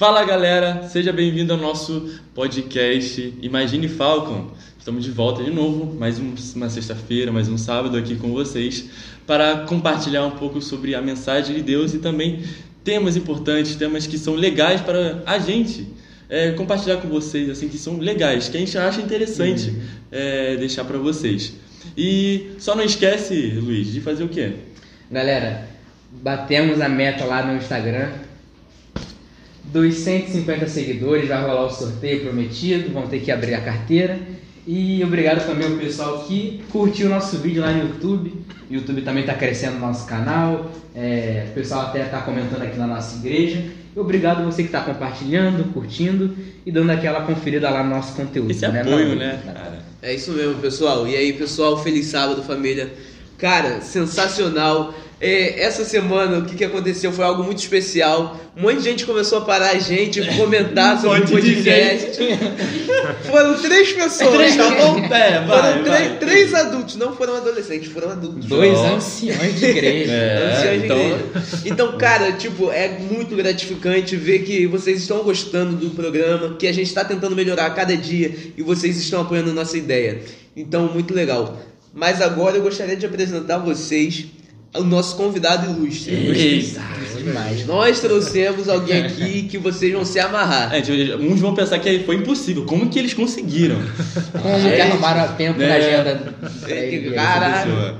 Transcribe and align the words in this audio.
Fala 0.00 0.24
galera, 0.24 0.88
seja 0.88 1.12
bem-vindo 1.12 1.52
ao 1.52 1.58
nosso 1.58 2.18
podcast 2.34 3.34
Imagine 3.42 3.86
Falcon. 3.86 4.50
Estamos 4.78 5.04
de 5.04 5.10
volta 5.10 5.44
de 5.44 5.50
novo, 5.50 5.94
mais 5.94 6.18
uma 6.18 6.70
sexta-feira, 6.70 7.30
mais 7.30 7.50
um 7.50 7.58
sábado 7.58 7.98
aqui 7.98 8.16
com 8.16 8.32
vocês 8.32 8.88
para 9.26 9.66
compartilhar 9.66 10.24
um 10.24 10.30
pouco 10.30 10.62
sobre 10.62 10.94
a 10.94 11.02
mensagem 11.02 11.54
de 11.54 11.62
Deus 11.62 11.92
e 11.92 11.98
também 11.98 12.42
temas 12.82 13.14
importantes, 13.14 13.76
temas 13.76 14.06
que 14.06 14.16
são 14.16 14.36
legais 14.36 14.80
para 14.80 15.22
a 15.26 15.38
gente 15.38 15.86
é, 16.30 16.52
compartilhar 16.52 16.96
com 16.96 17.08
vocês, 17.08 17.50
assim, 17.50 17.68
que 17.68 17.76
são 17.76 17.98
legais, 17.98 18.48
que 18.48 18.56
a 18.56 18.60
gente 18.60 18.78
acha 18.78 19.02
interessante 19.02 19.68
uhum. 19.68 19.82
é, 20.10 20.56
deixar 20.56 20.86
para 20.86 20.96
vocês. 20.96 21.52
E 21.94 22.52
só 22.58 22.74
não 22.74 22.84
esquece, 22.84 23.50
Luiz, 23.60 23.92
de 23.92 24.00
fazer 24.00 24.24
o 24.24 24.30
quê? 24.30 24.54
Galera, 25.10 25.68
batemos 26.10 26.80
a 26.80 26.88
meta 26.88 27.26
lá 27.26 27.44
no 27.44 27.54
Instagram 27.58 28.29
dos 29.72 29.94
150 29.94 30.66
seguidores, 30.68 31.28
vai 31.28 31.40
rolar 31.40 31.66
o 31.66 31.70
sorteio 31.70 32.22
prometido, 32.22 32.92
vão 32.92 33.06
ter 33.06 33.20
que 33.20 33.30
abrir 33.30 33.54
a 33.54 33.60
carteira. 33.60 34.18
E 34.66 35.02
obrigado 35.02 35.46
também 35.46 35.66
ao 35.66 35.78
pessoal 35.78 36.24
que 36.24 36.62
curtiu 36.70 37.06
o 37.06 37.10
nosso 37.10 37.38
vídeo 37.38 37.62
lá 37.62 37.72
no 37.72 37.88
YouTube. 37.88 38.32
O 38.70 38.74
YouTube 38.74 39.02
também 39.02 39.22
está 39.22 39.34
crescendo 39.34 39.76
o 39.76 39.80
nosso 39.80 40.06
canal. 40.06 40.70
É, 40.94 41.46
o 41.50 41.54
pessoal 41.54 41.86
até 41.86 42.02
está 42.02 42.20
comentando 42.20 42.62
aqui 42.62 42.78
na 42.78 42.86
nossa 42.86 43.16
igreja. 43.16 43.64
E 43.96 43.98
obrigado 43.98 44.44
você 44.44 44.62
que 44.62 44.68
está 44.68 44.80
compartilhando, 44.80 45.72
curtindo 45.72 46.36
e 46.64 46.70
dando 46.70 46.90
aquela 46.90 47.22
conferida 47.22 47.70
lá 47.70 47.82
no 47.82 47.90
nosso 47.90 48.14
conteúdo. 48.14 48.50
Esse 48.50 48.68
né, 48.68 48.82
apoio, 48.82 49.16
né, 49.16 49.40
cara? 49.44 49.82
É 50.02 50.14
isso 50.14 50.32
mesmo, 50.32 50.56
pessoal. 50.56 51.06
E 51.08 51.16
aí, 51.16 51.32
pessoal, 51.32 51.82
feliz 51.82 52.06
sábado, 52.06 52.42
família. 52.42 52.92
Cara, 53.38 53.80
sensacional. 53.80 54.94
É, 55.20 55.62
essa 55.62 55.84
semana 55.84 56.38
o 56.38 56.46
que, 56.46 56.54
que 56.56 56.64
aconteceu 56.64 57.12
foi 57.12 57.24
algo 57.26 57.44
muito 57.44 57.58
especial. 57.58 58.40
Um 58.56 58.62
monte 58.62 58.78
de 58.78 58.84
gente 58.84 59.04
começou 59.04 59.38
a 59.38 59.40
parar 59.42 59.72
a 59.72 59.78
gente, 59.78 60.24
comentar 60.34 60.96
um 60.96 61.00
sobre 61.02 61.20
o 61.20 61.28
podcast. 61.28 62.18
foram 63.30 63.60
três 63.60 63.92
pessoas, 63.92 64.34
três, 64.34 64.56
tá 64.56 64.70
bom? 64.70 64.98
É, 65.04 65.44
vai, 65.44 65.46
foram 65.46 65.84
vai, 65.84 66.16
três, 66.16 66.50
três, 66.50 66.54
adultos, 66.54 66.96
não 66.96 67.14
foram 67.14 67.36
adolescentes, 67.36 67.92
foram 67.92 68.10
adultos. 68.10 68.46
Dois 68.46 68.78
anciões 68.78 69.58
de 69.58 69.66
igreja. 69.66 70.10
É, 70.20 70.56
anciões 70.56 70.84
então... 70.84 70.96
de 70.96 71.04
igreja. 71.04 71.62
Então, 71.66 71.98
cara, 71.98 72.32
tipo, 72.32 72.70
é 72.70 72.88
muito 72.88 73.36
gratificante 73.36 74.16
ver 74.16 74.40
que 74.40 74.66
vocês 74.66 75.02
estão 75.02 75.22
gostando 75.22 75.76
do 75.76 75.90
programa, 75.90 76.56
que 76.56 76.66
a 76.66 76.72
gente 76.72 76.86
está 76.86 77.04
tentando 77.04 77.36
melhorar 77.36 77.66
a 77.66 77.70
cada 77.70 77.96
dia 77.96 78.34
e 78.56 78.62
vocês 78.62 78.96
estão 78.96 79.20
apoiando 79.20 79.50
a 79.50 79.52
nossa 79.54 79.76
ideia. 79.76 80.22
Então, 80.56 80.88
muito 80.88 81.12
legal. 81.12 81.60
Mas 81.92 82.22
agora 82.22 82.56
eu 82.56 82.62
gostaria 82.62 82.96
de 82.96 83.04
apresentar 83.04 83.56
a 83.56 83.58
vocês 83.58 84.26
o 84.76 84.84
nosso 84.84 85.16
convidado 85.16 85.70
ilustre. 85.70 86.14
Eita, 86.14 86.80
demais. 87.16 87.66
Nós 87.66 88.00
trouxemos 88.00 88.68
alguém 88.68 89.04
aqui 89.04 89.42
que 89.42 89.58
vocês 89.58 89.92
vão 89.92 90.04
se 90.04 90.20
amarrar. 90.20 90.72
É, 90.74 90.80
uns 91.16 91.40
vão 91.40 91.54
pensar 91.54 91.78
que 91.78 92.00
foi 92.00 92.16
impossível. 92.16 92.64
Como 92.64 92.88
que 92.88 92.98
eles 92.98 93.14
conseguiram? 93.14 93.76
Como 94.40 94.70
que 94.70 94.80
arrumaram 94.80 95.34
tempo 95.34 95.60
é. 95.60 95.68
na 95.68 95.74
agenda? 95.74 96.34
Caralho. 97.14 97.98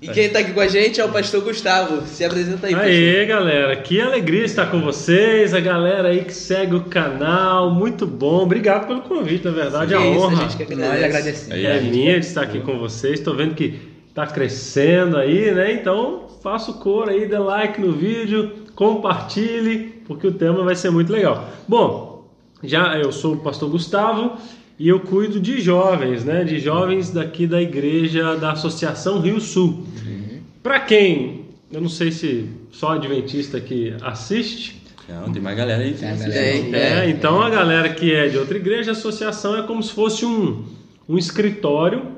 E 0.00 0.08
quem 0.08 0.26
está 0.26 0.40
aqui 0.40 0.52
com 0.52 0.60
a 0.60 0.68
gente 0.68 1.00
é 1.00 1.04
o 1.04 1.08
pastor 1.08 1.42
Gustavo. 1.42 2.06
Se 2.06 2.22
apresenta 2.24 2.66
aí, 2.66 2.74
Aê, 2.74 3.26
pastor. 3.26 3.26
galera. 3.26 3.76
Que 3.76 4.00
alegria 4.00 4.44
estar 4.44 4.66
com 4.66 4.82
vocês. 4.82 5.54
A 5.54 5.60
galera 5.60 6.08
aí 6.08 6.24
que 6.24 6.34
segue 6.34 6.74
o 6.74 6.84
canal. 6.84 7.70
Muito 7.70 8.06
bom. 8.06 8.42
Obrigado 8.42 8.86
pelo 8.86 9.00
convite, 9.00 9.46
na 9.46 9.52
verdade. 9.52 9.94
É 9.94 9.96
a 9.96 10.00
honra. 10.00 10.44
A 10.44 10.48
gente 10.48 10.56
que 10.58 10.74
agradece. 10.74 11.50
É 11.50 11.80
minha 11.80 12.20
de 12.20 12.26
estar 12.26 12.42
aqui 12.42 12.60
com 12.60 12.78
vocês. 12.78 13.14
Estou 13.14 13.34
vendo 13.34 13.54
que 13.54 13.93
está 14.14 14.28
crescendo 14.28 15.16
aí, 15.16 15.50
né? 15.50 15.72
Então, 15.72 16.28
faça 16.40 16.70
o 16.70 16.74
cor 16.74 17.08
aí, 17.08 17.26
dê 17.26 17.36
like 17.36 17.80
no 17.80 17.90
vídeo, 17.90 18.52
compartilhe, 18.76 20.02
porque 20.06 20.28
o 20.28 20.32
tema 20.32 20.62
vai 20.62 20.76
ser 20.76 20.90
muito 20.90 21.12
legal. 21.12 21.50
Bom, 21.66 22.30
já 22.62 22.96
eu 22.96 23.10
sou 23.10 23.34
o 23.34 23.38
pastor 23.38 23.68
Gustavo 23.68 24.36
e 24.78 24.88
eu 24.88 25.00
cuido 25.00 25.40
de 25.40 25.60
jovens, 25.60 26.24
né? 26.24 26.44
De 26.44 26.60
jovens 26.60 27.10
daqui 27.10 27.44
da 27.44 27.60
igreja 27.60 28.36
da 28.36 28.52
Associação 28.52 29.18
Rio 29.18 29.40
Sul. 29.40 29.84
Uhum. 30.06 30.38
Para 30.62 30.78
quem, 30.78 31.46
eu 31.72 31.80
não 31.80 31.88
sei 31.88 32.12
se 32.12 32.48
só 32.70 32.92
adventista 32.92 33.60
que 33.60 33.96
assiste. 34.00 34.80
Não, 35.08 35.32
tem 35.32 35.42
mais 35.42 35.56
galera 35.56 35.82
aí 35.82 35.92
que 35.92 36.04
assiste. 36.04 36.38
É, 36.72 37.10
então 37.10 37.42
a 37.42 37.50
galera 37.50 37.88
que 37.88 38.14
é 38.14 38.28
de 38.28 38.38
outra 38.38 38.56
igreja, 38.56 38.92
a 38.92 38.92
associação 38.92 39.56
é 39.56 39.62
como 39.62 39.82
se 39.82 39.92
fosse 39.92 40.24
um, 40.24 40.64
um 41.08 41.18
escritório 41.18 42.14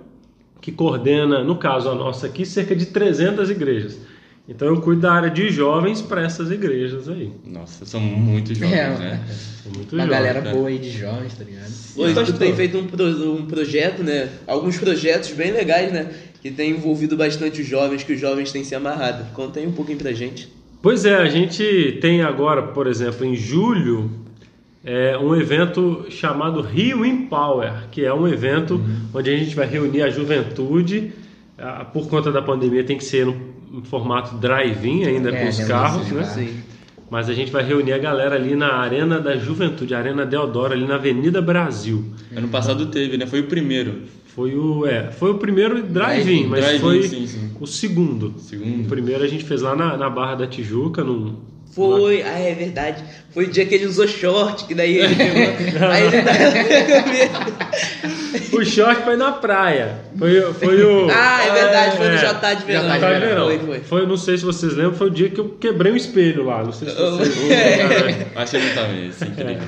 que 0.61 0.73
coordena, 0.73 1.45
no 1.45 1.57
caso 1.57 1.89
a 1.89 1.95
nossa 1.95 2.27
aqui, 2.27 2.45
cerca 2.45 2.75
de 2.75 2.87
300 2.87 3.51
igrejas. 3.51 3.99
Então 4.49 4.69
eu 4.69 4.81
cuido 4.81 5.03
da 5.03 5.13
área 5.13 5.31
de 5.31 5.51
jovens 5.51 6.01
para 6.01 6.23
essas 6.23 6.51
igrejas 6.53 7.09
aí. 7.09 7.33
Nossa, 7.45 7.85
são 7.85 8.01
muitos 8.01 8.57
jovens, 8.57 8.75
é, 8.75 8.99
né? 8.99 9.25
São 9.63 9.73
muito 9.73 9.93
Uma 9.93 10.07
jovens, 10.07 10.09
galera 10.09 10.41
boa 10.53 10.69
aí 10.69 10.79
de 10.79 10.91
jovens, 10.91 11.35
tá 11.35 11.43
ligado? 11.43 11.73
Hoje 11.97 12.33
tu 12.33 12.39
tem 12.39 12.55
feito 12.55 12.79
um, 12.79 12.87
pro, 12.87 13.35
um 13.35 13.47
projeto, 13.47 14.05
né? 14.05 14.29
Alguns 14.47 14.79
projetos 14.79 15.33
bem 15.33 15.51
legais, 15.51 15.93
né? 15.93 16.11
Que 16.41 16.53
tem 16.53 16.71
envolvido 16.71 17.17
bastante 17.17 17.61
os 17.61 17.67
jovens, 17.67 18.05
que 18.05 18.13
os 18.13 18.21
jovens 18.21 18.53
têm 18.53 18.63
se 18.63 18.75
amarrado. 18.75 19.33
Conta 19.35 19.59
aí 19.59 19.67
um 19.67 19.73
pouquinho 19.73 19.99
pra 19.99 20.13
gente. 20.13 20.49
Pois 20.81 21.05
é, 21.05 21.17
a 21.17 21.27
gente 21.27 21.99
tem 22.01 22.23
agora, 22.23 22.63
por 22.69 22.87
exemplo, 22.87 23.27
em 23.27 23.35
julho, 23.35 24.09
é 24.87 25.19
um 25.19 25.35
evento 25.35 26.07
chamado 26.09 26.63
Rio 26.63 27.05
Empower, 27.05 27.89
que 27.91 28.05
é 28.05 28.15
um 28.15 28.29
evento 28.29 28.75
uhum. 28.75 28.97
onde 29.13 29.29
a 29.29 29.37
gente 29.37 29.55
vai 29.55 29.67
reunir 29.67 30.03
a 30.03 30.11
juventude. 30.11 31.11
Ah, 31.59 31.85
por 31.85 32.09
conta 32.09 32.31
da 32.31 32.41
pandemia 32.41 32.85
tem 32.85 32.97
que 32.97 33.05
ser 33.05 33.27
no 33.27 33.57
em 33.73 33.83
formato 33.83 34.37
drive-in 34.37 35.05
ainda 35.05 35.31
é, 35.31 35.43
com 35.43 35.49
os 35.49 35.59
carros, 35.65 36.11
né? 36.11 36.25
Sim. 36.25 36.61
Mas 37.11 37.29
a 37.29 37.35
gente 37.35 37.53
vai 37.53 37.65
reunir 37.65 37.93
a 37.93 37.99
galera 37.99 38.37
ali 38.37 38.55
na 38.55 38.75
Arena 38.75 39.21
da 39.21 39.37
Juventude, 39.37 39.95
Arena 39.95 40.25
Deodoro, 40.25 40.73
ali 40.73 40.87
na 40.87 40.95
Avenida 40.95 41.43
Brasil. 41.43 42.05
Ano 42.35 42.49
passado 42.49 42.87
teve, 42.87 43.17
né? 43.17 43.27
Foi 43.27 43.41
o 43.41 43.45
primeiro. 43.45 44.03
Foi 44.27 44.55
o, 44.55 44.87
é, 44.87 45.11
foi 45.13 45.31
o 45.31 45.35
primeiro 45.35 45.83
drive-in, 45.83 46.47
mas 46.47 46.65
drive 46.65 46.81
foi 46.81 47.03
sim, 47.05 47.27
sim. 47.27 47.51
o 47.59 47.67
segundo. 47.67 48.35
segundo. 48.39 48.83
O 48.83 48.89
primeiro 48.89 49.25
a 49.25 49.29
gente 49.29 49.45
fez 49.45 49.63
lá 49.63 49.75
na, 49.75 49.97
na 49.97 50.11
Barra 50.11 50.35
da 50.35 50.47
Tijuca, 50.47 51.03
num, 51.03 51.37
foi, 51.77 52.23
ah, 52.23 52.39
é 52.39 52.55
verdade. 52.55 53.05
Foi 53.35 53.45
o 53.45 53.51
dia 53.51 53.67
que 53.67 53.75
ele 53.75 53.85
usou 53.85 54.09
short, 54.09 54.65
que 54.65 54.75
daí 54.75 54.97
ele 54.97 55.13
pegou. 55.15 55.89
aí 55.89 56.05
ele 56.05 56.17
O 58.57 58.65
short 58.65 59.03
foi 59.03 59.15
na 59.15 59.33
praia. 59.33 59.99
Foi, 60.19 60.41
foi 60.55 60.83
o. 60.83 61.11
Ah, 61.11 61.45
é 61.45 61.53
verdade, 61.53 61.99
foi 61.99 62.09
no 62.09 62.15
é, 62.15 62.19
Jotá 62.19 62.55
de 62.55 62.65
Verão. 62.65 62.95
Jotá 62.95 63.13
de 63.13 63.21
Verão. 63.21 63.47
Foi, 63.47 63.59
foi. 63.59 63.81
foi, 63.81 64.07
não 64.07 64.17
sei 64.17 64.39
se 64.39 64.45
vocês 64.47 64.75
lembram, 64.75 64.95
foi 64.95 65.09
o 65.09 65.11
dia 65.11 65.29
que 65.29 65.39
eu 65.39 65.51
quebrei 65.51 65.93
um 65.93 65.97
espelho 65.97 66.47
lá. 66.47 66.65
Não 66.65 66.73
sei 66.73 66.89
se 66.89 66.95
vocês 66.95 67.37
lembram. 67.45 68.09
É. 68.09 68.27
Acho 68.37 68.59
que 68.59 68.75
também, 68.75 69.09
infelizmente. 69.09 69.61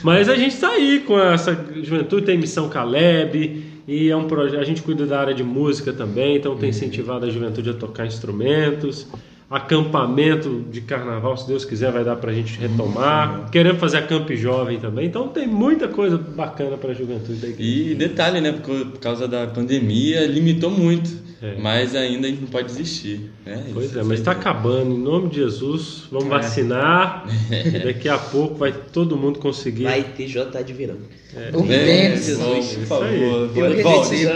Mas 0.00 0.28
a 0.28 0.36
gente 0.36 0.56
tá 0.56 0.68
aí 0.68 1.02
com 1.04 1.18
essa 1.18 1.58
juventude, 1.82 2.24
tem 2.24 2.38
missão 2.38 2.68
Caleb. 2.68 3.64
E 3.88 4.10
é 4.10 4.16
um 4.16 4.28
projeto, 4.28 4.60
a 4.60 4.64
gente 4.64 4.80
cuida 4.80 5.04
da 5.04 5.18
área 5.20 5.34
de 5.34 5.42
música 5.42 5.92
também, 5.92 6.36
então 6.36 6.56
tem 6.56 6.70
incentivado 6.70 7.26
a 7.26 7.28
juventude 7.28 7.68
a 7.68 7.74
tocar 7.74 8.06
instrumentos 8.06 9.08
acampamento 9.50 10.64
de 10.70 10.80
carnaval, 10.80 11.36
se 11.36 11.46
Deus 11.46 11.64
quiser, 11.64 11.92
vai 11.92 12.04
dar 12.04 12.16
para 12.16 12.30
a 12.30 12.34
gente 12.34 12.58
retomar. 12.58 13.50
Queremos 13.50 13.80
fazer 13.80 13.98
a 13.98 14.02
Camp 14.02 14.30
Jovem 14.32 14.78
também. 14.78 15.06
Então 15.06 15.28
tem 15.28 15.46
muita 15.46 15.88
coisa 15.88 16.16
bacana 16.16 16.76
para 16.76 16.90
a 16.90 16.94
juventude 16.94 17.38
da 17.38 17.48
igreja. 17.48 17.90
E 17.90 17.94
detalhe, 17.94 18.40
né? 18.40 18.52
Por 18.52 18.98
causa 18.98 19.28
da 19.28 19.46
pandemia, 19.46 20.26
limitou 20.26 20.70
muito. 20.70 21.24
É. 21.42 21.56
Mas 21.60 21.94
ainda 21.94 22.26
a 22.26 22.30
gente 22.30 22.40
não 22.40 22.48
pode 22.48 22.68
desistir. 22.68 23.30
Né? 23.44 23.66
Pois 23.74 23.90
Isso 23.90 23.98
é, 23.98 24.02
mas 24.02 24.18
está 24.18 24.32
acabando. 24.32 24.94
Em 24.94 24.98
nome 24.98 25.28
de 25.28 25.36
Jesus, 25.36 26.04
vamos 26.10 26.28
é. 26.28 26.30
vacinar. 26.30 27.26
Daqui 27.84 28.08
a 28.08 28.16
pouco 28.16 28.54
vai 28.54 28.72
todo 28.72 29.14
mundo 29.14 29.38
conseguir. 29.38 29.84
Vai 29.84 30.02
ter 30.02 30.26
J 30.26 30.62
de 30.62 30.72
verão. 30.72 30.96
É. 31.36 31.54
O 31.54 31.70
é, 31.70 32.16
Jesus, 32.16 32.76
por 32.76 32.86
favor. 32.86 33.48
Volte, 33.48 34.26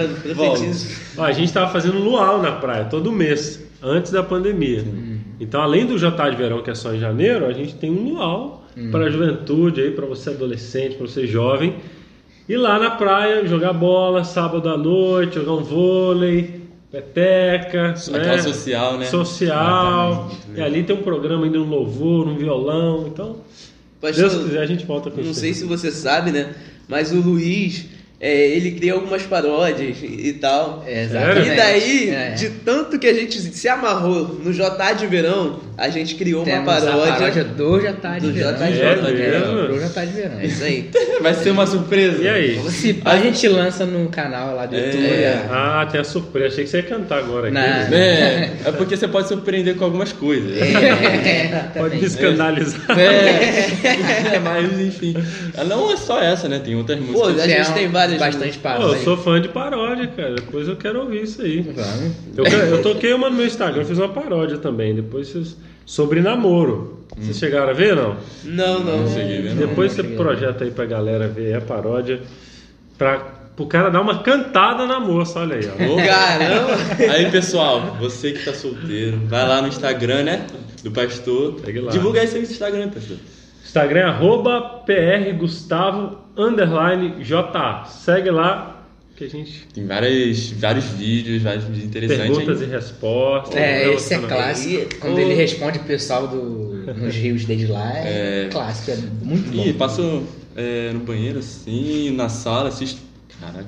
A 1.16 1.32
gente 1.32 1.46
estava 1.46 1.72
fazendo 1.72 1.98
luau 1.98 2.42
na 2.42 2.52
praia 2.52 2.84
todo 2.84 3.10
mês 3.10 3.67
antes 3.82 4.12
da 4.12 4.22
pandemia. 4.22 4.80
Sim. 4.80 5.20
Então, 5.40 5.60
além 5.60 5.86
do 5.86 5.98
jantar 5.98 6.30
de 6.30 6.36
verão, 6.36 6.62
que 6.62 6.70
é 6.70 6.74
só 6.74 6.94
em 6.94 6.98
janeiro, 6.98 7.46
a 7.46 7.52
gente 7.52 7.74
tem 7.74 7.90
um 7.90 8.12
luau 8.12 8.64
hum. 8.76 8.90
para 8.90 9.06
a 9.06 9.10
juventude, 9.10 9.80
aí 9.80 9.90
para 9.90 10.06
você 10.06 10.30
adolescente, 10.30 10.96
para 10.96 11.06
você 11.06 11.26
jovem. 11.26 11.76
Ir 12.48 12.56
lá 12.56 12.78
na 12.78 12.90
praia, 12.90 13.46
jogar 13.46 13.72
bola, 13.72 14.24
sábado 14.24 14.68
à 14.68 14.76
noite, 14.76 15.34
jogar 15.34 15.52
um 15.52 15.62
vôlei, 15.62 16.62
peteca. 16.90 17.90
Aquela 17.90 18.36
né? 18.36 18.42
social, 18.42 18.98
né? 18.98 19.06
Social. 19.06 20.30
E 20.56 20.60
ali 20.60 20.82
tem 20.82 20.96
um 20.96 21.02
programa 21.02 21.44
ainda, 21.44 21.58
um 21.58 21.68
louvor, 21.68 22.26
um 22.26 22.36
violão. 22.36 23.06
Então, 23.06 23.36
Pastor, 24.00 24.30
Deus 24.30 24.44
quiser, 24.44 24.60
a 24.60 24.66
gente 24.66 24.86
volta 24.86 25.10
com 25.10 25.20
Não 25.20 25.34
sei 25.34 25.52
se 25.52 25.64
você 25.64 25.90
sabe, 25.90 26.30
né? 26.30 26.54
Mas 26.88 27.12
o 27.12 27.20
Luiz 27.20 27.86
é, 28.20 28.48
ele 28.48 28.72
cria 28.72 28.94
algumas 28.94 29.22
paródias 29.22 29.96
e 30.02 30.32
tal. 30.32 30.82
É, 30.84 31.04
exatamente. 31.04 31.48
E 31.50 31.56
daí, 31.56 32.10
é. 32.10 32.30
de 32.30 32.50
tanto 32.50 32.98
que 32.98 33.06
a 33.06 33.14
gente 33.14 33.38
se 33.40 33.68
amarrou 33.68 34.40
no 34.42 34.52
J 34.52 34.92
de 34.94 35.06
Verão, 35.06 35.60
a 35.76 35.88
gente 35.88 36.16
criou 36.16 36.42
Temos 36.44 36.64
uma 36.64 36.80
paródia. 36.80 37.12
A 37.12 37.16
paródia 37.16 37.44
do 37.44 37.80
J 37.80 38.18
de 38.18 38.26
do 38.26 38.32
Verão. 38.32 38.58
J 38.58 39.06
de 39.06 39.12
Verão. 39.12 39.66
Do 39.68 39.78
J 39.78 40.06
de 40.06 40.12
Verão. 40.12 40.42
Isso 40.42 40.64
aí. 40.64 40.90
Vai 41.22 41.34
ser 41.34 41.50
uma 41.50 41.64
surpresa. 41.64 42.20
E 42.20 42.28
aí? 42.28 42.70
Se 42.70 43.00
a 43.04 43.18
gente 43.18 43.46
lança 43.46 43.86
no 43.86 44.08
canal 44.08 44.56
lá 44.56 44.66
do 44.66 44.74
É. 44.74 44.86
YouTube. 44.86 45.02
né? 45.02 45.48
Ah, 45.48 45.88
tem 45.88 46.00
a 46.00 46.04
surpresa. 46.04 46.48
Achei 46.48 46.64
que 46.64 46.70
você 46.70 46.78
ia 46.78 46.82
cantar 46.82 47.18
agora 47.18 47.46
aqui. 47.46 47.54
Não. 47.54 47.62
É, 47.62 48.50
é 48.66 48.72
porque 48.72 48.96
você 48.96 49.06
pode 49.06 49.28
surpreender 49.28 49.76
com 49.76 49.84
algumas 49.84 50.12
coisas. 50.12 50.58
Pode 51.78 51.96
me 51.96 52.04
escandalizar. 52.04 52.98
É, 52.98 54.38
mas 54.40 54.80
enfim. 54.80 55.14
Não 55.66 55.92
é 55.92 55.96
só 55.96 56.20
essa, 56.20 56.48
né? 56.48 56.58
Tem 56.58 56.74
outras 56.74 56.98
Pô, 56.98 57.04
músicas. 57.04 57.40
a 57.40 57.46
gente 57.46 57.72
tem 57.72 57.88
várias 57.88 58.07
Bastante 58.16 58.58
Pô, 58.58 58.68
eu 58.68 58.96
sou 59.04 59.16
fã 59.16 59.40
de 59.40 59.48
paródia, 59.48 60.06
cara. 60.06 60.34
Depois 60.36 60.68
eu 60.68 60.76
quero 60.76 61.00
ouvir 61.00 61.24
isso 61.24 61.42
aí. 61.42 61.66
Eu, 62.36 62.44
eu 62.44 62.82
toquei 62.82 63.12
uma 63.12 63.28
no 63.28 63.36
meu 63.36 63.46
Instagram, 63.46 63.84
fiz 63.84 63.98
uma 63.98 64.08
paródia 64.08 64.58
também. 64.58 64.94
Depois 64.94 65.28
vocês. 65.28 65.56
Sobre 65.84 66.20
namoro. 66.20 66.98
Vocês 67.16 67.38
chegaram 67.38 67.70
a 67.70 67.72
ver, 67.72 67.96
não? 67.96 68.16
Não, 68.44 68.80
não. 68.80 68.98
Não 68.98 69.08
ver, 69.08 69.54
não. 69.54 69.66
Depois 69.66 69.92
você 69.92 70.02
cheguei. 70.02 70.16
projeta 70.16 70.64
aí 70.64 70.70
pra 70.70 70.84
galera 70.84 71.26
ver 71.26 71.54
a 71.56 71.60
paródia. 71.60 72.20
Pra, 72.96 73.18
pro 73.56 73.66
cara 73.66 73.88
dar 73.90 74.00
uma 74.00 74.22
cantada 74.22 74.86
na 74.86 75.00
moça, 75.00 75.40
olha 75.40 75.56
aí, 75.56 75.66
ó. 75.66 76.06
Caramba. 76.06 76.76
Aí, 77.12 77.30
pessoal, 77.30 77.96
você 77.98 78.32
que 78.32 78.44
tá 78.44 78.52
solteiro, 78.52 79.18
vai 79.24 79.48
lá 79.48 79.62
no 79.62 79.68
Instagram, 79.68 80.24
né? 80.24 80.46
Do 80.82 80.90
pastor. 80.90 81.60
Divulga 81.90 82.20
aí 82.20 82.28
seu 82.28 82.42
Instagram, 82.42 82.90
pastor. 82.90 83.16
Instagram 83.64 84.00
é 84.00 84.04
arroba 84.04 84.82
prgustavo 84.86 86.18
underline 86.38 87.22
JA. 87.24 87.84
Segue 87.86 88.30
lá 88.30 88.74
que 89.16 89.24
a 89.24 89.28
gente 89.28 89.66
Tem 89.74 89.84
várias, 89.84 90.52
vários 90.52 90.84
vídeos, 90.84 91.42
vários 91.42 91.64
vídeos 91.64 91.84
interessantes 91.86 92.36
perguntas 92.36 92.62
aí. 92.62 92.68
e 92.68 92.70
respostas. 92.70 93.56
É, 93.56 93.92
esse 93.94 94.14
é 94.14 94.18
clássico. 94.18 94.96
Quando 95.00 95.18
ele 95.18 95.34
responde 95.34 95.78
o 95.78 95.82
pessoal 95.82 96.28
do, 96.28 96.84
nos 96.96 97.14
rios 97.16 97.44
dele 97.44 97.66
lá, 97.66 97.92
é, 97.96 98.48
clássico, 98.50 98.92
é 98.92 98.96
muito 99.24 99.50
bom. 99.54 99.64
Ih, 99.64 99.72
passo 99.72 100.22
é, 100.54 100.92
no 100.92 101.00
banheiro 101.00 101.40
assim, 101.40 102.12
na 102.12 102.28
sala, 102.28 102.68
assisto. 102.68 103.00
Caraca, 103.40 103.66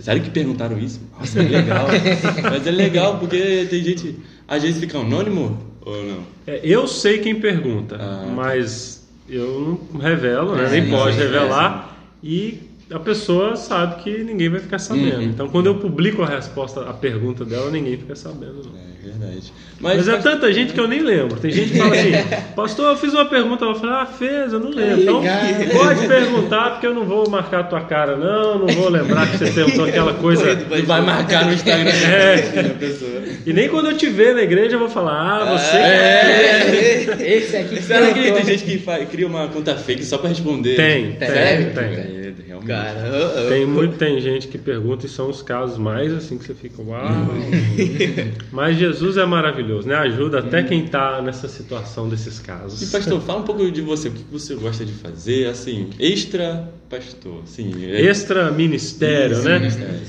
sério 0.00 0.22
que 0.22 0.30
perguntaram 0.30 0.78
isso? 0.78 1.00
Nossa, 1.18 1.40
é 1.40 1.42
legal. 1.42 1.86
Mas 2.50 2.64
é 2.66 2.70
legal 2.70 3.18
porque 3.18 3.66
tem 3.68 3.82
gente. 3.82 4.16
Às 4.46 4.62
vezes 4.62 4.78
fica 4.80 4.98
anônimo 4.98 5.58
ou 5.84 6.04
não? 6.04 6.18
É, 6.46 6.60
eu 6.62 6.86
sei 6.86 7.18
quem 7.18 7.34
pergunta, 7.34 7.96
Ah. 7.98 8.26
mas 8.34 9.06
eu 9.28 9.78
não 9.92 9.98
revelo, 10.00 10.54
né? 10.54 10.66
É, 10.66 10.80
Nem 10.80 10.90
pode 10.90 11.16
sim, 11.16 11.22
revelar. 11.22 11.93
E 12.24 12.58
a 12.94 12.98
pessoa 13.00 13.56
sabe 13.56 14.02
que 14.02 14.22
ninguém 14.22 14.48
vai 14.48 14.60
ficar 14.60 14.78
sabendo. 14.78 15.16
Uhum. 15.16 15.22
Então, 15.22 15.48
quando 15.48 15.66
eu 15.66 15.74
publico 15.74 16.22
a 16.22 16.26
resposta, 16.26 16.82
a 16.82 16.92
pergunta 16.92 17.44
dela, 17.44 17.70
ninguém 17.70 17.96
fica 17.96 18.14
sabendo. 18.14 18.62
Não. 18.64 18.94
É 19.04 19.06
verdade. 19.06 19.52
Mas, 19.80 20.08
é 20.08 20.16
tanta 20.16 20.52
gente 20.52 20.72
que 20.72 20.80
eu 20.80 20.88
nem 20.88 21.00
lembro. 21.00 21.38
Tem 21.38 21.50
gente 21.50 21.72
que 21.72 21.78
fala 21.78 21.94
assim, 21.94 22.12
pastor, 22.54 22.90
eu 22.92 22.96
fiz 22.96 23.12
uma 23.12 23.24
pergunta, 23.24 23.64
eu 23.64 23.72
vou 23.72 23.80
falar, 23.80 24.02
ah, 24.02 24.06
fez, 24.06 24.52
eu 24.52 24.60
não 24.60 24.70
lembro. 24.70 25.02
Então, 25.02 25.22
pode 25.72 26.06
perguntar, 26.06 26.70
porque 26.70 26.86
eu 26.86 26.94
não 26.94 27.04
vou 27.04 27.28
marcar 27.28 27.60
a 27.60 27.64
tua 27.64 27.80
cara, 27.80 28.16
não, 28.16 28.60
não 28.60 28.68
vou 28.68 28.88
lembrar 28.88 29.30
que 29.30 29.38
você 29.38 29.50
perguntou 29.50 29.84
aquela 29.84 30.14
coisa. 30.22 30.54
Vai 30.86 31.00
marcar 31.00 31.46
no 31.46 31.52
Instagram 31.52 31.90
É. 32.04 32.62
da 32.62 32.74
pessoa. 32.74 33.22
E 33.44 33.52
nem 33.52 33.68
quando 33.68 33.90
eu 33.90 33.96
te 33.96 34.08
ver 34.08 34.34
na 34.34 34.42
igreja 34.42 34.76
eu 34.76 34.78
vou 34.78 34.88
falar, 34.88 35.42
ah, 35.42 35.58
você. 35.58 35.76
É. 35.76 37.16
Esse 37.20 37.56
aqui 37.56 37.76
que 37.76 37.82
Será 37.82 38.12
que 38.12 38.32
tem 38.32 38.44
gente 38.44 38.64
que 38.64 39.06
cria 39.06 39.26
uma 39.26 39.48
conta 39.48 39.74
fake 39.74 40.04
só 40.04 40.16
pra 40.18 40.28
responder? 40.28 40.76
Tem, 40.76 41.12
tem, 41.12 41.28
Sério? 41.28 41.74
tem. 41.74 42.23
É, 42.42 42.46
realmente. 42.46 42.68
Cara, 42.68 43.00
ah, 43.00 43.44
ah. 43.44 43.48
Tem, 43.48 43.66
muito, 43.66 43.96
tem 43.96 44.20
gente 44.20 44.48
que 44.48 44.58
pergunta 44.58 45.06
e 45.06 45.08
são 45.08 45.28
os 45.30 45.42
casos 45.42 45.78
mais 45.78 46.12
assim 46.12 46.38
que 46.38 46.44
você 46.44 46.54
fica, 46.54 46.80
uau. 46.82 47.00
Mas 48.50 48.76
Jesus 48.78 49.16
é 49.16 49.24
maravilhoso, 49.26 49.88
né? 49.88 49.94
Ajuda 49.96 50.38
até 50.40 50.62
quem 50.62 50.86
tá 50.86 51.20
nessa 51.22 51.48
situação 51.48 52.08
desses 52.08 52.38
E 52.38 52.42
casos. 52.42 52.90
pastor, 52.90 53.20
fala 53.20 53.40
um 53.40 53.44
pouco 53.44 53.70
de 53.70 53.80
você, 53.80 54.08
o 54.08 54.12
que 54.12 54.24
você 54.30 54.54
gosta 54.54 54.84
de 54.84 54.92
fazer, 54.92 55.46
assim, 55.48 55.90
extra 55.98 56.68
pastor, 56.88 57.40
assim, 57.44 57.84
é- 57.84 58.02
Extra 58.02 58.50
ministério, 58.50 59.36
Isso, 59.36 59.44
né? 59.44 59.58
ministério. 59.58 60.00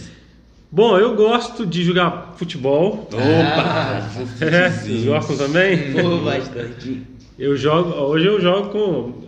Bom, 0.72 0.98
eu 0.98 1.16
gosto 1.16 1.66
de 1.66 1.84
jogar 1.84 2.34
futebol. 2.38 3.08
Opa! 3.14 3.96
É, 4.42 4.70
vocês 4.70 5.06
gostam 5.06 5.38
também? 5.38 5.92
Pô, 5.94 6.18
bastante. 6.20 7.02
Eu 7.40 7.56
jogo, 7.56 7.90
hoje 7.92 8.26
eu 8.28 8.40
jogo 8.42 8.70
com, 8.70 9.25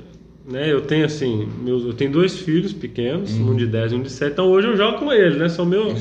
né, 0.48 0.72
eu 0.72 0.82
tenho 0.82 1.06
assim, 1.06 1.48
meus, 1.62 1.84
eu 1.84 1.94
tenho 1.94 2.12
dois 2.12 2.38
filhos 2.40 2.72
pequenos, 2.74 3.32
um 3.34 3.56
de 3.56 3.68
10 3.68 3.92
e 3.92 3.96
um 3.96 4.02
de 4.02 4.10
7, 4.10 4.32
então 4.32 4.48
hoje 4.48 4.68
eu 4.68 4.78
jogo 4.78 4.98
com 5.00 5.12
eles, 5.12 5.38
né, 5.38 5.50
são 5.50 5.66
meu, 5.66 5.94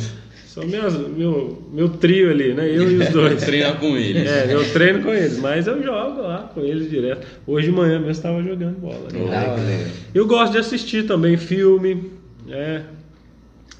são 0.46 0.64
minhas, 0.64 0.96
meu, 0.96 1.62
meu 1.72 1.88
trio 1.88 2.30
ali, 2.30 2.54
né, 2.54 2.68
eu 2.68 2.90
e 2.90 2.96
os 2.96 3.08
dois. 3.12 3.42
Treinar 3.42 3.78
com 3.78 3.96
eles. 3.96 4.28
É, 4.30 4.54
eu 4.54 4.72
treino 4.72 5.02
com 5.02 5.12
eles, 5.12 5.38
mas 5.38 5.66
eu 5.66 5.82
jogo 5.82 6.22
lá 6.22 6.50
com 6.54 6.60
eles 6.60 6.88
direto. 6.88 7.26
Hoje 7.46 7.66
de 7.66 7.72
manhã 7.72 7.98
mesmo 7.98 8.12
estava 8.12 8.42
jogando 8.42 8.78
bola. 8.78 9.08
né? 9.12 9.90
Eu 10.14 10.26
gosto 10.26 10.52
de 10.52 10.58
assistir 10.58 11.06
também 11.06 11.36
filme, 11.36 12.10
é, 12.48 12.82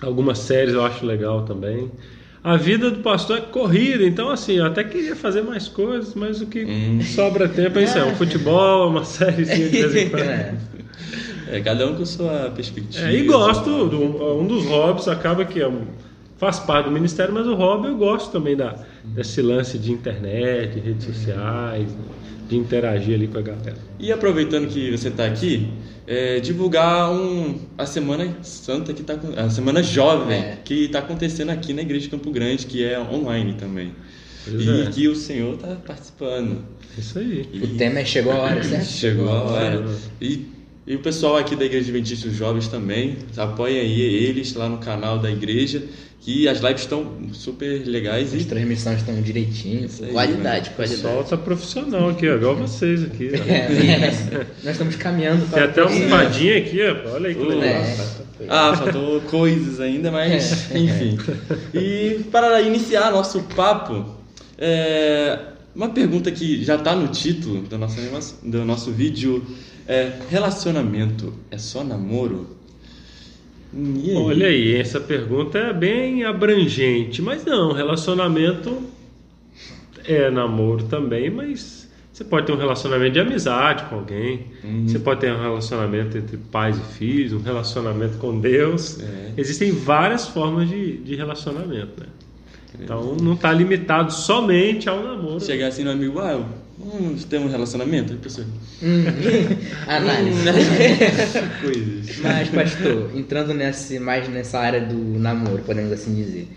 algumas 0.00 0.38
séries 0.38 0.74
eu 0.74 0.84
acho 0.84 1.06
legal 1.06 1.44
também. 1.44 1.90
A 2.46 2.56
vida 2.56 2.92
do 2.92 3.00
pastor 3.00 3.38
é 3.38 3.40
corrida, 3.40 4.04
então 4.04 4.30
assim, 4.30 4.52
eu 4.52 4.66
até 4.66 4.84
queria 4.84 5.16
fazer 5.16 5.42
mais 5.42 5.66
coisas, 5.66 6.14
mas 6.14 6.40
o 6.40 6.46
que 6.46 6.64
Hum. 6.64 7.00
sobra 7.02 7.48
tempo 7.48 7.76
é 7.80 7.82
isso, 7.82 7.98
é 7.98 8.04
um 8.04 8.14
futebol, 8.14 8.88
uma 8.88 9.04
sériezinha 9.04 9.68
de 9.68 9.82
vez 9.84 9.94
em 9.96 10.08
quando. 10.10 10.22
É. 11.50 11.56
É, 11.56 11.60
cada 11.60 11.84
um 11.88 11.96
com 11.96 12.04
sua 12.06 12.52
perspectiva. 12.54 13.08
É, 13.08 13.14
e 13.14 13.24
gosto, 13.24 13.86
do, 13.88 14.40
um 14.40 14.46
dos 14.46 14.64
hobbies 14.66 15.08
acaba 15.08 15.44
que 15.44 15.60
é 15.60 15.66
um, 15.66 15.82
faz 16.38 16.60
parte 16.60 16.86
do 16.86 16.92
ministério, 16.92 17.34
mas 17.34 17.48
o 17.48 17.54
hobby 17.56 17.88
eu 17.88 17.96
gosto 17.96 18.30
também 18.30 18.54
da, 18.56 18.76
desse 19.04 19.42
lance 19.42 19.76
de 19.76 19.90
internet, 19.90 20.74
de 20.74 20.80
redes 20.80 21.04
sociais, 21.04 21.88
de 22.48 22.56
interagir 22.56 23.16
ali 23.16 23.26
com 23.26 23.38
a 23.38 23.42
galera. 23.42 23.76
E 23.98 24.12
aproveitando 24.12 24.68
que 24.68 24.96
você 24.96 25.08
está 25.08 25.26
aqui, 25.26 25.68
é, 26.06 26.40
divulgar 26.40 27.10
um, 27.12 27.58
a 27.76 27.84
Semana 27.86 28.36
Santa 28.42 28.92
que 28.94 29.02
tá 29.02 29.18
a 29.36 29.50
Semana 29.50 29.82
Jovem 29.82 30.38
É. 30.38 30.58
que 30.64 30.84
está 30.84 31.00
acontecendo 31.00 31.50
aqui 31.50 31.72
na 31.72 31.82
Igreja 31.82 32.04
de 32.04 32.10
Campo 32.10 32.30
Grande, 32.30 32.66
que 32.66 32.84
é 32.84 32.98
online 33.00 33.54
também. 33.54 33.92
Pois 34.44 34.62
e 34.62 34.80
é. 34.82 34.86
que 34.90 35.08
o 35.08 35.16
Senhor 35.16 35.54
está 35.54 35.74
participando. 35.86 36.64
Isso 36.96 37.18
aí. 37.18 37.48
E 37.52 37.58
O 37.64 37.76
tema 37.76 37.98
é 38.00 38.04
chegou 38.04 38.32
a 38.32 38.36
hora, 38.36 38.62
certo? 38.64 38.84
Chegou 38.86 39.28
a 39.28 39.42
hora. 39.42 39.80
hora. 39.80 39.96
E, 40.20 40.46
e 40.86 40.94
o 40.94 41.00
pessoal 41.00 41.36
aqui 41.36 41.56
da 41.56 41.64
Igreja 41.64 41.84
Adventista 41.90 42.28
dos 42.28 42.36
Jovens 42.36 42.68
também, 42.68 43.16
apoia 43.36 43.80
aí 43.80 44.00
eles 44.00 44.54
lá 44.54 44.68
no 44.68 44.78
canal 44.78 45.18
da 45.18 45.30
igreja, 45.30 45.82
que 46.20 46.48
as 46.48 46.60
lives 46.60 46.82
estão 46.82 47.06
super 47.32 47.86
legais 47.86 48.34
As 48.34 48.42
e 48.42 48.44
transmissões 48.44 48.98
estão 48.98 49.20
direitinho. 49.20 49.86
Isso 49.86 50.04
aí, 50.04 50.10
Qualidade, 50.12 50.70
O 50.70 50.72
qualidade. 50.74 51.02
pessoal 51.02 51.24
tá 51.24 51.36
profissional 51.36 52.10
aqui, 52.10 52.28
ó, 52.28 52.34
igual 52.34 52.56
vocês 52.56 53.02
aqui. 53.04 53.30
ó. 53.32 53.36
É, 53.46 54.46
nós 54.64 54.72
estamos 54.72 54.96
caminhando 54.96 55.48
Tem 55.50 55.62
até 55.62 55.84
um 55.84 56.08
padinho 56.08 56.58
aqui, 56.58 56.78
ó. 56.82 57.14
Olha 57.14 57.28
aí 57.28 57.34
que 57.34 57.44
legal. 57.44 57.64
É. 57.64 57.96
Ah, 58.48 58.76
faltou 58.76 59.20
coisas 59.22 59.80
ainda, 59.80 60.10
mas 60.10 60.70
enfim. 60.74 61.18
E 61.72 62.20
para 62.30 62.60
iniciar 62.60 63.10
nosso 63.10 63.42
papo, 63.54 64.04
é, 64.58 65.38
uma 65.74 65.90
pergunta 65.90 66.30
que 66.30 66.64
já 66.64 66.74
está 66.74 66.94
no 66.94 67.08
título 67.08 67.62
do 67.62 67.78
nosso, 67.78 68.34
do 68.42 68.64
nosso 68.64 68.90
vídeo 68.90 69.44
é 69.88 70.12
relacionamento 70.28 71.32
é 71.50 71.58
só 71.58 71.82
namoro? 71.84 72.56
Aí? 73.74 74.14
Olha 74.14 74.46
aí, 74.46 74.74
essa 74.76 75.00
pergunta 75.00 75.58
é 75.58 75.72
bem 75.72 76.24
abrangente, 76.24 77.20
mas 77.20 77.44
não, 77.44 77.72
relacionamento 77.72 78.82
é 80.04 80.30
namoro 80.30 80.84
também, 80.84 81.28
mas 81.30 81.86
você 82.12 82.24
pode 82.24 82.46
ter 82.46 82.52
um 82.52 82.56
relacionamento 82.56 83.12
de 83.12 83.20
amizade 83.20 83.84
com 83.84 83.96
alguém, 83.96 84.46
Uhum. 84.64 84.88
você 84.88 84.98
pode 84.98 85.20
ter 85.20 85.30
um 85.32 85.40
relacionamento 85.40 86.16
entre 86.16 86.38
pais 86.38 86.78
e 86.78 86.94
filhos, 86.94 87.32
um 87.34 87.42
relacionamento 87.42 88.16
com 88.16 88.40
Deus. 88.40 88.98
É. 89.00 89.32
Existem 89.36 89.70
várias 89.72 90.26
formas 90.26 90.68
de, 90.68 90.96
de 90.98 91.14
relacionamento, 91.14 92.00
né? 92.00 92.06
Então 92.80 93.16
não 93.16 93.34
está 93.34 93.52
limitado 93.52 94.12
somente 94.12 94.88
ao 94.88 95.02
namoro. 95.02 95.40
Chegar 95.40 95.68
assim 95.68 95.84
no 95.84 95.90
amigo, 95.90 96.18
ah, 96.18 96.42
vamos 96.86 97.24
ter 97.24 97.38
um 97.38 97.48
relacionamento? 97.48 98.12
A 98.12 98.16
pessoa, 98.16 98.46
Hum. 98.82 99.04
Análise. 99.86 100.38
coisas. 101.60 102.18
Mas, 102.18 102.48
pastor, 102.48 103.10
entrando 103.14 103.54
nesse, 103.54 103.98
mais 103.98 104.28
nessa 104.28 104.58
área 104.58 104.80
do 104.80 105.18
namoro, 105.18 105.62
podemos 105.62 105.92
assim 105.92 106.14
dizer, 106.14 106.48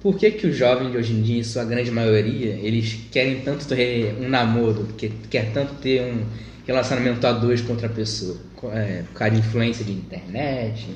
por 0.00 0.16
que 0.18 0.30
que 0.32 0.46
os 0.46 0.56
jovens 0.56 0.92
de 0.92 0.98
hoje 0.98 1.12
em 1.12 1.22
dia, 1.22 1.40
em 1.40 1.44
sua 1.44 1.64
grande 1.64 1.90
maioria, 1.90 2.58
eles 2.62 2.98
querem 3.10 3.40
tanto 3.40 3.66
ter 3.66 4.14
um 4.20 4.28
namoro, 4.28 4.88
que 4.96 5.08
quer 5.30 5.50
tanto 5.52 5.74
ter 5.74 6.02
um 6.02 6.24
relacionamento 6.66 7.26
a 7.26 7.32
dois 7.32 7.60
com 7.60 7.72
outra 7.72 7.88
pessoa? 7.88 8.36
É, 8.72 9.02
por 9.02 9.18
causa 9.18 9.34
de 9.34 9.40
influência 9.40 9.84
de 9.84 9.92
internet, 9.92 10.86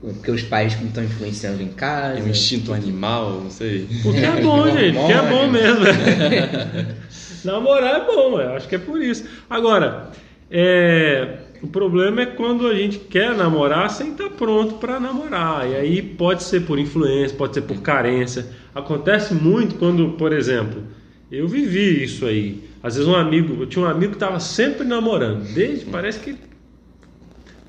porque 0.00 0.30
os 0.30 0.42
pais 0.42 0.76
não 0.80 0.88
estão 0.88 1.04
influenciando 1.04 1.62
em 1.62 1.68
casa. 1.68 2.18
É 2.18 2.22
um 2.22 2.28
instinto 2.28 2.72
animal, 2.72 3.40
não 3.42 3.50
sei. 3.50 3.88
Porque 4.02 4.18
é 4.18 4.40
bom, 4.40 4.64
gente, 4.70 4.96
porque 4.96 5.12
é 5.12 5.22
bom 5.22 5.46
mesmo. 5.48 5.84
Namorar 7.46 8.02
é 8.02 8.04
bom, 8.04 8.40
eu 8.40 8.54
acho 8.54 8.68
que 8.68 8.74
é 8.74 8.78
por 8.78 9.00
isso. 9.00 9.24
Agora, 9.48 10.10
é, 10.50 11.38
o 11.62 11.66
problema 11.66 12.22
é 12.22 12.26
quando 12.26 12.66
a 12.66 12.74
gente 12.74 12.98
quer 12.98 13.34
namorar 13.34 13.88
sem 13.90 14.12
estar 14.12 14.30
pronto 14.30 14.74
para 14.74 15.00
namorar. 15.00 15.68
E 15.68 15.74
aí 15.74 16.02
pode 16.02 16.42
ser 16.42 16.60
por 16.62 16.78
influência, 16.78 17.36
pode 17.36 17.54
ser 17.54 17.62
por 17.62 17.80
carência. 17.80 18.46
Acontece 18.74 19.34
muito 19.34 19.76
quando, 19.76 20.10
por 20.10 20.32
exemplo, 20.32 20.82
eu 21.30 21.48
vivi 21.48 22.04
isso 22.04 22.26
aí. 22.26 22.62
Às 22.82 22.96
vezes 22.96 23.08
um 23.08 23.16
amigo, 23.16 23.62
eu 23.62 23.66
tinha 23.66 23.84
um 23.84 23.88
amigo 23.88 24.12
que 24.12 24.16
estava 24.16 24.38
sempre 24.38 24.86
namorando, 24.86 25.42
desde 25.54 25.86
parece 25.86 26.20
que 26.20 26.36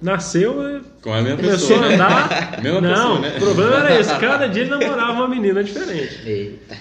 nasceu, 0.02 0.62
é, 0.68 0.82
Com 1.02 1.14
a 1.14 1.22
mesma 1.22 1.38
começou 1.38 1.80
pessoa, 1.80 1.86
a 1.86 1.90
né? 1.90 1.96
andar. 1.96 2.62
Mesma 2.62 2.82
não, 2.82 2.92
pessoa, 2.92 3.20
né? 3.20 3.34
o 3.36 3.40
problema 3.40 3.76
era 3.78 4.00
esse. 4.00 4.16
Cada 4.20 4.48
dia 4.48 4.64
ele 4.64 4.70
namorava 4.70 5.14
uma 5.14 5.28
menina 5.28 5.64
diferente. 5.64 6.20
Eita. 6.24 6.76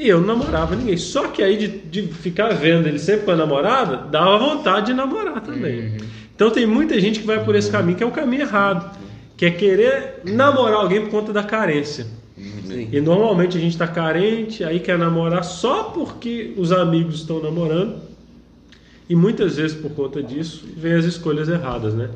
E 0.00 0.08
eu 0.08 0.18
não 0.18 0.28
namorava 0.28 0.74
ninguém. 0.74 0.96
Só 0.96 1.28
que 1.28 1.42
aí 1.42 1.58
de, 1.58 1.68
de 1.68 2.02
ficar 2.14 2.54
vendo 2.54 2.88
ele 2.88 2.98
sempre 2.98 3.26
com 3.26 3.32
a 3.32 3.36
namorada, 3.36 3.98
dava 4.10 4.38
vontade 4.38 4.86
de 4.86 4.94
namorar 4.94 5.42
também. 5.42 5.98
Então 6.34 6.50
tem 6.50 6.64
muita 6.64 6.98
gente 6.98 7.20
que 7.20 7.26
vai 7.26 7.44
por 7.44 7.54
esse 7.54 7.70
caminho, 7.70 7.98
que 7.98 8.02
é 8.02 8.06
o 8.06 8.10
caminho 8.10 8.42
errado. 8.42 8.98
Que 9.36 9.44
é 9.44 9.50
querer 9.50 10.22
namorar 10.24 10.80
alguém 10.80 11.02
por 11.02 11.10
conta 11.10 11.34
da 11.34 11.42
carência. 11.42 12.06
Sim. 12.66 12.88
E 12.90 12.98
normalmente 12.98 13.58
a 13.58 13.60
gente 13.60 13.72
está 13.72 13.86
carente, 13.86 14.64
aí 14.64 14.80
quer 14.80 14.98
namorar 14.98 15.44
só 15.44 15.84
porque 15.84 16.54
os 16.56 16.72
amigos 16.72 17.16
estão 17.16 17.42
namorando. 17.42 18.00
E 19.06 19.14
muitas 19.14 19.56
vezes 19.56 19.76
por 19.76 19.90
conta 19.90 20.22
disso 20.22 20.66
vem 20.76 20.94
as 20.94 21.04
escolhas 21.04 21.48
erradas, 21.48 21.92
né? 21.92 22.08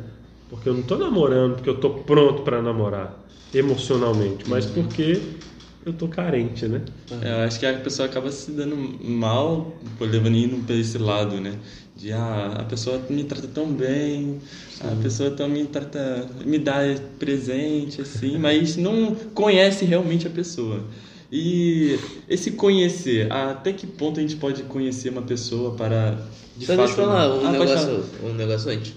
Porque 0.49 0.69
eu 0.69 0.73
não 0.73 0.81
estou 0.81 0.97
namorando 0.97 1.57
porque 1.57 1.69
eu 1.69 1.75
estou 1.75 1.91
pronto 1.91 2.43
para 2.43 2.63
namorar 2.63 3.15
emocionalmente, 3.53 4.49
mas 4.49 4.65
porque 4.65 5.21
eu 5.85 5.93
estou 5.93 6.09
carente, 6.09 6.67
né? 6.67 6.81
É, 7.23 7.31
Eu 7.31 7.37
acho 7.47 7.59
que 7.61 7.67
a 7.67 7.75
pessoa 7.75 8.09
acaba 8.09 8.31
se 8.31 8.51
dando 8.51 8.77
mal 9.03 9.77
por 9.99 10.09
levando 10.09 10.37
indo 10.37 10.57
por 10.67 10.75
esse 10.75 10.99
lado, 10.99 11.41
né? 11.41 11.55
De 11.97 12.13
ah, 12.13 12.57
a 12.59 12.65
pessoa 12.65 13.01
me 13.09 13.23
trata 13.25 13.47
tão 13.47 13.73
bem, 13.73 14.41
a 14.81 14.97
pessoa 15.03 15.31
tão 15.31 15.49
me 15.49 15.65
trata, 15.65 16.27
me 16.45 16.59
dá 16.59 16.81
presente, 17.19 18.01
assim, 18.01 18.37
mas 18.39 18.77
não 18.77 19.15
conhece 19.35 19.85
realmente 19.85 20.27
a 20.27 20.31
pessoa. 20.31 20.83
E 21.31 21.99
esse 22.29 22.53
conhecer, 22.53 23.31
até 23.33 23.73
que 23.73 23.87
ponto 23.87 24.19
a 24.19 24.23
gente 24.23 24.37
pode 24.37 24.63
conhecer 24.65 25.11
uma 25.11 25.23
pessoa 25.23 25.75
para 25.75 26.19
de 26.57 26.67
Só 26.67 26.75
fato... 26.77 26.87
deixa 26.87 27.01
eu 27.03 27.07
falar 27.07 27.35
um, 27.35 27.47
Ah, 27.47 27.53
negócio, 27.53 28.05
um 28.25 28.35
negócio 28.35 28.71
antes. 28.71 28.95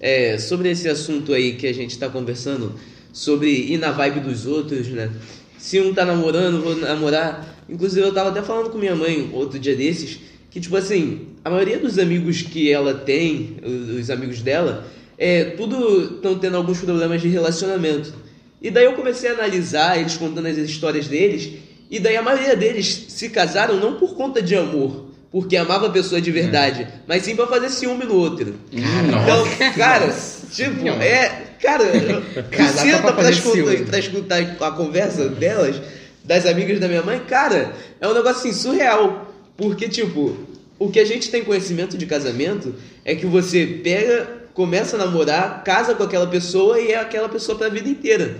É, 0.00 0.38
sobre 0.38 0.70
esse 0.70 0.88
assunto 0.88 1.32
aí 1.32 1.54
que 1.54 1.66
a 1.66 1.72
gente 1.74 1.90
está 1.90 2.08
conversando, 2.08 2.74
sobre 3.12 3.50
ir 3.50 3.78
na 3.78 3.90
vibe 3.90 4.20
dos 4.20 4.46
outros, 4.46 4.86
né? 4.88 5.10
Se 5.58 5.80
um 5.80 5.92
tá 5.92 6.04
namorando, 6.04 6.62
vou 6.62 6.76
namorar. 6.76 7.56
Inclusive, 7.68 8.06
eu 8.06 8.14
tava 8.14 8.30
até 8.30 8.40
falando 8.40 8.70
com 8.70 8.78
minha 8.78 8.94
mãe 8.94 9.28
outro 9.32 9.58
dia 9.58 9.76
desses, 9.76 10.18
que, 10.50 10.60
tipo 10.60 10.76
assim, 10.76 11.26
a 11.44 11.50
maioria 11.50 11.78
dos 11.78 11.98
amigos 11.98 12.42
que 12.42 12.70
ela 12.72 12.94
tem, 12.94 13.56
os 13.62 14.00
os 14.00 14.10
amigos 14.10 14.40
dela, 14.40 14.86
é, 15.18 15.44
tudo 15.44 16.16
estão 16.16 16.38
tendo 16.38 16.56
alguns 16.56 16.78
problemas 16.78 17.20
de 17.20 17.28
relacionamento. 17.28 18.14
E 18.62 18.70
daí 18.70 18.84
eu 18.84 18.94
comecei 18.94 19.30
a 19.30 19.34
analisar, 19.34 19.98
eles 19.98 20.16
contando 20.16 20.46
as 20.46 20.56
histórias 20.56 21.06
deles, 21.08 21.50
e 21.90 21.98
daí 21.98 22.16
a 22.16 22.22
maioria 22.22 22.56
deles 22.56 23.06
se 23.08 23.28
casaram 23.28 23.76
não 23.78 23.94
por 23.94 24.14
conta 24.14 24.40
de 24.40 24.54
amor, 24.54 25.06
porque 25.30 25.56
amava 25.56 25.86
a 25.86 25.90
pessoa 25.90 26.20
de 26.20 26.30
verdade, 26.30 26.86
mas 27.06 27.22
sim 27.22 27.36
pra 27.36 27.46
fazer 27.46 27.70
ciúme 27.70 28.04
no 28.04 28.14
outro. 28.14 28.54
Então, 28.72 29.72
cara, 29.76 30.14
tipo, 30.50 30.86
é. 30.88 31.44
Cara, 31.60 31.84
só 32.72 32.82
senta 32.82 33.12
pra 33.12 33.30
escutar, 33.30 33.84
pra 33.86 33.98
escutar 33.98 34.38
a 34.60 34.70
conversa 34.70 35.28
delas, 35.28 35.80
das 36.24 36.46
amigas 36.46 36.78
da 36.78 36.86
minha 36.88 37.02
mãe, 37.02 37.20
cara, 37.20 37.72
é 38.00 38.06
um 38.08 38.14
negócio 38.14 38.38
assim, 38.48 38.52
surreal. 38.52 39.26
Porque, 39.56 39.88
tipo, 39.88 40.36
o 40.78 40.88
que 40.90 41.00
a 41.00 41.04
gente 41.04 41.30
tem 41.30 41.42
conhecimento 41.42 41.98
de 41.98 42.06
casamento 42.06 42.74
é 43.04 43.14
que 43.14 43.26
você 43.26 43.66
pega, 43.82 44.28
começa 44.54 44.96
a 44.96 44.98
namorar, 45.00 45.64
casa 45.64 45.94
com 45.94 46.02
aquela 46.04 46.26
pessoa 46.28 46.78
e 46.80 46.92
é 46.92 46.98
aquela 47.00 47.28
pessoa 47.28 47.58
pra 47.58 47.68
vida 47.68 47.88
inteira. 47.88 48.36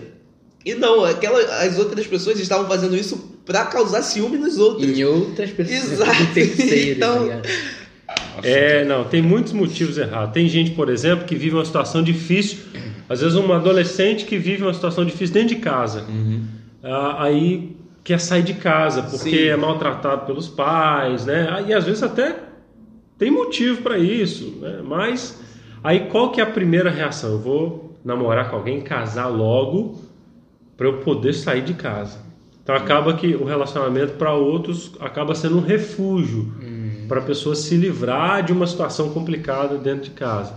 E 0.65 0.75
não, 0.75 1.05
aquela, 1.05 1.41
as 1.65 1.79
outras 1.79 2.07
pessoas 2.07 2.39
estavam 2.39 2.69
fazendo 2.69 2.97
isso 2.97 3.37
pra 3.47 3.65
causar 3.65 4.03
ciúme 4.03 4.37
nos 4.37 4.59
outros. 4.59 4.87
Em 4.97 5.03
outras 5.05 5.51
pessoas. 5.51 5.93
Exato. 5.93 6.27
Terceiros, 6.35 6.97
Então- 6.99 7.15
tá 7.17 7.23
ligado? 7.25 7.49
É, 8.43 8.85
não, 8.85 9.05
tem 9.05 9.23
muitos 9.23 9.53
motivos 9.53 9.99
errados. 9.99 10.33
Tem 10.33 10.49
gente, 10.49 10.73
por 10.73 10.89
exemplo, 10.89 11.25
que 11.25 11.35
vive 11.35 11.55
uma 11.57 11.65
situação 11.65 12.03
difícil. 12.03 12.59
Às 13.09 13.21
vezes, 13.21 13.37
uma 13.37 13.57
adolescente 13.57 14.25
que 14.25 14.37
vive 14.37 14.63
uma 14.63 14.75
situação 14.75 15.05
difícil 15.05 15.35
dentro 15.35 15.57
de 15.57 15.63
casa. 15.63 16.05
Ah, 16.83 17.25
aí 17.25 17.77
quer 18.09 18.19
sair 18.19 18.43
de 18.43 18.55
casa 18.55 19.03
porque 19.03 19.31
Sim. 19.31 19.49
é 19.49 19.57
maltratado 19.57 20.25
pelos 20.25 20.49
pais, 20.49 21.27
né? 21.27 21.65
E 21.69 21.75
às 21.75 21.85
vezes 21.85 22.03
até 22.03 22.37
tem 23.19 23.31
motivo 23.31 23.83
para 23.83 23.99
isso, 23.99 24.59
né? 24.63 24.81
Mas 24.83 25.43
aí 25.85 26.01
qual 26.01 26.31
que 26.31 26.41
é 26.41 26.45
a 26.45 26.47
primeira 26.47 26.89
reação? 26.89 27.33
Eu 27.33 27.39
vou 27.39 27.99
namorar 28.03 28.49
com 28.49 28.57
alguém, 28.57 28.81
casar 28.81 29.27
logo 29.27 30.01
para 30.75 30.87
eu 30.87 30.99
poder 31.01 31.35
sair 31.35 31.61
de 31.61 31.75
casa. 31.75 32.19
Então 32.63 32.75
acaba 32.75 33.13
que 33.13 33.35
o 33.35 33.45
relacionamento 33.45 34.15
para 34.15 34.33
outros 34.33 34.93
acaba 35.01 35.35
sendo 35.35 35.59
um 35.59 35.63
refúgio 35.63 36.55
para 37.09 37.21
a 37.21 37.23
pessoa 37.23 37.55
se 37.55 37.75
livrar 37.77 38.45
de 38.45 38.53
uma 38.53 38.67
situação 38.67 39.11
complicada 39.11 39.77
dentro 39.79 40.05
de 40.05 40.11
casa. 40.11 40.53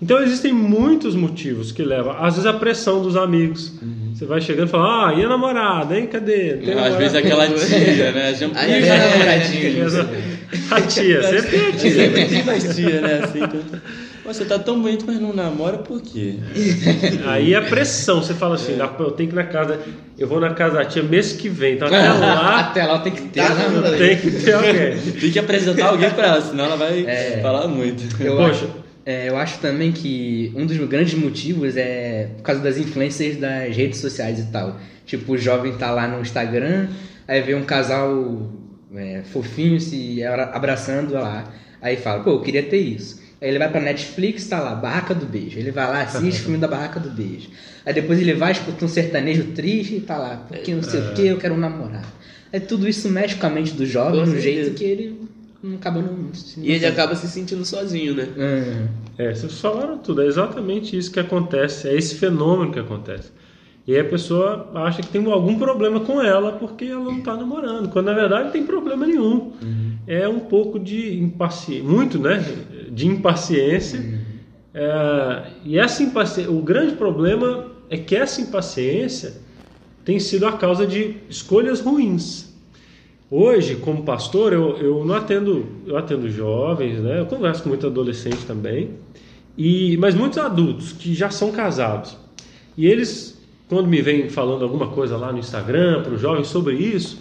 Então 0.00 0.22
existem 0.22 0.52
muitos 0.52 1.16
motivos 1.16 1.72
que 1.72 1.82
levam, 1.82 2.12
às 2.12 2.34
vezes 2.34 2.46
a 2.46 2.52
pressão 2.52 3.02
dos 3.02 3.16
amigos. 3.16 3.72
Você 4.14 4.24
vai 4.26 4.40
chegando 4.40 4.68
e 4.68 4.70
fala: 4.70 5.08
"Ah, 5.08 5.14
e 5.14 5.24
a 5.24 5.28
namorada, 5.28 5.98
hein? 5.98 6.06
Cadê? 6.06 6.54
Tem 6.54 6.60
Às 6.60 6.66
namorada?" 6.66 6.96
vezes 6.98 7.14
aquela 7.16 7.48
tia, 7.48 8.12
né? 8.12 8.34
Já... 8.34 8.48
Aí 8.54 8.72
É, 8.72 8.80
vai 8.80 9.10
namoradinho. 9.10 9.86
a 10.70 10.80
tia, 10.82 11.22
sempre 11.26 11.56
a 11.56 11.72
tia. 11.72 11.90
Sempre 11.90 12.24
tem 12.26 12.50
as 12.50 12.76
tia, 12.76 13.00
né? 13.00 13.20
Assim, 13.24 13.42
então... 13.42 13.80
Você 14.28 14.44
tá 14.44 14.58
tão 14.58 14.80
bonito, 14.82 15.04
mas 15.06 15.18
não 15.18 15.32
namora 15.32 15.78
por 15.78 16.00
quê? 16.02 16.34
Aí 17.26 17.54
a 17.54 17.62
pressão, 17.62 18.22
você 18.22 18.34
fala 18.34 18.56
assim, 18.56 18.78
"Ah, 18.80 18.86
pô, 18.86 19.04
eu 19.04 19.10
tenho 19.12 19.30
que 19.30 19.34
ir 19.34 19.38
na 19.38 19.44
casa, 19.44 19.80
eu 20.18 20.28
vou 20.28 20.38
na 20.38 20.52
casa 20.52 20.74
da 20.76 20.84
tia 20.84 21.02
mês 21.02 21.32
que 21.32 21.48
vem, 21.48 21.74
então 21.76 21.88
até 21.88 22.08
lá 22.12 22.60
Até 22.60 22.84
lá 22.84 22.98
tem 22.98 23.12
que 23.12 23.22
ter, 23.22 23.40
Tá, 23.40 23.54
né, 23.54 23.96
tem 23.96 24.16
que 24.18 24.30
ter 24.30 24.52
alguém. 24.52 24.98
Tem 25.18 25.30
que 25.32 25.38
apresentar 25.38 25.86
alguém 25.88 26.10
pra 26.10 26.26
ela, 26.26 26.40
senão 26.42 26.66
ela 26.66 26.76
vai 26.76 27.04
É. 27.06 27.38
falar 27.40 27.66
muito. 27.68 28.04
Eu 28.22 28.36
Poxa. 28.36 28.50
acho, 28.66 28.68
é, 29.06 29.28
eu 29.30 29.36
acho 29.38 29.58
também 29.60 29.92
que 29.92 30.52
um 30.54 30.66
dos 30.66 30.76
grandes 30.76 31.14
motivos 31.14 31.74
é 31.76 32.28
por 32.36 32.42
causa 32.42 32.60
das 32.60 32.76
influências 32.76 33.36
das 33.36 33.74
redes 33.74 33.98
sociais 33.98 34.38
e 34.38 34.46
tal. 34.52 34.76
Tipo, 35.06 35.32
o 35.32 35.38
jovem 35.38 35.72
tá 35.72 35.90
lá 35.90 36.06
no 36.06 36.20
Instagram, 36.20 36.88
aí 37.26 37.40
vê 37.40 37.54
um 37.54 37.64
casal 37.64 38.50
é, 38.94 39.22
fofinho 39.32 39.80
se 39.80 40.22
abra- 40.22 40.50
abraçando 40.52 41.14
lá. 41.14 41.44
Aí 41.80 41.96
fala, 41.96 42.22
pô, 42.22 42.30
eu 42.32 42.40
queria 42.42 42.62
ter 42.62 42.76
isso. 42.78 43.26
Aí 43.40 43.48
ele 43.48 43.58
vai 43.58 43.70
pra 43.70 43.80
Netflix, 43.80 44.46
tá 44.48 44.60
lá, 44.60 44.74
Barraca 44.74 45.14
do 45.14 45.24
Beijo. 45.26 45.58
Ele 45.58 45.70
vai 45.70 45.86
lá, 45.86 46.02
assiste 46.02 46.40
o 46.40 46.42
filme 46.44 46.58
da 46.58 46.66
Barraca 46.66 46.98
do 46.98 47.08
Beijo. 47.10 47.48
Aí 47.86 47.94
depois 47.94 48.20
ele 48.20 48.34
vai, 48.34 48.52
escuta 48.52 48.84
um 48.84 48.88
sertanejo 48.88 49.44
triste 49.54 49.96
e 49.96 50.00
tá 50.00 50.16
lá, 50.18 50.44
porque 50.48 50.74
não 50.74 50.82
sei 50.82 51.00
o 51.00 51.14
que, 51.14 51.26
eu 51.26 51.36
quero 51.38 51.54
um 51.54 51.58
namorado. 51.58 52.06
Aí 52.52 52.58
tudo 52.60 52.88
isso 52.88 53.08
mexe 53.08 53.36
com 53.36 53.46
a 53.46 53.50
mente 53.50 53.72
do 53.74 53.86
jovem 53.86 54.20
no 54.20 54.26
certeza. 54.26 54.42
jeito 54.42 54.74
que 54.74 54.84
ele 54.84 55.20
não 55.62 55.76
acaba 55.76 56.00
não. 56.02 56.32
se- 56.34 56.58
E 56.60 56.72
ele 56.72 56.86
acaba 56.86 57.14
se 57.14 57.28
sentindo 57.28 57.64
sozinho, 57.64 58.14
né? 58.14 58.28
Uhum. 58.36 58.88
É, 59.18 59.34
vocês 59.34 59.60
falaram 59.60 59.98
tudo, 59.98 60.22
é 60.22 60.26
exatamente 60.26 60.96
isso 60.96 61.10
que 61.12 61.20
acontece, 61.20 61.88
é 61.88 61.94
esse 61.96 62.14
fenômeno 62.16 62.72
que 62.72 62.78
acontece. 62.78 63.30
E 63.86 63.94
aí 63.94 64.00
a 64.00 64.04
pessoa 64.04 64.70
acha 64.74 65.00
que 65.00 65.08
tem 65.08 65.24
algum 65.32 65.58
problema 65.58 66.00
com 66.00 66.20
ela 66.20 66.52
porque 66.52 66.84
ela 66.86 67.04
não 67.04 67.18
está 67.18 67.34
namorando, 67.36 67.88
quando 67.88 68.06
na 68.06 68.12
verdade 68.12 68.44
não 68.44 68.50
tem 68.52 68.64
problema 68.64 69.06
nenhum. 69.06 69.52
É 70.06 70.28
um 70.28 70.40
pouco 70.40 70.78
de 70.78 71.18
impaciência, 71.18 71.84
muito, 71.84 72.18
né? 72.18 72.44
De 72.98 73.06
impaciência. 73.06 74.18
É, 74.74 75.46
e 75.64 75.78
essa 75.78 76.02
impaciência, 76.02 76.50
o 76.50 76.60
grande 76.60 76.96
problema 76.96 77.66
é 77.88 77.96
que 77.96 78.16
essa 78.16 78.40
impaciência 78.40 79.34
tem 80.04 80.18
sido 80.18 80.46
a 80.46 80.52
causa 80.52 80.86
de 80.86 81.16
escolhas 81.28 81.80
ruins. 81.80 82.48
Hoje, 83.30 83.76
como 83.76 84.02
pastor, 84.02 84.52
eu, 84.52 84.76
eu 84.78 85.04
não 85.04 85.14
atendo, 85.14 85.66
eu 85.86 85.96
atendo 85.96 86.30
jovens, 86.30 86.98
né? 86.98 87.20
Eu 87.20 87.26
converso 87.26 87.62
com 87.62 87.68
muito 87.68 87.86
adolescente 87.86 88.46
também, 88.46 88.92
e 89.56 89.96
mas 89.98 90.14
muitos 90.14 90.38
adultos 90.38 90.92
que 90.92 91.14
já 91.14 91.28
são 91.28 91.52
casados. 91.52 92.16
E 92.76 92.86
eles, 92.86 93.38
quando 93.68 93.86
me 93.86 94.00
vêm 94.00 94.30
falando 94.30 94.62
alguma 94.62 94.88
coisa 94.88 95.16
lá 95.16 95.30
no 95.30 95.38
Instagram 95.38 96.02
para 96.02 96.14
os 96.14 96.20
jovens 96.20 96.46
sobre 96.46 96.76
isso, 96.76 97.20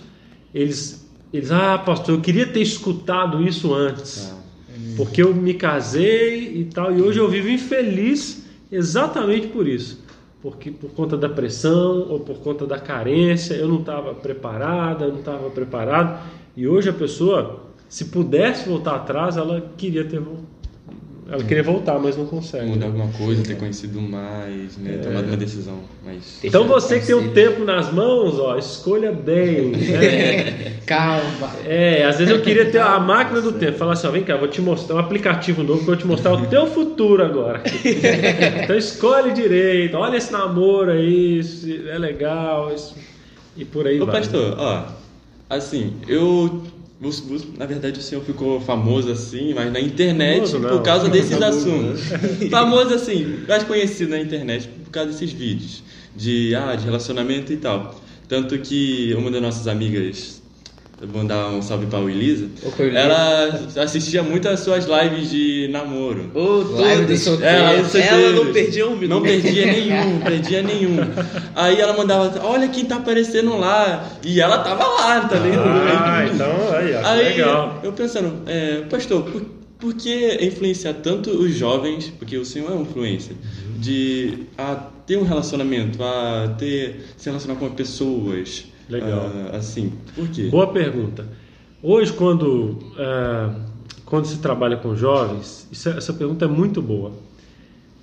eles, 0.54 1.06
eles, 1.34 1.52
ah, 1.52 1.78
pastor, 1.78 2.16
eu 2.16 2.22
queria 2.22 2.48
ter 2.48 2.62
escutado 2.62 3.46
isso 3.46 3.74
antes, 3.74 4.34
porque 4.96 5.22
eu 5.22 5.34
me 5.34 5.54
casei 5.54 6.62
e 6.62 6.66
tal, 6.66 6.96
e 6.96 7.02
hoje 7.02 7.20
eu 7.20 7.30
vivo 7.30 7.50
infeliz 7.50 8.46
exatamente 8.72 9.48
por 9.48 9.68
isso 9.68 10.06
porque 10.42 10.72
por 10.72 10.92
conta 10.92 11.18
da 11.18 11.28
pressão 11.28 12.08
ou 12.10 12.20
por 12.20 12.38
conta 12.38 12.66
da 12.66 12.80
carência, 12.80 13.56
eu 13.56 13.68
não 13.68 13.80
estava 13.80 14.14
preparada, 14.14 15.06
eu 15.06 15.12
não 15.12 15.20
estava 15.20 15.50
preparado. 15.50 16.24
E 16.56 16.68
hoje 16.68 16.90
a 16.90 16.94
pessoa, 16.94 17.64
se 17.90 18.06
pudesse 18.06 18.70
voltar 18.70 18.96
atrás, 18.96 19.36
ela 19.36 19.74
queria 19.76 20.06
ter 20.06 20.20
vol- 20.20 20.46
ela 21.30 21.44
queria 21.44 21.64
voltar, 21.64 22.00
mas 22.00 22.16
não 22.16 22.26
consegue. 22.26 22.66
Mudar 22.68 22.86
alguma 22.88 23.08
coisa, 23.10 23.44
ter 23.44 23.56
conhecido 23.58 24.00
mais, 24.02 24.78
né? 24.78 24.98
Tomado 25.04 25.28
uma 25.28 25.36
decisão. 25.38 25.80
Mas... 26.06 26.40
Então 26.44 26.66
você 26.68 27.00
que 27.00 27.08
tem 27.08 27.16
o 27.16 27.32
tempo 27.32 27.66
nas 27.66 27.92
mãos, 27.92 28.40
ó, 28.40 28.58
escolha 28.58 29.12
bem. 29.12 29.72
né? 29.72 30.74
Calma. 30.88 31.52
É, 31.66 32.06
às 32.06 32.18
vezes 32.18 32.34
eu 32.34 32.42
queria 32.42 32.72
ter 32.72 32.80
a 32.80 32.98
máquina 33.00 33.42
do 33.42 33.52
tempo. 33.54 33.78
Falar 33.78 33.94
assim, 33.94 34.08
ó, 34.08 34.12
vem 34.12 34.24
cá, 34.24 34.38
vou 34.38 34.48
te 34.48 34.62
mostrar 34.62 34.96
um 34.96 35.00
aplicativo 35.00 35.64
novo 35.64 35.80
que 35.80 35.84
eu 35.84 35.88
vou 35.88 35.96
te 35.98 36.08
mostrar 36.08 36.34
o 36.34 36.46
teu 36.48 36.66
futuro 36.68 37.24
agora. 37.24 37.62
então 38.64 38.78
escolhe 38.78 39.34
direito, 39.34 39.98
olha 39.98 40.18
esse 40.18 40.32
namoro 40.32 40.92
aí, 40.92 41.42
é 41.90 41.98
legal, 41.98 42.74
isso- 42.74 42.96
e 43.56 43.66
por 43.66 43.88
aí 43.88 44.00
Ô 44.00 44.06
vai. 44.06 44.18
pastor, 44.22 44.56
ó, 44.58 44.86
assim, 45.50 45.96
eu 46.08 46.62
o- 47.02 47.08
o- 47.10 47.58
na 47.58 47.66
verdade 47.66 48.00
o 48.00 48.04
senhor 48.04 48.24
ficou 48.24 48.60
famoso 48.62 49.12
assim, 49.12 49.54
mas 49.54 49.72
na 49.72 49.80
internet 49.80 50.50
Famoso 50.52 50.60
por 50.62 50.82
causa 50.82 51.10
desses 51.10 51.38
Famoso 51.38 51.60
assuntos. 51.70 52.02
famoso 52.50 52.94
assim, 52.94 53.40
mais 53.48 53.64
conhecido 53.64 54.10
na 54.12 54.20
internet 54.20 54.68
por 54.86 54.92
causa 54.92 55.12
desses 55.12 55.32
vídeos 55.32 55.84
de, 56.16 56.56
ah, 56.56 56.76
de 56.76 56.84
relacionamento 56.86 57.54
e 57.54 57.58
tal. 57.58 58.00
Tanto 58.28 58.58
que 58.60 59.14
uma 59.18 59.32
das 59.32 59.42
nossas 59.42 59.68
amigas, 59.68 60.42
mandar 61.06 61.50
um 61.50 61.62
salve 61.62 61.86
pra 61.86 62.00
Elisa, 62.00 62.50
ela 62.96 63.60
assistia 63.84 64.24
muito 64.24 64.50
às 64.50 64.62
suas 64.62 64.86
lives 64.86 65.30
de 65.30 65.68
namoro. 65.72 66.32
Ô, 66.34 66.64
Live 66.82 67.06
do 67.06 67.18
solteiro. 67.18 67.54
É, 67.56 67.76
Ela, 67.76 67.84
solteiros. 67.84 68.36
não 68.36 68.54
perdia 68.54 68.88
um 68.88 68.96
minuto. 68.96 69.10
Não 69.10 69.22
perdia 69.22 69.66
nenhum, 69.68 70.20
perdia 70.22 70.64
nenhum. 70.64 70.98
Aí 71.56 71.80
ela 71.80 71.96
mandava, 71.96 72.44
olha 72.44 72.68
quem 72.70 72.86
tá 72.86 72.96
aparecendo 72.96 73.56
lá. 73.58 74.10
E 74.26 74.42
ela 74.42 74.58
tava 74.60 74.84
lá, 74.88 75.22
tá 75.28 75.36
ligado? 75.38 75.68
Ah, 75.68 76.26
então 76.34 76.76
aí, 76.76 76.94
ó, 76.96 77.08
Aí 77.08 77.24
legal. 77.26 77.80
eu 77.84 77.94
pensando, 77.94 78.42
é, 78.48 78.82
pastor, 78.90 79.22
por, 79.24 79.42
por 79.78 79.94
que 79.94 80.40
influenciar 80.42 80.94
tanto 80.96 81.30
os 81.30 81.54
jovens, 81.54 82.12
porque 82.18 82.36
o 82.38 82.46
senhor 82.46 82.72
é 82.72 82.74
um 82.74 82.82
influencer, 82.82 83.36
de 83.78 84.46
a 84.58 84.76
ter 85.06 85.18
um 85.18 85.24
relacionamento, 85.24 86.04
a 86.04 86.56
ter 86.58 87.06
se 87.16 87.30
relacionar 87.30 87.56
com 87.60 87.70
pessoas. 87.70 88.66
Legal. 88.90 89.32
ah, 89.52 89.58
assim, 89.58 89.94
por 90.16 90.28
quê? 90.30 90.48
Boa 90.50 90.68
pergunta. 90.68 91.26
Hoje, 91.82 92.12
quando, 92.14 92.78
é, 92.98 93.50
quando 94.06 94.26
se 94.26 94.40
trabalha 94.40 94.78
com 94.78 94.96
jovens, 94.96 95.68
isso 95.72 95.90
é- 95.90 95.98
essa 95.98 96.14
pergunta 96.14 96.46
é 96.46 96.48
muito 96.48 96.82
boa. 96.82 97.12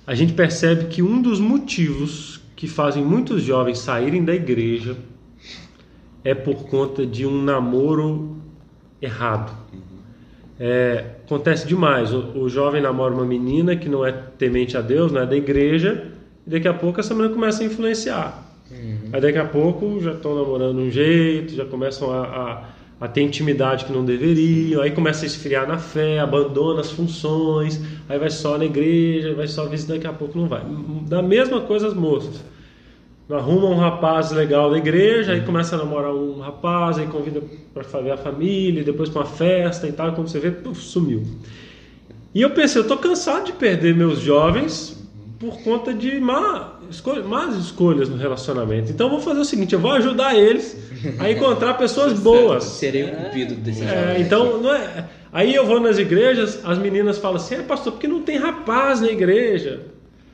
A 0.07 0.13
gente 0.13 0.33
percebe 0.33 0.85
que 0.85 1.01
um 1.01 1.21
dos 1.21 1.39
motivos 1.39 2.39
que 2.55 2.67
fazem 2.67 3.03
muitos 3.03 3.41
jovens 3.41 3.79
saírem 3.79 4.23
da 4.23 4.33
igreja 4.33 4.95
é 6.23 6.33
por 6.33 6.67
conta 6.67 7.05
de 7.05 7.25
um 7.25 7.41
namoro 7.43 8.37
errado. 9.01 9.51
É, 10.59 11.15
acontece 11.25 11.67
demais. 11.67 12.13
O, 12.13 12.39
o 12.39 12.49
jovem 12.49 12.81
namora 12.81 13.13
uma 13.13 13.25
menina 13.25 13.75
que 13.75 13.89
não 13.89 14.05
é 14.05 14.11
temente 14.11 14.77
a 14.77 14.81
Deus, 14.81 15.11
não 15.11 15.21
é 15.21 15.25
da 15.25 15.35
igreja, 15.35 16.07
e 16.47 16.49
daqui 16.49 16.67
a 16.67 16.73
pouco 16.73 16.99
essa 16.99 17.13
menina 17.13 17.33
começa 17.33 17.61
a 17.61 17.65
influenciar. 17.65 18.44
Aí 19.13 19.21
daqui 19.21 19.37
a 19.37 19.45
pouco 19.45 19.99
já 19.99 20.11
estão 20.11 20.35
namorando 20.35 20.79
um 20.79 20.89
jeito, 20.89 21.53
já 21.53 21.65
começam 21.65 22.11
a, 22.11 22.23
a, 22.23 22.63
a 23.05 23.07
ter 23.07 23.21
intimidade 23.21 23.85
que 23.85 23.91
não 23.91 24.03
deveriam, 24.03 24.81
aí 24.81 24.91
começa 24.91 25.23
a 25.23 25.27
esfriar 25.27 25.67
na 25.67 25.77
fé, 25.77 26.19
abandona 26.19 26.81
as 26.81 26.91
funções, 26.91 27.79
aí 28.09 28.17
vai 28.17 28.29
só 28.29 28.57
na 28.57 28.65
igreja, 28.65 29.35
vai 29.35 29.47
só 29.47 29.65
visitar, 29.67 29.93
daqui 29.93 30.07
a 30.07 30.13
pouco 30.13 30.37
não 30.37 30.47
vai. 30.47 30.63
Da 31.07 31.21
mesma 31.21 31.61
coisa 31.61 31.87
as 31.87 31.93
moças. 31.93 32.43
Arruma 33.29 33.67
um 33.67 33.75
rapaz 33.75 34.31
legal 34.31 34.69
da 34.69 34.77
igreja, 34.77 35.33
aí 35.33 35.41
começa 35.41 35.75
a 35.75 35.79
namorar 35.79 36.13
um 36.13 36.39
rapaz, 36.39 36.99
aí 36.99 37.07
convida 37.07 37.41
para 37.73 38.01
ver 38.01 38.11
a 38.11 38.17
família, 38.17 38.83
depois 38.83 39.09
para 39.09 39.21
uma 39.21 39.27
festa 39.27 39.87
e 39.87 39.91
tal, 39.91 40.13
quando 40.13 40.27
você 40.27 40.39
vê, 40.39 40.51
puf, 40.51 40.79
sumiu. 40.81 41.23
E 42.33 42.41
eu 42.41 42.51
pensei, 42.51 42.81
eu 42.81 42.87
tô 42.87 42.97
cansado 42.97 43.45
de 43.45 43.53
perder 43.53 43.95
meus 43.95 44.19
jovens 44.19 45.04
por 45.39 45.61
conta 45.63 45.93
de 45.93 46.19
má 46.19 46.79
escolha, 46.89 47.23
más 47.23 47.55
escolhas 47.57 48.09
no 48.09 48.17
relacionamento. 48.17 48.91
Então 48.91 49.07
eu 49.07 49.11
vou 49.11 49.21
fazer 49.21 49.39
o 49.39 49.45
seguinte, 49.45 49.73
eu 49.73 49.79
vou 49.79 49.91
ajudar 49.91 50.35
eles 50.35 50.77
a 51.19 51.29
encontrar 51.29 51.73
pessoas 51.75 52.13
boas. 52.19 52.63
Serei 52.63 53.03
o 53.03 53.15
cupido 53.15 53.55
desse 53.55 53.83
É, 53.83 54.17
então, 54.19 54.61
não 54.61 54.73
é. 54.73 55.05
Aí 55.33 55.53
eu 55.53 55.65
vou 55.65 55.79
nas 55.79 55.97
igrejas, 55.97 56.59
as 56.63 56.77
meninas 56.77 57.17
falam 57.17 57.37
assim: 57.37 57.55
é, 57.55 57.61
pastor, 57.61 57.93
porque 57.93 58.07
não 58.07 58.21
tem 58.21 58.37
rapaz 58.37 59.01
na 59.01 59.07
igreja? 59.07 59.81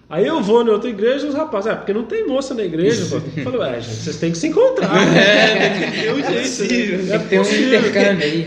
Aí 0.08 0.28
eu 0.28 0.42
vou 0.42 0.62
na 0.62 0.74
outra 0.74 0.90
igreja 0.90 1.26
e 1.26 1.30
os 1.30 1.36
rapazes, 1.36 1.72
é, 1.72 1.76
porque 1.76 1.94
não 1.94 2.04
tem 2.04 2.28
moça 2.28 2.54
na 2.54 2.64
igreja. 2.64 3.02
pastor." 3.04 3.24
Eu 3.38 3.44
falo, 3.46 3.64
é, 3.64 3.80
gente, 3.80 3.96
vocês 3.96 4.18
têm 4.18 4.32
que 4.32 4.38
se 4.38 4.48
encontrar. 4.48 4.92
É, 5.02 6.14
um 6.14 6.44
jeito. 6.44 7.08
Tem 7.08 7.20
que 7.20 7.28
ter 7.30 7.40
um 7.40 7.44
intercâmbio 7.44 8.26
aí. 8.26 8.46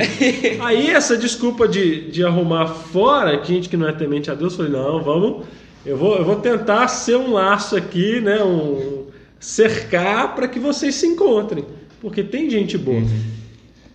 Aí 0.61 0.91
essa 0.91 1.17
desculpa 1.17 1.67
de, 1.67 2.11
de 2.11 2.23
arrumar 2.23 2.67
fora, 2.67 3.43
gente 3.43 3.69
que 3.69 3.77
não 3.77 3.89
é 3.89 3.93
temente 3.93 4.31
a 4.31 4.35
Deus, 4.35 4.53
eu 4.53 4.59
falei, 4.59 4.73
não, 4.73 5.03
vamos, 5.03 5.47
eu 5.85 5.97
vou, 5.97 6.17
eu 6.17 6.25
vou 6.25 6.37
tentar 6.37 6.89
ser 6.89 7.17
um 7.17 7.33
laço 7.33 7.77
aqui, 7.77 8.21
né? 8.21 8.43
Um, 8.43 9.05
cercar 9.39 10.35
para 10.35 10.49
que 10.49 10.59
vocês 10.59 10.95
se 10.95 11.07
encontrem. 11.07 11.65
Porque 12.01 12.23
tem 12.23 12.49
gente 12.49 12.79
boa. 12.79 13.03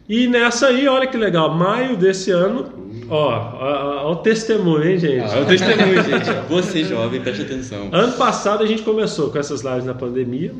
E 0.08 0.27
nessa 0.27 0.67
aí, 0.67 0.88
olha 0.88 1.08
que 1.08 1.17
legal, 1.17 1.53
maio 1.53 1.96
desse 1.96 2.31
ano, 2.31 2.67
ó, 3.10 3.29
ó, 3.29 4.08
ó 4.08 4.12
o 4.12 4.15
testemunho, 4.17 4.84
hein, 4.84 4.98
gente? 4.98 5.31
É 5.31 5.41
o 5.41 5.46
testemunho, 5.46 6.03
gente. 6.03 6.48
Você, 6.50 6.84
jovem, 6.84 7.22
preste 7.22 7.43
atenção. 7.43 7.89
Ano 7.91 8.13
passado 8.13 8.63
a 8.63 8.67
gente 8.67 8.81
começou 8.81 9.29
com 9.29 9.38
essas 9.38 9.62
lives 9.62 9.86
na 9.86 9.93
pandemia. 9.93 10.53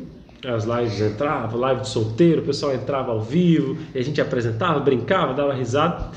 As 0.46 0.64
lives 0.64 1.00
entravam, 1.00 1.60
live 1.60 1.82
de 1.82 1.88
solteiro, 1.88 2.40
o 2.40 2.44
pessoal 2.44 2.72
entrava 2.74 3.12
ao 3.12 3.20
vivo, 3.20 3.76
e 3.94 3.98
a 3.98 4.02
gente 4.02 4.20
apresentava, 4.20 4.80
brincava, 4.80 5.34
dava 5.34 5.52
risada. 5.52 6.10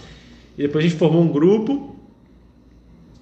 E 0.57 0.61
depois 0.61 0.85
a 0.85 0.87
gente 0.87 0.97
formou 0.97 1.21
um 1.21 1.27
grupo 1.27 1.95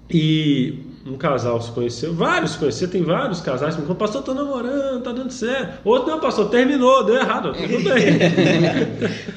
e 0.10 0.91
um 1.06 1.18
casal 1.18 1.62
se 1.62 1.72
conheceu, 1.72 2.14
vários 2.14 2.52
se 2.52 2.60
conheceram, 2.60 2.92
tem 2.92 3.04
vários 3.04 3.42
casais 3.42 3.74
que 3.74 3.82
me 3.82 3.88
falam, 3.88 3.98
pastor, 3.98 4.24
tô 4.24 4.34
namorando, 4.34 5.02
tá 5.02 5.12
dando 5.12 5.32
certo. 5.32 5.80
Outro 5.84 6.12
não, 6.12 6.20
pastor, 6.20 6.50
terminou, 6.50 7.04
deu 7.04 7.16
errado, 7.16 7.54
tudo 7.58 7.84
bem. 7.84 8.20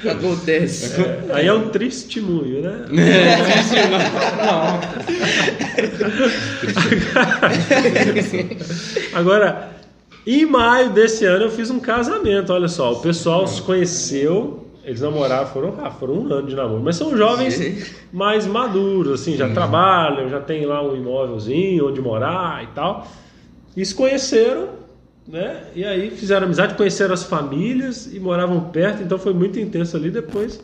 Acontece. 0.10 0.94
Aí 1.32 1.46
é 1.46 1.52
um 1.52 1.70
testemunho, 1.70 2.60
né? 2.60 2.84
Agora, 9.14 9.70
em 10.26 10.44
maio 10.44 10.90
desse 10.90 11.24
ano 11.24 11.46
eu 11.46 11.50
fiz 11.50 11.70
um 11.70 11.80
casamento, 11.80 12.52
olha 12.52 12.68
só, 12.68 12.92
o 12.92 13.00
pessoal 13.00 13.46
se 13.46 13.62
conheceu, 13.62 14.63
eles 14.84 15.00
namoraram, 15.00 15.46
foram, 15.46 15.74
ah, 15.82 15.90
foram 15.90 16.14
um 16.14 16.32
ano 16.32 16.46
de 16.46 16.54
namoro, 16.54 16.82
mas 16.82 16.96
são 16.96 17.16
jovens 17.16 17.90
mais 18.12 18.46
maduros, 18.46 19.20
assim, 19.20 19.36
já 19.36 19.48
trabalham, 19.48 20.28
já 20.28 20.40
tem 20.40 20.66
lá 20.66 20.82
um 20.82 20.94
imóvelzinho 20.94 21.88
onde 21.88 22.00
morar 22.00 22.62
e 22.64 22.66
tal, 22.68 23.06
e 23.76 23.84
se 23.84 23.94
conheceram, 23.94 24.68
né, 25.26 25.64
e 25.74 25.84
aí 25.84 26.10
fizeram 26.10 26.46
amizade, 26.46 26.74
conheceram 26.74 27.14
as 27.14 27.24
famílias 27.24 28.12
e 28.12 28.20
moravam 28.20 28.60
perto, 28.60 29.02
então 29.02 29.18
foi 29.18 29.32
muito 29.32 29.58
intenso 29.58 29.96
ali, 29.96 30.10
depois 30.10 30.62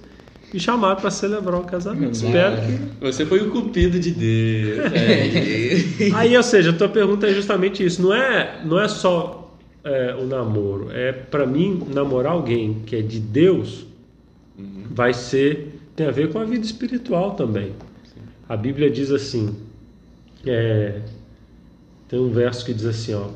me 0.53 0.59
chamaram 0.59 0.97
para 0.97 1.11
celebrar 1.11 1.61
o 1.61 1.65
casamento, 1.65 2.13
espero 2.13 2.57
que... 2.57 3.05
Você 3.07 3.25
foi 3.25 3.41
o 3.41 3.51
cupido 3.51 3.99
de 3.99 4.11
Deus. 4.11 4.91
É. 4.93 6.11
Aí, 6.15 6.37
ou 6.37 6.43
seja, 6.43 6.71
a 6.71 6.73
tua 6.73 6.89
pergunta 6.89 7.27
é 7.27 7.33
justamente 7.33 7.85
isso. 7.85 8.03
Não 8.03 8.13
é, 8.13 8.61
não 8.65 8.81
é 8.81 8.89
só 8.89 9.55
é, 9.85 10.15
o 10.19 10.27
namoro. 10.27 10.91
É 10.93 11.13
para 11.13 11.47
mim 11.47 11.87
namorar 11.95 12.33
alguém 12.33 12.83
que 12.87 12.97
é 12.97 13.03
de 13.03 13.21
Deus 13.21 13.87
vai 14.91 15.13
ser 15.15 15.81
tem 15.97 16.07
a 16.07 16.11
ver 16.11 16.33
com 16.33 16.39
a 16.39 16.45
vida 16.45 16.65
espiritual 16.65 17.35
também. 17.35 17.75
A 18.49 18.57
Bíblia 18.57 18.91
diz 18.91 19.11
assim. 19.11 19.55
é, 20.47 21.03
tem 22.09 22.19
um 22.19 22.31
verso 22.31 22.65
que 22.65 22.73
diz 22.73 22.87
assim, 22.87 23.15
ó. 23.15 23.29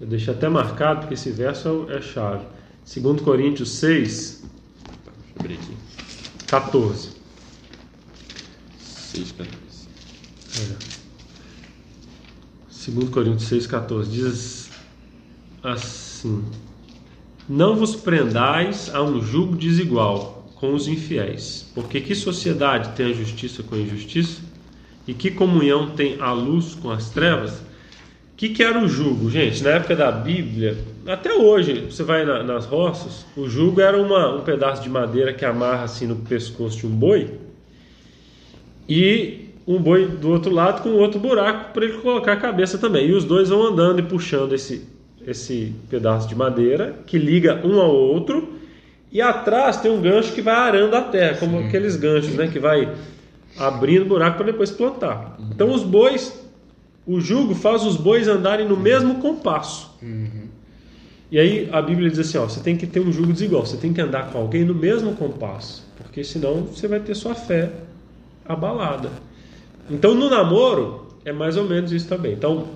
Eu 0.00 0.06
deixei 0.06 0.34
até 0.34 0.48
marcado 0.48 1.00
porque 1.00 1.14
esse 1.14 1.30
verso 1.30 1.86
é, 1.88 1.96
é 1.96 2.00
chave. 2.02 2.44
2 2.94 3.22
Coríntios 3.22 3.70
6, 3.70 4.42
Deixa 4.42 5.32
eu 5.34 5.40
abrir 5.40 5.54
aqui. 5.54 5.74
14. 6.46 7.10
6, 8.78 9.32
14. 9.32 9.64
2 12.90 13.08
Coríntios 13.08 13.50
6,14 13.50 14.04
diz 14.10 14.70
assim: 15.62 16.44
Não 17.48 17.76
vos 17.76 17.96
prendais 17.96 18.94
a 18.94 19.02
um 19.02 19.22
jugo 19.22 19.56
desigual 19.56 20.33
com 20.64 20.72
os 20.72 20.88
infiéis, 20.88 21.70
porque 21.74 22.00
que 22.00 22.14
sociedade 22.14 22.96
tem 22.96 23.10
a 23.10 23.12
justiça 23.12 23.62
com 23.62 23.74
a 23.74 23.78
injustiça? 23.78 24.40
E 25.06 25.12
que 25.12 25.30
comunhão 25.30 25.90
tem 25.90 26.16
a 26.18 26.32
luz 26.32 26.74
com 26.74 26.90
as 26.90 27.10
trevas? 27.10 27.50
O 27.52 28.36
que, 28.36 28.48
que 28.48 28.62
era 28.62 28.82
o 28.82 28.88
jugo, 28.88 29.30
gente? 29.30 29.62
Na 29.62 29.70
época 29.72 29.94
da 29.94 30.10
Bíblia, 30.10 30.78
até 31.06 31.34
hoje, 31.34 31.84
você 31.90 32.02
vai 32.02 32.24
na- 32.24 32.42
nas 32.42 32.64
roças, 32.64 33.26
o 33.36 33.46
jugo 33.46 33.78
era 33.82 34.00
uma- 34.00 34.34
um 34.36 34.40
pedaço 34.40 34.82
de 34.82 34.88
madeira 34.88 35.34
que 35.34 35.44
amarra 35.44 35.84
assim 35.84 36.06
no 36.06 36.16
pescoço 36.16 36.78
de 36.78 36.86
um 36.86 36.90
boi 36.90 37.30
e 38.88 39.50
um 39.68 39.78
boi 39.78 40.06
do 40.06 40.30
outro 40.30 40.50
lado 40.50 40.82
com 40.82 40.90
outro 40.92 41.20
buraco 41.20 41.74
para 41.74 41.84
ele 41.84 41.98
colocar 41.98 42.32
a 42.32 42.36
cabeça 42.36 42.78
também. 42.78 43.08
E 43.08 43.12
os 43.12 43.24
dois 43.24 43.50
vão 43.50 43.62
andando 43.66 43.98
e 44.00 44.02
puxando 44.02 44.54
esse, 44.54 44.82
esse 45.26 45.74
pedaço 45.90 46.26
de 46.26 46.34
madeira 46.34 46.94
que 47.06 47.18
liga 47.18 47.60
um 47.64 47.78
ao 47.80 47.94
outro. 47.94 48.63
E 49.14 49.22
atrás 49.22 49.76
tem 49.76 49.92
um 49.92 50.00
gancho 50.00 50.32
que 50.32 50.42
vai 50.42 50.56
arando 50.56 50.96
a 50.96 51.00
terra, 51.00 51.38
como 51.38 51.60
aqueles 51.60 51.94
ganchos, 51.94 52.34
né? 52.34 52.48
Que 52.48 52.58
vai 52.58 52.92
abrindo 53.56 54.04
buraco 54.04 54.38
para 54.38 54.46
depois 54.46 54.72
plantar. 54.72 55.38
Então 55.52 55.72
os 55.72 55.84
bois, 55.84 56.44
o 57.06 57.20
jugo 57.20 57.54
faz 57.54 57.84
os 57.84 57.96
bois 57.96 58.26
andarem 58.26 58.66
no 58.66 58.76
mesmo 58.76 59.20
compasso. 59.20 59.96
E 61.30 61.38
aí 61.38 61.68
a 61.72 61.80
Bíblia 61.80 62.10
diz 62.10 62.18
assim, 62.18 62.38
ó, 62.38 62.44
você 62.48 62.58
tem 62.58 62.76
que 62.76 62.88
ter 62.88 62.98
um 62.98 63.12
jugo 63.12 63.32
desigual, 63.32 63.64
você 63.64 63.76
tem 63.76 63.92
que 63.92 64.00
andar 64.00 64.32
com 64.32 64.38
alguém 64.38 64.64
no 64.64 64.74
mesmo 64.74 65.14
compasso, 65.14 65.86
porque 65.96 66.24
senão 66.24 66.62
você 66.62 66.88
vai 66.88 66.98
ter 66.98 67.14
sua 67.14 67.36
fé 67.36 67.70
abalada. 68.44 69.10
Então 69.88 70.12
no 70.12 70.28
namoro 70.28 71.06
é 71.24 71.32
mais 71.32 71.56
ou 71.56 71.64
menos 71.64 71.92
isso 71.92 72.08
também. 72.08 72.32
Então 72.32 72.66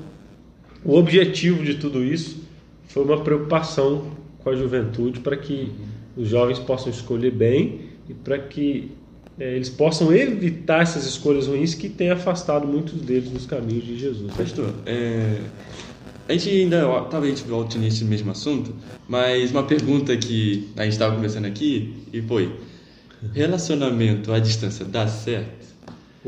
o 0.84 0.96
objetivo 0.96 1.64
de 1.64 1.74
tudo 1.74 2.04
isso 2.04 2.44
foi 2.86 3.02
uma 3.02 3.20
preocupação 3.20 4.12
com 4.38 4.50
a 4.50 4.54
juventude 4.54 5.18
para 5.18 5.36
que 5.36 5.72
os 6.18 6.28
jovens 6.28 6.58
possam 6.58 6.90
escolher 6.90 7.30
bem 7.30 7.82
e 8.08 8.14
para 8.14 8.38
que 8.38 8.90
é, 9.38 9.54
eles 9.54 9.68
possam 9.68 10.12
evitar 10.12 10.82
essas 10.82 11.06
escolhas 11.06 11.46
ruins 11.46 11.74
que 11.74 11.88
têm 11.88 12.10
afastado 12.10 12.66
muitos 12.66 13.00
deles 13.00 13.30
dos 13.30 13.46
caminhos 13.46 13.84
de 13.84 13.96
Jesus. 13.96 14.32
Pastor, 14.34 14.74
é, 14.84 15.40
a 16.28 16.32
gente 16.32 16.50
ainda, 16.50 16.82
talvez 17.10 17.34
a 17.34 17.36
gente 17.36 17.48
volte 17.48 17.78
nesse 17.78 18.04
mesmo 18.04 18.32
assunto, 18.32 18.74
mas 19.08 19.52
uma 19.52 19.62
pergunta 19.62 20.16
que 20.16 20.68
a 20.76 20.82
gente 20.82 20.92
estava 20.92 21.14
conversando 21.14 21.46
aqui 21.46 21.94
e 22.12 22.20
foi: 22.20 22.52
relacionamento 23.32 24.32
à 24.32 24.40
distância 24.40 24.84
dá 24.84 25.06
certo? 25.06 25.68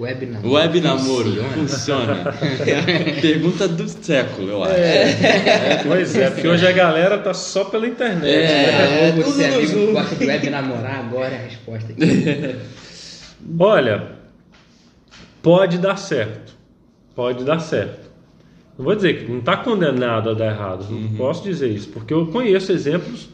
Web 0.00 0.24
namoro. 0.24 0.54
Web 0.54 0.80
namoro 0.80 1.30
funciona? 1.52 2.32
funciona? 2.32 2.32
pergunta 3.20 3.68
do 3.68 3.86
século, 3.86 4.48
eu 4.48 4.64
acho. 4.64 4.72
É, 4.72 5.82
pois 5.86 6.16
é, 6.16 6.30
porque 6.30 6.48
hoje 6.48 6.66
a 6.66 6.72
galera 6.72 7.18
tá 7.18 7.34
só 7.34 7.66
pela 7.66 7.86
internet. 7.86 8.22
né? 8.22 9.08
É, 9.08 9.12
você 9.12 9.22
tudo 9.22 9.54
amigo 9.56 9.78
no 9.78 9.86
que 9.88 9.92
gosta 9.92 10.16
de 10.16 10.26
web 10.26 10.50
namorar, 10.50 11.00
agora 11.00 11.34
é 11.34 11.36
a 11.36 11.42
resposta 11.42 11.92
aqui. 11.92 12.56
Olha, 13.60 14.12
pode 15.42 15.76
dar 15.76 15.98
certo. 15.98 16.54
Pode 17.14 17.44
dar 17.44 17.60
certo. 17.60 18.10
Não 18.78 18.86
vou 18.86 18.96
dizer 18.96 19.18
que 19.18 19.30
não 19.30 19.40
está 19.40 19.58
condenado 19.58 20.30
a 20.30 20.32
dar 20.32 20.46
errado. 20.46 20.86
Não 20.88 21.14
posso 21.14 21.42
dizer 21.42 21.68
isso, 21.68 21.90
porque 21.90 22.14
eu 22.14 22.26
conheço 22.28 22.72
exemplos 22.72 23.28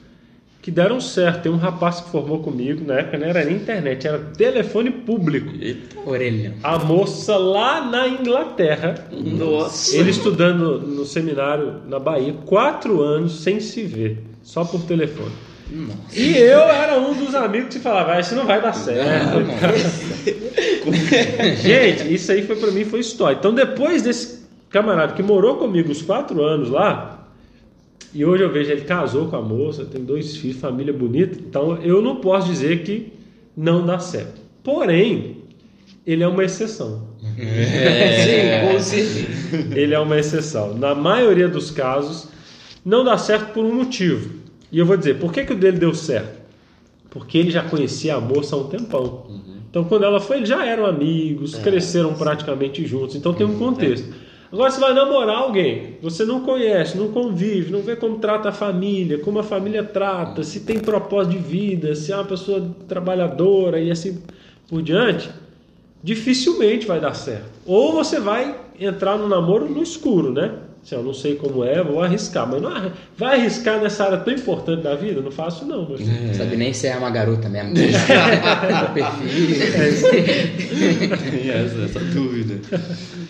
que 0.67 0.71
deram 0.73 1.01
certo. 1.01 1.45
Tem 1.45 1.53
um 1.53 1.57
rapaz 1.57 2.01
que 2.01 2.11
formou 2.11 2.41
comigo, 2.41 2.85
na 2.85 2.95
época 2.95 3.19
não 3.19 3.29
era 3.29 3.45
nem 3.45 3.55
internet, 3.55 4.05
era 4.05 4.19
telefone 4.19 4.91
público. 4.91 5.55
Eita. 5.61 5.97
Orelhão. 6.05 6.55
A 6.61 6.77
moça 6.77 7.37
lá 7.37 7.89
na 7.89 8.09
Inglaterra, 8.09 8.97
Nossa. 9.13 9.97
ele 9.97 10.11
estudando 10.11 10.81
no 10.81 11.05
seminário 11.05 11.83
na 11.87 12.01
Bahia, 12.01 12.35
quatro 12.45 13.01
anos 13.01 13.45
sem 13.45 13.61
se 13.61 13.85
ver, 13.85 14.19
só 14.43 14.65
por 14.65 14.83
telefone. 14.83 15.31
Nossa. 15.71 16.19
E 16.19 16.37
eu 16.37 16.63
era 16.63 16.99
um 16.99 17.15
dos 17.15 17.33
amigos 17.37 17.73
que 17.73 17.81
falava, 17.81 18.15
ah, 18.15 18.21
isso 18.21 18.35
não 18.35 18.45
vai 18.45 18.61
dar 18.61 18.73
certo. 18.73 19.39
Gente, 21.63 22.13
isso 22.13 22.33
aí 22.33 22.45
foi 22.45 22.57
para 22.57 22.73
mim 22.73 22.85
foi 22.85 22.99
história. 22.99 23.37
Então 23.39 23.55
depois 23.55 24.03
desse 24.03 24.45
camarada 24.69 25.13
que 25.13 25.23
morou 25.23 25.59
comigo 25.59 25.93
os 25.93 26.03
quatro 26.03 26.43
anos 26.43 26.71
lá, 26.71 27.16
e 28.15 28.25
hoje 28.25 28.43
eu 28.43 28.53
vejo 28.53 28.71
ele 28.71 28.83
casou 28.83 29.29
com 29.29 29.37
a 29.37 29.43
moça, 29.43 29.85
tem 29.85 30.05
dois 30.05 30.37
filhos, 30.37 30.59
família 30.59 30.93
bonita. 30.93 31.39
Então 31.39 31.77
eu 31.83 32.01
não 32.01 32.17
posso 32.17 32.49
dizer 32.49 32.83
que 32.83 33.13
não 33.57 33.85
dá 33.85 33.99
certo. 33.99 34.41
Porém, 34.63 35.37
ele 36.07 36.23
é 36.23 36.29
uma 36.29 36.45
exceção. 36.45 37.09
Sim, 37.21 38.73
com 38.73 38.81
certeza. 38.81 39.79
Ele 39.79 39.95
é 39.95 39.99
uma 39.99 40.19
exceção. 40.19 40.75
Na 40.75 40.95
maioria 40.95 41.49
dos 41.49 41.71
casos, 41.71 42.29
não 42.85 43.05
dá 43.05 43.19
certo 43.19 43.53
por 43.53 43.65
um 43.65 43.75
motivo. 43.75 44.31
E 44.71 44.79
eu 44.79 44.87
vou 44.87 44.97
dizer, 44.97 45.19
por 45.19 45.33
que, 45.33 45.45
que 45.45 45.53
o 45.53 45.57
dele 45.57 45.79
deu 45.79 45.95
certo? 45.95 46.41
Porque 47.11 47.39
ele 47.39 47.51
já 47.51 47.63
conhecia 47.63 48.15
a 48.15 48.21
moça 48.21 48.55
há 48.55 48.59
um 48.59 48.69
tempão. 48.69 49.27
Então, 49.71 49.85
quando 49.85 50.05
ela 50.05 50.21
foi, 50.21 50.39
eles 50.39 50.49
já 50.49 50.65
eram 50.65 50.87
amigos, 50.87 51.55
cresceram 51.57 52.15
praticamente 52.15 52.87
juntos. 52.87 53.17
Então, 53.17 53.35
tem 53.35 53.47
um 53.47 53.59
contexto. 53.59 54.09
Agora, 54.53 54.71
você 54.71 54.81
vai 54.81 54.95
namorar 54.95 55.39
alguém, 55.39 55.97
você 56.01 56.25
não 56.25 56.41
conhece, 56.41 56.97
não 56.97 57.09
convive, 57.09 57.73
não 57.73 57.83
vê 57.83 57.97
como 57.97 58.19
trata 58.19 58.51
a 58.51 58.53
família, 58.53 59.19
como 59.19 59.39
a 59.41 59.43
família 59.43 59.83
trata, 59.83 60.45
se 60.45 60.61
tem 60.61 60.79
propósito 60.79 61.33
de 61.33 61.39
vida, 61.39 61.95
se 61.95 62.13
é 62.13 62.15
uma 62.15 62.25
pessoa 62.25 62.65
trabalhadora 62.87 63.81
e 63.81 63.91
assim 63.91 64.23
por 64.69 64.83
diante, 64.83 65.29
dificilmente 66.03 66.87
vai 66.87 67.01
dar 67.01 67.15
certo. 67.15 67.51
Ou 67.67 67.93
você 67.93 68.21
vai 68.21 68.55
entrar 68.79 69.19
no 69.19 69.29
namoro 69.29 69.69
no 69.69 69.83
escuro, 69.83 70.33
né? 70.33 70.53
Se 70.85 70.95
eu 70.95 71.03
não 71.03 71.13
sei 71.13 71.35
como 71.35 71.65
é, 71.65 71.83
vou 71.83 72.01
arriscar. 72.01 72.49
Mas 72.49 72.63
não 72.63 72.71
vai 73.19 73.41
arriscar 73.41 73.81
nessa 73.81 74.05
área 74.05 74.19
tão 74.19 74.33
importante 74.33 74.83
da 74.85 74.95
vida? 74.95 75.21
Não 75.21 75.33
faço 75.33 75.65
não, 75.65 75.89
meu 75.89 75.99
filho. 75.99 76.29
Não 76.29 76.35
sabe 76.35 76.57
nem 76.57 76.73
se 76.73 76.87
é 76.87 76.97
uma 76.97 77.11
garota 77.11 77.49
mesmo. 77.49 77.73
O 77.73 77.75
perfil. 78.95 79.57
Tem 81.33 81.51
essa, 81.51 81.81
essa 81.87 81.99
dúvida. 81.99 82.61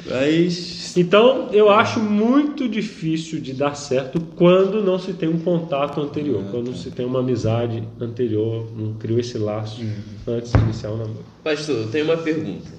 Mas. 0.05 0.86
Então, 0.97 1.51
eu 1.53 1.69
acho 1.69 2.01
muito 2.01 2.67
difícil 2.67 3.39
de 3.39 3.53
dar 3.53 3.75
certo 3.75 4.19
quando 4.35 4.83
não 4.83 4.99
se 4.99 5.13
tem 5.13 5.29
um 5.29 5.39
contato 5.39 6.01
anterior, 6.01 6.43
quando 6.51 6.69
não 6.69 6.77
se 6.77 6.91
tem 6.91 7.05
uma 7.05 7.21
amizade 7.21 7.87
anterior, 8.01 8.67
não 8.75 8.95
criou 8.95 9.21
esse 9.21 9.37
laço 9.37 9.83
antes 10.27 10.53
de 10.53 10.59
iniciar 10.59 10.91
o 10.91 10.97
namoro. 10.97 11.25
Pastor, 11.45 11.77
eu 11.77 11.89
tenho 11.91 12.07
uma 12.07 12.17
pergunta. 12.17 12.71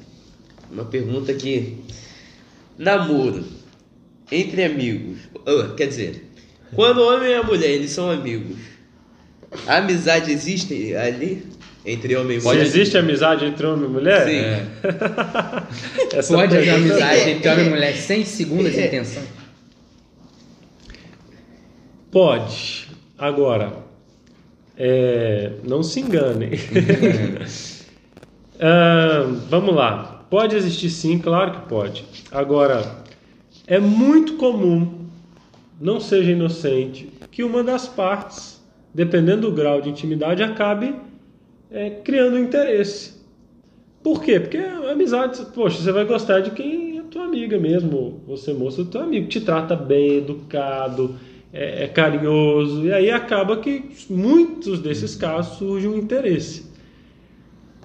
Uma 0.72 0.86
pergunta 0.86 1.34
que. 1.34 1.78
Namoro 2.78 3.44
entre 4.32 4.64
amigos. 4.64 5.20
ah, 5.46 5.74
quer 5.76 5.88
dizer, 5.88 6.30
quando 6.74 7.00
o 7.00 7.08
homem 7.08 7.32
e 7.32 7.36
a 7.36 7.44
mulher 7.44 7.72
eles 7.72 7.92
são 7.92 8.10
amigos, 8.10 8.58
a 9.66 9.78
amizade 9.78 10.32
existe 10.32 10.96
ali? 10.96 11.44
Entre 11.90 12.16
homem 12.18 12.38
e 12.38 12.42
Se 12.42 12.48
mulher? 12.48 12.66
existe 12.66 12.98
amizade 12.98 13.46
entre 13.46 13.66
homem 13.66 13.86
e 13.86 13.94
mulher? 13.94 14.26
Sim. 14.28 14.36
É, 14.36 14.68
Essa 16.20 16.34
Pode 16.34 16.56
haver 16.58 16.66
pergunta- 16.74 16.94
amizade 16.96 17.30
entre 17.30 17.50
homem 17.50 17.66
e 17.66 17.70
mulher 17.70 17.96
sem 17.96 18.26
segundas 18.26 18.74
intenção. 18.78 19.24
Pode. 22.12 22.88
Agora, 23.18 23.74
é, 24.78 25.52
não 25.64 25.82
se 25.84 26.00
enganem. 26.02 26.52
Ah, 28.60 29.22
vamos 29.52 29.76
lá. 29.76 30.26
Pode 30.32 30.56
existir 30.56 30.90
sim, 30.90 31.20
claro 31.20 31.52
que 31.52 31.70
pode. 31.70 32.04
Agora, 32.32 33.04
é 33.68 33.78
muito 33.80 34.34
comum, 34.34 35.06
não 35.80 36.00
seja 36.00 36.32
inocente, 36.32 37.08
que 37.30 37.44
uma 37.44 37.64
das 37.64 37.88
partes, 37.88 38.60
dependendo 38.92 39.42
do 39.48 39.52
grau 39.56 39.80
de 39.80 39.90
intimidade, 39.92 40.42
acabe 40.42 40.96
é, 41.72 41.90
criando 41.90 42.40
interesse. 42.40 43.18
Por 44.04 44.24
quê? 44.24 44.40
Porque 44.40 44.58
a 44.58 44.92
amizade, 44.92 45.46
poxa, 45.54 45.82
você 45.82 45.92
vai 45.92 46.06
gostar 46.06 46.40
de 46.40 46.52
quem 46.52 47.00
é 47.00 47.02
tua 47.04 47.26
amiga 47.26 47.58
mesmo. 47.60 48.22
Você, 48.28 48.54
moça, 48.54 48.82
é 48.82 48.86
teu 48.86 49.02
amigo, 49.02 49.28
te 49.28 49.42
trata 49.42 49.76
bem, 49.76 50.18
educado, 50.18 51.16
é, 51.52 51.84
é 51.84 51.88
carinhoso. 51.88 52.86
E 52.86 52.94
aí 52.94 53.12
acaba 53.12 53.58
que 53.58 53.90
muitos 54.10 54.80
desses 54.80 55.16
casos 55.16 55.58
surge 55.58 55.88
um 55.88 55.98
interesse. 55.98 56.66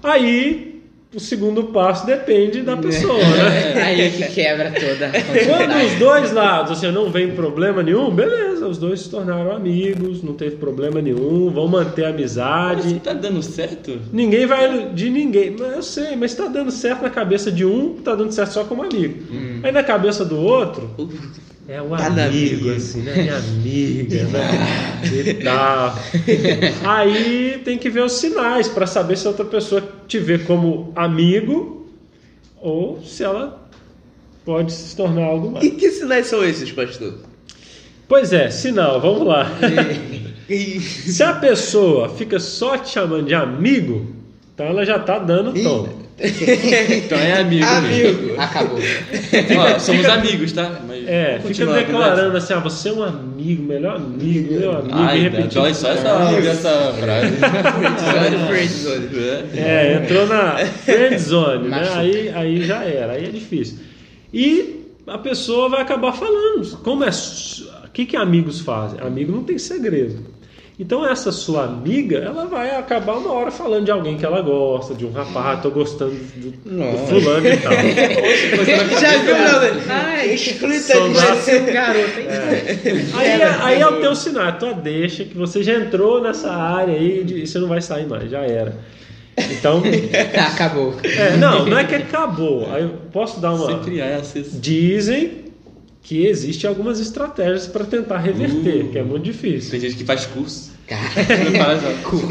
Aí 0.03 0.72
o 1.15 1.21
segundo 1.21 1.65
passo 1.65 2.07
depende 2.07 2.63
da 2.63 2.75
pessoa, 2.77 3.19
né? 3.19 3.75
Aí 3.85 4.01
é 4.01 4.11
que 4.11 4.35
quebra 4.35 4.73
toda 4.73 5.09
a 5.09 5.11
Quando 5.13 5.87
os 5.87 5.99
dois 5.99 6.33
lados 6.33 6.73
assim, 6.73 6.91
não 6.91 7.11
vem 7.11 7.33
problema 7.33 7.83
nenhum, 7.83 8.11
beleza, 8.11 8.67
os 8.67 8.79
dois 8.79 9.01
se 9.01 9.11
tornaram 9.11 9.55
amigos, 9.55 10.23
não 10.23 10.33
teve 10.33 10.57
problema 10.57 11.03
nenhum, 11.03 11.51
vão 11.51 11.69
manter 11.69 12.07
a 12.07 12.09
amizade. 12.09 12.95
mas 12.95 13.03
tá 13.03 13.13
dando 13.13 13.43
certo? 13.43 14.01
Ninguém 14.11 14.47
vai 14.47 14.89
de 14.89 15.11
ninguém. 15.11 15.55
Mas 15.59 15.73
Eu 15.75 15.83
sei, 15.83 16.17
mas 16.17 16.35
tá 16.35 16.47
dando 16.47 16.71
certo 16.71 17.03
na 17.03 17.11
cabeça 17.11 17.53
de 17.53 17.65
um, 17.65 17.97
tá 17.97 18.15
dando 18.15 18.33
certo 18.33 18.53
só 18.53 18.65
como 18.65 18.83
amigo. 18.83 19.19
Aí 19.63 19.71
na 19.71 19.83
cabeça 19.83 20.25
do 20.25 20.39
outro, 20.39 20.91
é 21.69 21.81
o 21.81 21.91
Tá 21.91 22.07
amigo, 22.07 22.71
assim, 22.71 23.03
né? 23.03 23.15
Minha 23.15 23.37
amiga, 23.37 24.25
né? 24.25 24.99
E 25.13 25.35
tal. 25.35 25.99
Aí 26.85 27.61
tem 27.65 27.77
que 27.77 27.91
ver 27.91 28.03
os 28.03 28.13
sinais 28.13 28.69
para 28.69 28.87
saber 28.87 29.17
se 29.17 29.27
a 29.27 29.31
outra 29.31 29.45
pessoa 29.45 29.83
te 30.13 30.19
vê 30.19 30.39
como 30.39 30.93
amigo 30.95 31.87
ou 32.61 33.03
se 33.03 33.25
ela 33.25 33.67
pode 34.45 34.71
se 34.71 34.95
tornar 34.95 35.25
algo 35.25 35.51
mais. 35.51 35.65
E 35.65 35.71
que 35.71 35.91
sinais 35.91 36.27
são 36.27 36.45
esses, 36.45 36.71
pastor? 36.71 37.15
Pois 38.07 38.31
é, 38.31 38.51
sinal, 38.51 39.01
vamos 39.01 39.27
lá. 39.27 39.51
Se 40.47 41.23
a 41.23 41.33
pessoa 41.33 42.11
fica 42.11 42.39
só 42.39 42.77
te 42.77 42.91
chamando 42.91 43.27
de 43.27 43.35
amigo, 43.35 44.15
então 44.53 44.67
ela 44.67 44.85
já 44.85 44.99
tá 44.99 45.19
dando 45.19 45.55
tom. 45.55 45.89
Então 47.05 47.19
é 47.19 47.41
amigo, 47.41 47.65
amigo. 47.65 48.35
Acabou. 48.41 48.79
Ó, 48.79 49.79
somos 49.79 50.07
amigos, 50.07 50.53
tá? 50.53 50.81
Mas 50.87 51.07
É, 51.09 51.41
fica 51.45 51.67
declarando 51.67 52.37
assim, 52.37 52.53
ah, 52.53 52.61
você 52.61 52.91
é 52.91 52.93
um 52.93 53.03
amigo, 53.03 53.63
melhor 53.63 53.97
amigo, 53.97 54.55
meu 54.55 54.73
amigo, 54.79 54.95
Ai, 54.95 55.19
e 55.19 55.23
repetindo. 55.23 55.55
dói 55.55 55.75
só 55.75 55.91
essa, 55.91 56.09
essa 56.09 56.95
frase. 57.01 57.33
Friendzone, 58.49 59.09
friendzone. 59.09 59.59
É, 59.59 59.95
entrou 60.03 60.27
na 60.27 60.57
friend 60.59 61.19
zone, 61.19 61.69
né? 61.69 61.89
Aí, 61.95 62.31
aí 62.35 62.65
já 62.65 62.85
era, 62.85 63.15
aí 63.15 63.25
é 63.25 63.31
difícil. 63.31 63.79
E 64.33 64.87
a 65.07 65.19
pessoa 65.19 65.69
vai 65.69 65.83
acabar 65.83 66.13
falando. 66.13 66.79
Como 66.83 67.05
é. 67.05 67.11
O 67.85 67.91
que, 67.93 68.07
que 68.07 68.17
amigos 68.17 68.61
fazem? 68.61 69.01
Amigo 69.01 69.33
não 69.33 69.45
tem 69.45 69.59
segredo. 69.59 70.25
Então 70.85 71.09
essa 71.09 71.31
sua 71.31 71.63
amiga, 71.65 72.19
ela 72.19 72.45
vai 72.47 72.75
acabar 72.75 73.17
uma 73.19 73.31
hora 73.33 73.53
falando 73.53 73.85
de 73.85 73.93
alguém 73.93 74.17
que 74.19 74.27
ela 74.27 74.43
gosta, 74.43 74.95
de 74.95 75.07
um 75.07 75.13
rapaz, 75.13 75.63
tô 75.63 75.71
gostando 75.71 76.11
do, 76.35 76.51
do 76.51 76.99
fulano 77.07 77.47
e 77.47 77.57
tal. 77.59 77.73
Já 79.01 79.19
viu, 79.19 79.35
meu? 79.37 79.83
Ai, 79.89 80.35
exclui 80.35 80.79
São 80.81 81.09
demais. 81.09 81.29
Nasce 81.29 81.57
um 81.57 81.67
garoto, 81.67 82.19
hein? 82.19 82.27
Aí, 83.15 83.43
aí 83.43 83.81
é 83.81 83.87
o 83.87 84.01
teu 84.01 84.15
sinal, 84.17 84.49
a 84.49 84.53
tua 84.53 84.73
deixa 84.75 85.25
que 85.25 85.37
você 85.37 85.63
já 85.63 85.75
entrou 85.75 86.21
nessa 86.21 86.51
área 86.53 86.95
aí 86.95 87.23
de- 87.23 87.43
e 87.43 87.47
você 87.47 87.61
não 87.61 87.69
vai 87.69 87.81
sair 87.81 88.07
mais, 88.09 88.29
já 88.29 88.41
era. 88.41 88.75
Então, 89.39 89.83
Acabou. 90.53 90.95
é, 91.05 91.37
não, 91.37 91.65
não 91.65 91.79
é 91.79 91.85
que 91.85 91.95
acabou. 91.95 92.69
Aí 92.73 92.83
eu 92.83 92.91
posso 93.13 93.39
dar 93.41 93.53
uma. 93.53 93.67
Sempre 93.67 94.03
há 94.03 94.07
essa. 94.07 94.41
Dizem 94.41 95.43
que 96.03 96.27
existem 96.27 96.69
algumas 96.69 96.99
estratégias 96.99 97.69
para 97.69 97.85
tentar 97.85 98.19
reverter, 98.19 98.85
Uh. 98.87 98.89
que 98.89 98.99
é 98.99 99.03
muito 99.05 99.23
difícil. 99.23 99.71
Tem 99.71 99.79
gente 99.81 99.95
que 99.95 100.05
faz 100.05 100.27
curso. 100.27 100.72
Cara, 100.87 101.09
Faz, 101.59 101.83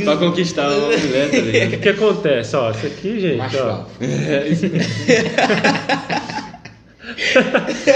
pra 0.03 0.17
conquistar 0.17 0.69
uma 0.69 0.97
mulher, 0.97 1.31
tá 1.31 1.37
O 1.37 1.41
ligado? 1.41 1.81
que 1.81 1.89
acontece? 1.89 2.55
Ó, 2.55 2.71
isso 2.71 2.85
aqui, 2.85 3.19
gente, 3.19 3.37
macho 3.37 3.57
ó. 3.59 3.85
É, 4.01 4.47
isso 4.47 4.65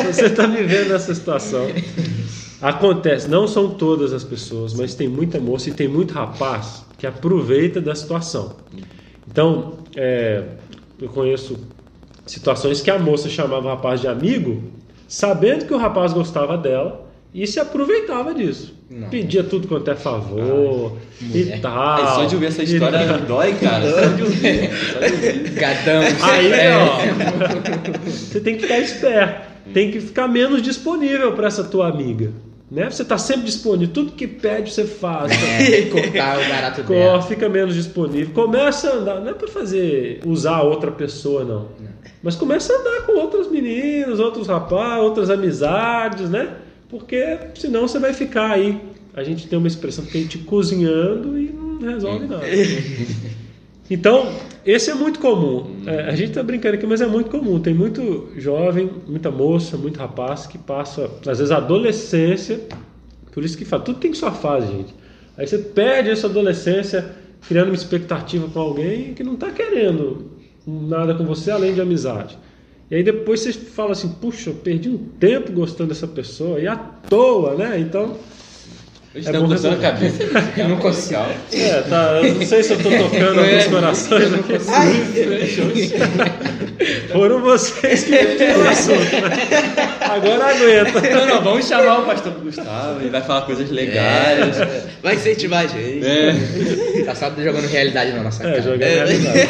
você 0.06 0.26
está 0.26 0.46
vivendo 0.48 0.94
essa 0.94 1.14
situação. 1.14 1.68
Acontece, 2.62 3.30
não 3.30 3.48
são 3.48 3.70
todas 3.72 4.14
as 4.14 4.24
pessoas, 4.24 4.74
mas 4.74 4.96
tem 4.96 5.08
muita 5.08 5.40
moça 5.40 5.70
e 5.70 5.74
tem 5.74 5.88
muito 5.88 6.14
rapaz 6.14 6.84
que 6.98 7.06
aproveita 7.06 7.82
da 7.82 7.94
situação. 7.94 8.56
Então, 9.30 9.74
é, 9.96 10.44
eu 11.02 11.10
conheço 11.10 11.58
situações 12.26 12.82
que 12.82 12.90
a 12.90 12.98
moça 12.98 13.30
chamava 13.30 13.68
o 13.68 13.70
rapaz 13.70 14.02
de 14.02 14.08
amigo, 14.08 14.64
sabendo 15.08 15.66
que 15.66 15.74
o 15.74 15.78
rapaz 15.78 16.14
gostava 16.14 16.58
dela 16.58 17.05
e 17.36 17.46
se 17.46 17.60
aproveitava 17.60 18.34
disso. 18.34 18.74
Não. 18.90 19.10
Pedia 19.10 19.44
tudo 19.44 19.68
quanto 19.68 19.92
é 19.92 19.96
favor 19.96 20.98
e 21.20 21.26
mulher. 21.26 21.60
tal. 21.60 21.98
Aí 21.98 22.16
só 22.16 22.26
de 22.26 22.36
ouvir 22.36 22.46
essa 22.48 22.62
e 22.62 22.66
história 22.66 23.06
tal. 23.06 23.20
dói, 23.20 23.54
cara. 23.56 23.92
Só 23.92 24.06
de 24.16 24.24
ouvir. 24.24 24.70
Só 24.94 25.00
de 25.00 25.14
ouvir. 25.14 25.50
Gadão. 25.52 26.02
Aí, 26.22 26.52
é, 26.54 26.78
ó, 26.78 26.98
você 28.06 28.40
tem 28.40 28.56
que 28.56 28.62
ficar 28.62 28.80
esperto, 28.80 29.48
tem 29.74 29.92
que 29.92 30.00
ficar 30.00 30.30
menos 30.30 30.62
disponível 30.62 31.34
para 31.34 31.48
essa 31.48 31.64
tua 31.66 31.90
amiga. 31.90 32.32
Né? 32.72 32.90
Você 32.90 33.04
tá 33.04 33.18
sempre 33.18 33.44
disponível, 33.46 33.94
tudo 33.94 34.14
que 34.14 34.28
pede 34.28 34.72
você 34.72 34.86
faz. 34.86 35.32
É, 35.32 35.82
cortar 35.84 36.40
o 36.40 36.50
barato 36.50 36.84
Corre, 36.84 37.00
dela. 37.00 37.22
fica 37.22 37.50
menos 37.50 37.76
disponível. 37.76 38.34
Começa 38.34 38.90
a 38.90 38.94
andar, 38.96 39.20
não 39.20 39.32
é 39.32 39.34
para 39.34 39.48
fazer 39.50 40.22
usar 40.26 40.62
outra 40.62 40.90
pessoa 40.90 41.44
não, 41.44 41.68
mas 42.24 42.36
começa 42.36 42.74
a 42.74 42.78
andar 42.78 43.06
com 43.06 43.20
outras 43.20 43.52
meninas, 43.52 44.20
outros 44.20 44.48
rapazes, 44.48 45.04
outras 45.04 45.30
amizades, 45.30 46.30
né? 46.30 46.50
Porque 46.98 47.38
senão 47.56 47.88
você 47.88 48.00
vai 48.00 48.14
ficar 48.14 48.52
aí. 48.52 48.82
A 49.14 49.22
gente 49.22 49.48
tem 49.48 49.60
uma 49.60 49.68
expressão 49.68 50.06
que 50.06 50.18
a 50.18 50.22
gente 50.22 50.38
cozinhando 50.40 51.38
e 51.38 51.52
não 51.52 51.80
resolve 51.80 52.26
nada. 52.26 52.46
Então, 53.88 54.34
esse 54.66 54.90
é 54.90 54.96
muito 54.96 55.20
comum. 55.20 55.84
É, 55.86 56.10
a 56.10 56.16
gente 56.16 56.32
tá 56.32 56.42
brincando 56.42 56.74
aqui, 56.74 56.88
mas 56.88 57.02
é 57.02 57.06
muito 57.06 57.30
comum. 57.30 57.60
Tem 57.60 57.72
muito 57.72 58.32
jovem, 58.36 58.90
muita 59.08 59.30
moça, 59.30 59.78
muito 59.78 60.00
rapaz 60.00 60.48
que 60.48 60.58
passa, 60.58 61.04
às 61.28 61.38
vezes, 61.38 61.52
a 61.52 61.58
adolescência. 61.58 62.62
Por 63.32 63.46
isso 63.46 63.56
que 63.56 63.64
fala, 63.64 63.84
tudo 63.84 64.00
tem 64.00 64.12
sua 64.16 64.32
fase, 64.32 64.72
gente. 64.72 64.92
Aí 65.38 65.46
você 65.46 65.60
perde 65.60 66.10
essa 66.10 66.26
adolescência 66.26 67.12
criando 67.48 67.68
uma 67.68 67.76
expectativa 67.76 68.48
com 68.48 68.60
alguém 68.60 69.14
que 69.14 69.24
não 69.24 69.36
está 69.36 69.52
querendo 69.52 70.32
nada 70.66 71.14
com 71.14 71.24
você 71.24 71.52
além 71.52 71.76
de 71.76 71.82
amizade. 71.82 72.40
E 72.90 72.96
aí 72.96 73.04
depois 73.04 73.42
você 73.42 73.52
fala 73.54 73.94
assim, 73.94 74.10
puxa, 74.16 74.52
eu 74.52 74.56
perdi 74.56 74.90
um 74.90 74.98
tempo 74.98 75.52
gostando 75.52 75.90
dessa 75.90 76.08
pessoa, 76.08 76.60
e 76.60 76.68
à 76.68 76.76
toa, 76.76 77.56
né? 77.56 77.80
Então, 77.80 78.20
Hoje 79.16 79.30
É 79.30 79.32
tá 79.32 79.40
coçando 79.40 79.76
a 79.76 79.80
cabeça. 79.80 80.24
Eu 80.58 80.68
não 80.68 80.76
consigo. 80.76 81.22
é, 81.54 81.82
tá, 81.84 82.20
eu 82.22 82.36
não 82.36 82.46
sei 82.46 82.62
se 82.64 82.74
eu 82.74 82.84
tô 82.84 82.90
tocando 82.90 83.40
É, 83.40 83.50
alguns 83.50 83.68
corações 83.68 84.34
aqui. 84.34 84.60
Foram 87.14 87.40
vocês 87.40 88.04
que 88.04 88.12
metiam 88.12 88.60
o 88.60 88.68
assunto, 88.68 88.98
né? 88.98 89.96
Agora 90.02 90.46
aguenta. 90.48 91.02
Não, 91.16 91.28
não, 91.28 91.42
vamos 91.42 91.66
chamar 91.66 92.00
o 92.02 92.06
pastor 92.06 92.34
Gustavo, 92.34 93.00
ele 93.00 93.10
vai 93.10 93.22
falar 93.22 93.44
coisas 93.44 93.72
legais. 93.72 94.58
Vai 95.02 95.16
incentivar 95.16 95.64
a 95.64 95.68
gente. 95.68 96.06
É. 96.06 97.04
Tá 97.06 97.16
só 97.16 97.30
jogando 97.30 97.68
realidade 97.68 98.12
na 98.12 98.22
nossa 98.22 98.44
É, 98.44 98.50
cara. 98.50 98.62
jogar 98.62 98.88
realidade. 98.88 99.48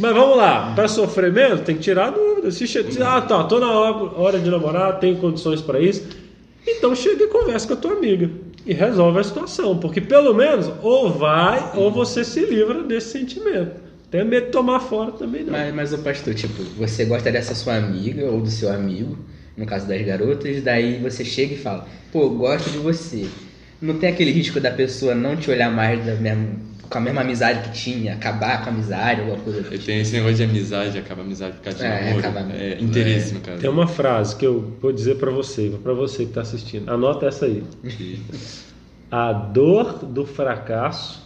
Mas 0.00 0.12
vamos 0.12 0.36
lá, 0.36 0.72
para 0.74 0.88
sofrer 0.88 1.30
menos, 1.32 1.60
tem 1.60 1.76
que 1.76 1.82
tirar 1.82 2.08
a 2.08 2.10
dúvida. 2.10 2.50
Se 2.50 2.66
che... 2.66 2.84
Ah, 3.00 3.20
tá, 3.20 3.44
tô 3.44 3.60
na 3.60 3.70
hora 3.70 3.94
hora 4.20 4.38
de 4.40 4.50
namorar, 4.50 4.98
tenho 4.98 5.14
condições 5.18 5.60
para 5.60 5.78
isso. 5.78 6.02
Então 6.66 6.92
chega 6.96 7.22
e 7.22 7.28
conversa 7.28 7.68
com 7.68 7.74
a 7.74 7.76
tua 7.76 7.92
amiga 7.92 8.28
e 8.66 8.72
resolve 8.72 9.20
a 9.20 9.24
situação, 9.24 9.78
porque 9.78 10.00
pelo 10.00 10.32
menos 10.34 10.70
ou 10.82 11.12
vai 11.12 11.72
ou 11.74 11.90
você 11.90 12.24
se 12.24 12.40
livra 12.44 12.82
desse 12.82 13.10
sentimento. 13.10 13.84
Tem 14.10 14.24
medo 14.24 14.46
de 14.46 14.52
tomar 14.52 14.80
fora 14.80 15.12
também 15.12 15.42
não. 15.42 15.52
Mas, 15.52 15.74
mas 15.74 15.92
o 15.92 15.98
pastor, 15.98 16.34
tipo, 16.34 16.62
você 16.76 17.04
gosta 17.04 17.32
dessa 17.32 17.54
sua 17.54 17.76
amiga 17.76 18.24
ou 18.26 18.40
do 18.40 18.48
seu 18.48 18.72
amigo, 18.72 19.18
no 19.56 19.66
caso 19.66 19.86
das 19.86 20.00
garotas, 20.02 20.62
daí 20.62 20.98
você 20.98 21.24
chega 21.24 21.54
e 21.54 21.58
fala, 21.58 21.86
pô, 22.12 22.30
gosto 22.30 22.70
de 22.70 22.78
você. 22.78 23.26
Não 23.82 23.98
tem 23.98 24.08
aquele 24.08 24.30
risco 24.30 24.60
da 24.60 24.70
pessoa 24.70 25.14
não 25.14 25.36
te 25.36 25.50
olhar 25.50 25.70
mais 25.70 26.04
da 26.04 26.14
mesma, 26.14 26.48
com 26.88 26.98
a 26.98 27.00
mesma 27.00 27.20
amizade 27.22 27.68
que 27.68 27.74
tinha, 27.74 28.14
acabar 28.14 28.62
com 28.62 28.70
a 28.70 28.72
amizade, 28.72 29.20
alguma 29.20 29.38
coisa 29.38 29.58
Eu 29.60 29.70
tipo. 29.70 29.84
tenho 29.84 30.00
esse 30.02 30.12
negócio 30.12 30.36
de 30.36 30.42
amizade, 30.44 30.98
acaba 30.98 31.22
a 31.22 31.24
amizade 31.24 31.56
por 31.56 31.62
causa 31.64 31.78
de 31.78 31.84
É, 31.84 32.04
namoro. 32.04 32.18
acaba- 32.18 32.52
É, 32.54 32.78
interesse, 32.80 33.34
no 33.34 33.40
caso. 33.40 33.58
Tem 33.60 33.70
uma 33.70 33.86
frase 33.86 34.36
que 34.36 34.46
eu 34.46 34.72
vou 34.80 34.92
dizer 34.92 35.16
para 35.16 35.30
você, 35.30 35.72
para 35.82 35.92
você 35.92 36.18
que 36.24 36.30
está 36.30 36.40
assistindo. 36.42 36.88
Anota 36.90 37.26
essa 37.26 37.46
aí. 37.46 37.62
A 39.10 39.32
dor 39.32 40.04
do 40.04 40.26
fracasso 40.26 41.22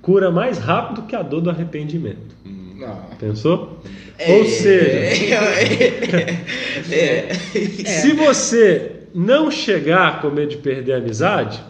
cura 0.00 0.30
mais 0.30 0.58
rápido 0.58 1.02
que 1.02 1.16
a 1.16 1.22
dor 1.22 1.40
do 1.40 1.50
arrependimento. 1.50 2.36
Não. 2.44 2.96
Pensou? 3.18 3.80
É. 4.18 4.32
Ou 4.36 4.44
seja, 4.44 5.36
É. 6.92 7.34
se 8.00 8.12
você 8.12 8.92
não 9.14 9.50
chegar 9.50 10.20
com 10.20 10.30
medo 10.30 10.50
de 10.50 10.56
perder 10.58 10.92
a 10.94 10.96
amizade, 10.98 11.60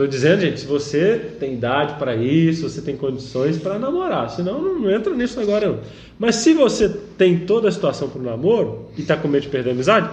tô 0.00 0.06
dizendo, 0.06 0.40
gente, 0.40 0.60
se 0.60 0.66
você 0.66 1.20
tem 1.38 1.52
idade 1.52 1.94
para 1.98 2.16
isso, 2.16 2.66
você 2.66 2.80
tem 2.80 2.96
condições 2.96 3.58
para 3.58 3.78
namorar, 3.78 4.30
senão 4.30 4.60
não, 4.62 4.90
entra 4.90 5.14
nisso 5.14 5.38
agora 5.38 5.68
não. 5.68 5.80
Mas 6.18 6.36
se 6.36 6.54
você 6.54 6.88
tem 7.18 7.40
toda 7.40 7.68
a 7.68 7.72
situação 7.72 8.08
para 8.08 8.18
o 8.20 8.24
namoro 8.24 8.86
e 8.96 9.02
tá 9.02 9.14
com 9.14 9.28
medo 9.28 9.42
de 9.42 9.48
perder 9.48 9.70
a 9.70 9.72
amizade, 9.74 10.08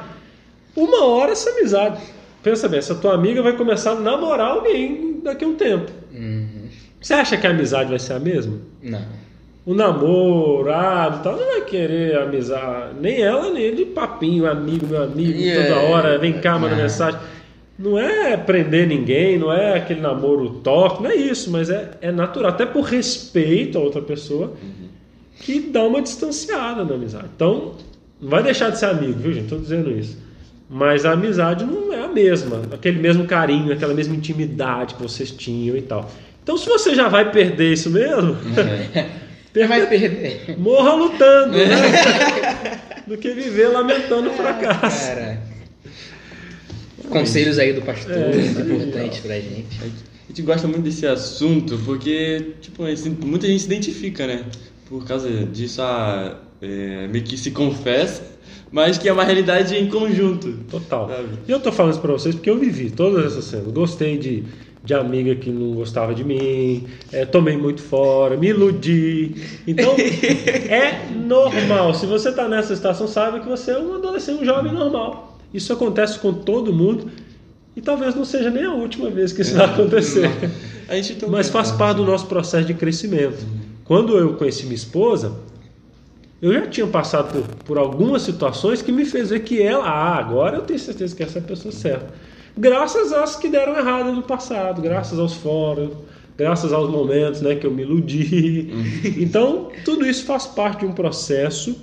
uma 0.76 1.06
hora 1.06 1.32
essa 1.32 1.52
amizade. 1.52 2.02
Pensa 2.44 2.68
bem, 2.68 2.80
essa 2.80 2.96
tua 2.96 3.14
amiga 3.14 3.42
vai 3.42 3.54
começar 3.54 3.92
a 3.92 3.96
namorar 3.96 4.52
alguém 4.52 5.22
daqui 5.24 5.46
a 5.46 5.48
um 5.48 5.56
tempo. 5.56 5.90
Uhum. 6.14 6.68
Você 7.02 7.14
acha 7.14 7.38
que 7.38 7.48
a 7.48 7.52
amizade 7.52 7.90
vai 7.90 8.00
ser 8.00 8.14
a 8.14 8.20
mesma? 8.20 8.58
Não. 8.84 9.02
o 9.66 9.74
namorado 9.74 11.18
e 11.20 11.24
tal, 11.24 11.36
não 11.36 11.46
vai 11.46 11.62
querer 11.62 12.18
amizade, 12.18 12.96
nem 13.02 13.22
ela, 13.22 13.52
nem 13.52 13.64
ele, 13.64 13.86
papinho, 13.86 14.50
amigo, 14.50 14.88
meu 14.88 15.04
amigo, 15.04 15.38
Yeah. 15.38 15.76
toda 15.76 15.88
hora, 15.88 16.18
vem 16.18 16.40
cá, 16.40 16.58
manda 16.58 16.74
Ah. 16.76 16.78
mensagem. 16.78 17.20
Não 17.78 17.98
é 17.98 18.36
prender 18.36 18.88
ninguém, 18.88 19.38
não 19.38 19.54
é 19.54 19.78
aquele 19.78 20.02
namoro 20.02 20.50
toque, 20.64 21.04
não 21.04 21.12
é 21.12 21.16
isso, 21.16 21.52
mas 21.52 21.70
é, 21.70 21.92
é 22.02 22.12
natural, 22.12 22.52
até 22.52 22.66
por 22.66 22.82
respeito 22.82 23.78
a 23.78 23.82
outra 23.82 24.02
pessoa, 24.02 24.54
que 25.40 25.60
dá 25.60 25.84
uma 25.84 26.02
distanciada 26.02 26.84
na 26.84 26.96
amizade. 26.96 27.28
Então, 27.36 27.76
não 28.20 28.30
vai 28.30 28.42
deixar 28.42 28.72
de 28.72 28.80
ser 28.80 28.88
amigo, 28.88 29.20
viu, 29.20 29.32
gente? 29.32 29.44
Estou 29.44 29.60
dizendo 29.60 29.92
isso. 29.92 30.18
Mas 30.68 31.06
a 31.06 31.12
amizade 31.12 31.64
não 31.64 31.94
é 31.94 32.04
a 32.04 32.08
mesma, 32.08 32.64
aquele 32.74 33.00
mesmo 33.00 33.26
carinho, 33.26 33.72
aquela 33.72 33.94
mesma 33.94 34.16
intimidade 34.16 34.96
que 34.96 35.02
vocês 35.02 35.30
tinham 35.30 35.78
e 35.78 35.82
tal. 35.82 36.10
Então, 36.44 36.58
se 36.58 36.68
você 36.68 36.96
já 36.96 37.08
vai 37.08 37.32
perder 37.32 37.74
isso 37.74 37.90
mesmo, 37.92 38.36
Você 39.58 39.66
vai 39.66 39.88
perder. 39.88 40.56
morra 40.60 40.94
lutando, 40.94 41.58
né? 41.58 42.80
do 43.08 43.18
que 43.18 43.32
viver 43.32 43.70
lamentando 43.70 44.30
o 44.30 44.34
fracasso. 44.34 45.08
Cara. 45.08 45.42
Conselhos 47.10 47.58
aí 47.58 47.74
do 47.74 47.82
pastor, 47.82 48.12
É, 48.12 48.34
muito 48.34 48.60
aí, 48.60 48.66
importante 48.66 49.22
pra 49.22 49.36
gente. 49.40 49.78
A 49.82 50.28
gente 50.28 50.42
gosta 50.42 50.68
muito 50.68 50.84
desse 50.84 51.06
assunto 51.06 51.80
porque, 51.86 52.54
tipo, 52.62 52.84
muita 53.26 53.48
gente 53.48 53.62
se 53.62 53.66
identifica, 53.66 54.28
né? 54.28 54.44
Por 54.90 55.06
causa 55.06 55.30
disso, 55.46 55.82
a, 55.82 56.38
é, 56.62 57.08
meio 57.08 57.24
que 57.24 57.38
se 57.38 57.52
confessa, 57.52 58.24
mas 58.72 58.98
que 58.98 59.08
é 59.08 59.14
uma 59.14 59.24
realidade 59.24 59.76
em 59.76 59.88
conjunto. 59.88 60.52
Total. 60.70 61.08
Sabe? 61.08 61.30
E 61.48 61.52
eu 61.52 61.60
tô 61.60 61.72
falando 61.72 61.94
isso 61.94 62.02
pra 62.02 62.12
vocês 62.12 62.36
porque 62.36 62.50
eu 62.50 62.58
vivi 62.58 62.90
todas 62.90 63.26
essas 63.26 63.46
cenas. 63.46 63.72
Gostei 63.72 64.18
de, 64.18 64.44
de 64.84 64.94
amiga 64.94 65.36
que 65.36 65.50
não 65.50 65.76
gostava 65.76 66.14
de 66.14 66.24
mim, 66.24 66.86
é, 67.12 67.26
tomei 67.26 67.56
muito 67.56 67.82
fora, 67.82 68.36
me 68.36 68.50
iludi. 68.50 69.36
Então, 69.66 69.96
é 69.98 71.10
normal. 71.16 71.94
Se 71.94 72.06
você 72.06 72.32
tá 72.32 72.48
nessa 72.50 72.76
situação, 72.76 73.08
sabe 73.08 73.40
que 73.40 73.48
você 73.48 73.72
é 73.72 73.80
um 73.80 73.96
adolescente, 73.96 74.42
um 74.42 74.46
jovem 74.46 74.74
normal. 74.74 75.37
Isso 75.54 75.72
acontece 75.74 76.20
com 76.20 76.34
todo 76.34 76.74
mundo 76.74 77.10
e 77.76 77.82
talvez 77.82 78.16
não 78.16 78.26
seja 78.26 78.50
nem 78.50 78.64
a 78.64 78.74
última 78.74 79.10
vez 79.10 79.32
que 79.32 79.42
isso 79.42 79.56
vai 79.56 79.66
acontecer. 79.66 80.30
Mas 81.30 81.50
faz 81.50 81.72
parte 81.72 81.98
do 81.98 82.06
nosso 82.06 82.26
processo 82.26 82.66
de 82.66 82.74
crescimento. 82.74 83.46
Quando 83.86 84.18
eu 84.18 84.34
conheci 84.34 84.64
minha 84.64 84.76
esposa, 84.76 85.34
eu 86.42 86.54
já 86.54 86.68
tinha 86.68 86.88
passado 86.88 87.32
por, 87.32 87.56
por 87.64 87.78
algumas 87.78 88.22
situações 88.22 88.82
que 88.82 88.92
me 88.92 89.06
fez 89.06 89.30
ver 89.30 89.42
que 89.42 89.62
ela, 89.62 89.86
ah, 89.86 90.18
agora 90.18 90.58
eu 90.58 90.62
tenho 90.62 90.80
certeza 90.80 91.16
que 91.16 91.24
essa 91.24 91.40
é 91.40 91.42
a 91.42 91.46
pessoa 91.46 91.72
certa. 91.72 92.14
Graças 92.58 93.14
às 93.14 93.36
que 93.36 93.48
deram 93.48 93.78
errado 93.78 94.12
no 94.12 94.24
passado, 94.24 94.82
graças 94.82 95.20
aos 95.20 95.36
fóruns, 95.36 95.94
graças 96.36 96.74
aos 96.74 96.90
momentos 96.90 97.42
né, 97.42 97.56
que 97.56 97.66
eu 97.66 97.72
me 97.72 97.84
iludi. 97.84 98.70
Então, 99.18 99.70
tudo 99.86 100.06
isso 100.06 100.26
faz 100.26 100.46
parte 100.46 100.80
de 100.80 100.86
um 100.86 100.92
processo. 100.92 101.76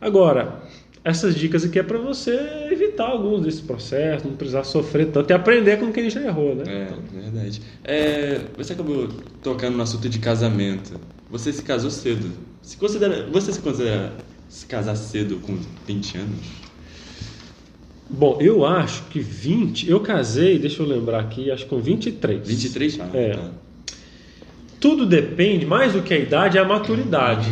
Agora, 0.00 0.61
essas 1.04 1.34
dicas 1.34 1.64
aqui 1.64 1.78
é 1.78 1.82
para 1.82 1.98
você 1.98 2.30
evitar 2.70 3.06
alguns 3.06 3.42
desses 3.42 3.60
processos, 3.60 4.24
não 4.24 4.36
precisar 4.36 4.64
sofrer 4.64 5.06
tanto 5.06 5.30
e 5.30 5.32
aprender 5.34 5.78
com 5.78 5.92
quem 5.92 6.08
já 6.08 6.20
errou, 6.22 6.54
né? 6.54 6.64
É, 6.66 7.20
verdade. 7.20 7.60
É, 7.82 8.40
você 8.56 8.72
acabou 8.72 9.08
tocando 9.42 9.76
no 9.76 9.82
assunto 9.82 10.08
de 10.08 10.18
casamento. 10.18 11.00
Você 11.30 11.52
se 11.52 11.62
casou 11.62 11.90
cedo. 11.90 12.30
Se 12.62 12.76
considera, 12.76 13.26
você 13.32 13.52
se 13.52 13.60
considera 13.60 14.12
se 14.48 14.64
casar 14.66 14.94
cedo 14.96 15.36
com 15.42 15.58
20 15.86 16.18
anos? 16.18 16.62
Bom, 18.08 18.38
eu 18.40 18.64
acho 18.64 19.04
que 19.04 19.18
20. 19.20 19.90
Eu 19.90 20.00
casei, 20.00 20.58
deixa 20.58 20.82
eu 20.82 20.86
lembrar 20.86 21.20
aqui, 21.20 21.50
acho 21.50 21.64
que 21.64 21.70
com 21.70 21.80
23. 21.80 22.46
23? 22.46 23.00
Ah, 23.00 23.08
É. 23.14 23.30
tá. 23.34 23.50
Tudo 24.78 25.06
depende, 25.06 25.64
mais 25.64 25.92
do 25.92 26.02
que 26.02 26.12
a 26.12 26.18
idade, 26.18 26.58
é 26.58 26.60
a 26.60 26.64
maturidade. 26.64 27.48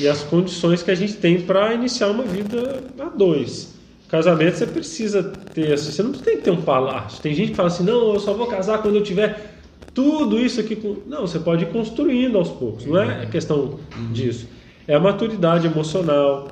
E 0.00 0.08
as 0.08 0.22
condições 0.22 0.82
que 0.82 0.90
a 0.90 0.94
gente 0.94 1.14
tem 1.14 1.40
para 1.40 1.72
iniciar 1.72 2.08
uma 2.08 2.24
vida 2.24 2.82
a 2.98 3.04
dois. 3.04 3.74
Casamento 4.08 4.56
você 4.56 4.66
precisa 4.66 5.22
ter, 5.22 5.72
assim, 5.72 5.90
você 5.90 6.02
não 6.02 6.12
tem 6.12 6.36
que 6.36 6.42
ter 6.42 6.50
um 6.50 6.62
palácio. 6.62 7.22
Tem 7.22 7.34
gente 7.34 7.50
que 7.50 7.56
fala 7.56 7.68
assim, 7.68 7.84
não, 7.84 8.14
eu 8.14 8.20
só 8.20 8.32
vou 8.32 8.46
casar 8.46 8.82
quando 8.82 8.96
eu 8.96 9.02
tiver 9.02 9.54
tudo 9.92 10.38
isso 10.38 10.60
aqui. 10.60 10.76
Com... 10.76 10.96
Não, 11.06 11.22
você 11.22 11.38
pode 11.38 11.64
ir 11.64 11.68
construindo 11.68 12.36
aos 12.36 12.50
poucos, 12.50 12.84
não 12.84 13.00
é 13.00 13.26
questão 13.26 13.78
disso. 14.12 14.48
É 14.86 14.94
a 14.94 15.00
maturidade 15.00 15.66
emocional, 15.66 16.48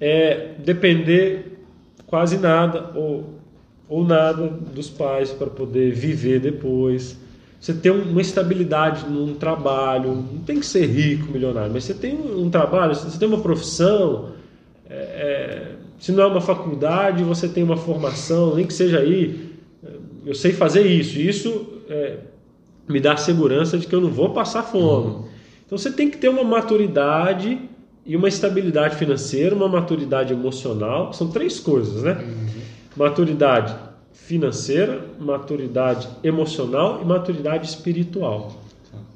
é 0.00 0.54
depender 0.58 1.58
quase 2.06 2.38
nada 2.38 2.90
ou, 2.94 3.34
ou 3.88 4.04
nada 4.04 4.48
dos 4.48 4.88
pais 4.88 5.30
para 5.30 5.48
poder 5.48 5.92
viver 5.92 6.40
depois. 6.40 7.16
Você 7.60 7.72
ter 7.74 7.90
um- 7.90 8.10
uma 8.10 8.20
estabilidade 8.20 9.08
num 9.08 9.34
trabalho, 9.34 10.14
não 10.14 10.38
tem 10.40 10.60
que 10.60 10.66
ser 10.66 10.86
rico, 10.86 11.32
milionário, 11.32 11.72
mas 11.72 11.84
você 11.84 11.94
tem 11.94 12.14
um 12.14 12.48
trabalho, 12.48 12.94
você 12.94 13.18
tem 13.18 13.26
uma 13.26 13.40
profissão, 13.40 14.30
é, 14.88 14.94
é, 14.94 15.72
se 15.98 16.12
não 16.12 16.22
é 16.22 16.26
uma 16.26 16.40
faculdade, 16.40 17.24
você 17.24 17.48
tem 17.48 17.64
uma 17.64 17.76
formação, 17.76 18.54
nem 18.54 18.64
que 18.64 18.72
seja 18.72 19.00
aí, 19.00 19.48
eu 20.24 20.34
sei 20.34 20.52
fazer 20.52 20.86
isso, 20.86 21.18
isso 21.18 21.66
é, 21.88 22.18
me 22.88 23.00
dá 23.00 23.16
segurança 23.16 23.76
de 23.76 23.86
que 23.86 23.94
eu 23.94 24.00
não 24.00 24.10
vou 24.10 24.30
passar 24.30 24.62
fome. 24.62 25.24
Então 25.66 25.76
você 25.76 25.90
tem 25.90 26.08
que 26.08 26.16
ter 26.16 26.28
uma 26.28 26.44
maturidade 26.44 27.58
e 28.06 28.16
uma 28.16 28.28
estabilidade 28.28 28.96
financeira, 28.96 29.54
uma 29.54 29.68
maturidade 29.68 30.32
emocional, 30.32 31.12
são 31.12 31.28
três 31.28 31.58
coisas, 31.58 32.02
né? 32.02 32.24
Maturidade 32.96 33.74
financeira, 34.28 35.06
maturidade 35.18 36.06
emocional 36.22 37.00
e 37.00 37.04
maturidade 37.06 37.66
espiritual. 37.66 38.60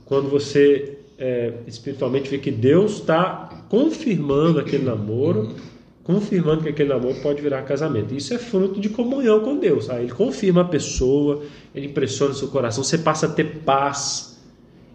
Quando 0.07 0.31
você 0.31 1.01
é, 1.18 1.53
espiritualmente 1.66 2.31
vê 2.31 2.38
que 2.38 2.51
Deus 2.51 2.92
está 2.92 3.66
confirmando 3.68 4.59
aquele 4.59 4.87
namoro, 4.87 5.51
confirmando 6.03 6.62
que 6.62 6.70
aquele 6.70 6.88
namoro 6.88 7.14
pode 7.16 7.42
virar 7.42 7.61
casamento. 7.61 8.14
Isso 8.14 8.33
é 8.33 8.38
fruto 8.38 8.81
de 8.81 8.88
comunhão 8.88 9.40
com 9.40 9.59
Deus. 9.59 9.90
Aí 9.90 10.05
ele 10.05 10.12
confirma 10.12 10.62
a 10.62 10.64
pessoa, 10.64 11.42
ele 11.75 11.88
impressiona 11.88 12.33
o 12.33 12.35
seu 12.35 12.48
coração, 12.48 12.83
você 12.83 12.96
passa 12.96 13.27
a 13.27 13.29
ter 13.29 13.59
paz 13.66 14.42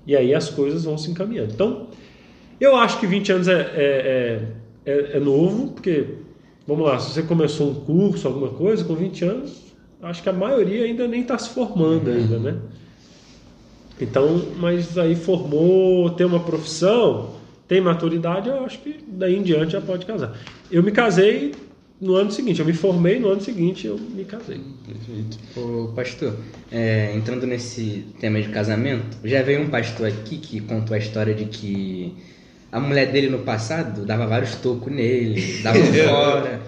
e 0.08 0.16
aí 0.16 0.34
as 0.34 0.50
coisas 0.50 0.84
vão 0.84 0.98
se 0.98 1.12
encaminhando. 1.12 1.54
Então, 1.54 1.88
eu 2.60 2.76
acho 2.76 3.00
que 3.00 3.06
20 3.06 3.34
anos 3.34 3.48
é, 3.48 3.54
é, 3.54 4.42
é, 4.84 4.92
é- 4.92 5.18
é 5.18 5.20
novo, 5.20 5.74
porque, 5.74 6.06
vamos 6.66 6.88
lá, 6.88 6.98
se 6.98 7.14
você 7.14 7.22
começou 7.22 7.70
um 7.70 7.76
curso, 7.76 8.28
alguma 8.28 8.50
coisa, 8.50 8.84
com 8.84 8.96
20 8.96 9.24
anos, 9.24 9.67
acho 10.02 10.24
que 10.24 10.30
a 10.30 10.34
maioria 10.34 10.86
ainda 10.86 11.08
nem 11.08 11.22
está 11.22 11.38
se 11.38 11.50
formando 11.50 12.10
ainda, 12.10 12.40
né? 12.40 12.56
Então, 14.00 14.42
mas 14.58 14.98
aí 14.98 15.16
formou, 15.16 16.10
tem 16.12 16.26
uma 16.26 16.40
profissão, 16.40 17.36
tem 17.68 17.82
maturidade, 17.82 18.48
eu 18.48 18.64
acho 18.64 18.80
que 18.80 19.00
daí 19.08 19.36
em 19.36 19.42
diante 19.42 19.74
já 19.74 19.82
pode 19.82 20.06
casar. 20.06 20.38
Eu 20.72 20.84
me 20.84 20.92
casei 20.92 21.54
no 22.00 22.16
ano 22.16 22.32
seguinte, 22.32 22.60
eu 22.60 22.66
me 22.66 22.74
formei 22.74 23.20
no 23.20 23.30
ano 23.30 23.42
seguinte, 23.42 23.88
eu 23.88 23.98
me 23.98 24.24
casei. 24.24 24.62
Perfeito. 24.86 25.38
Ô, 25.60 25.92
pastor, 25.96 26.36
é, 26.72 27.12
entrando 27.16 27.48
nesse 27.48 28.06
tema 28.20 28.40
de 28.40 28.50
casamento, 28.50 29.18
já 29.24 29.42
veio 29.42 29.62
um 29.62 29.70
pastor 29.70 30.08
aqui 30.08 30.38
que 30.38 30.62
contou 30.62 30.96
a 30.96 31.00
história 31.00 31.34
de 31.34 31.46
que 31.46 32.14
a 32.72 32.80
mulher 32.80 33.12
dele 33.12 33.30
no 33.30 33.40
passado 33.40 34.06
dava 34.06 34.28
vários 34.28 34.56
tocos 34.56 34.94
nele, 34.94 35.62
dava 35.64 35.80
fora, 36.08 36.62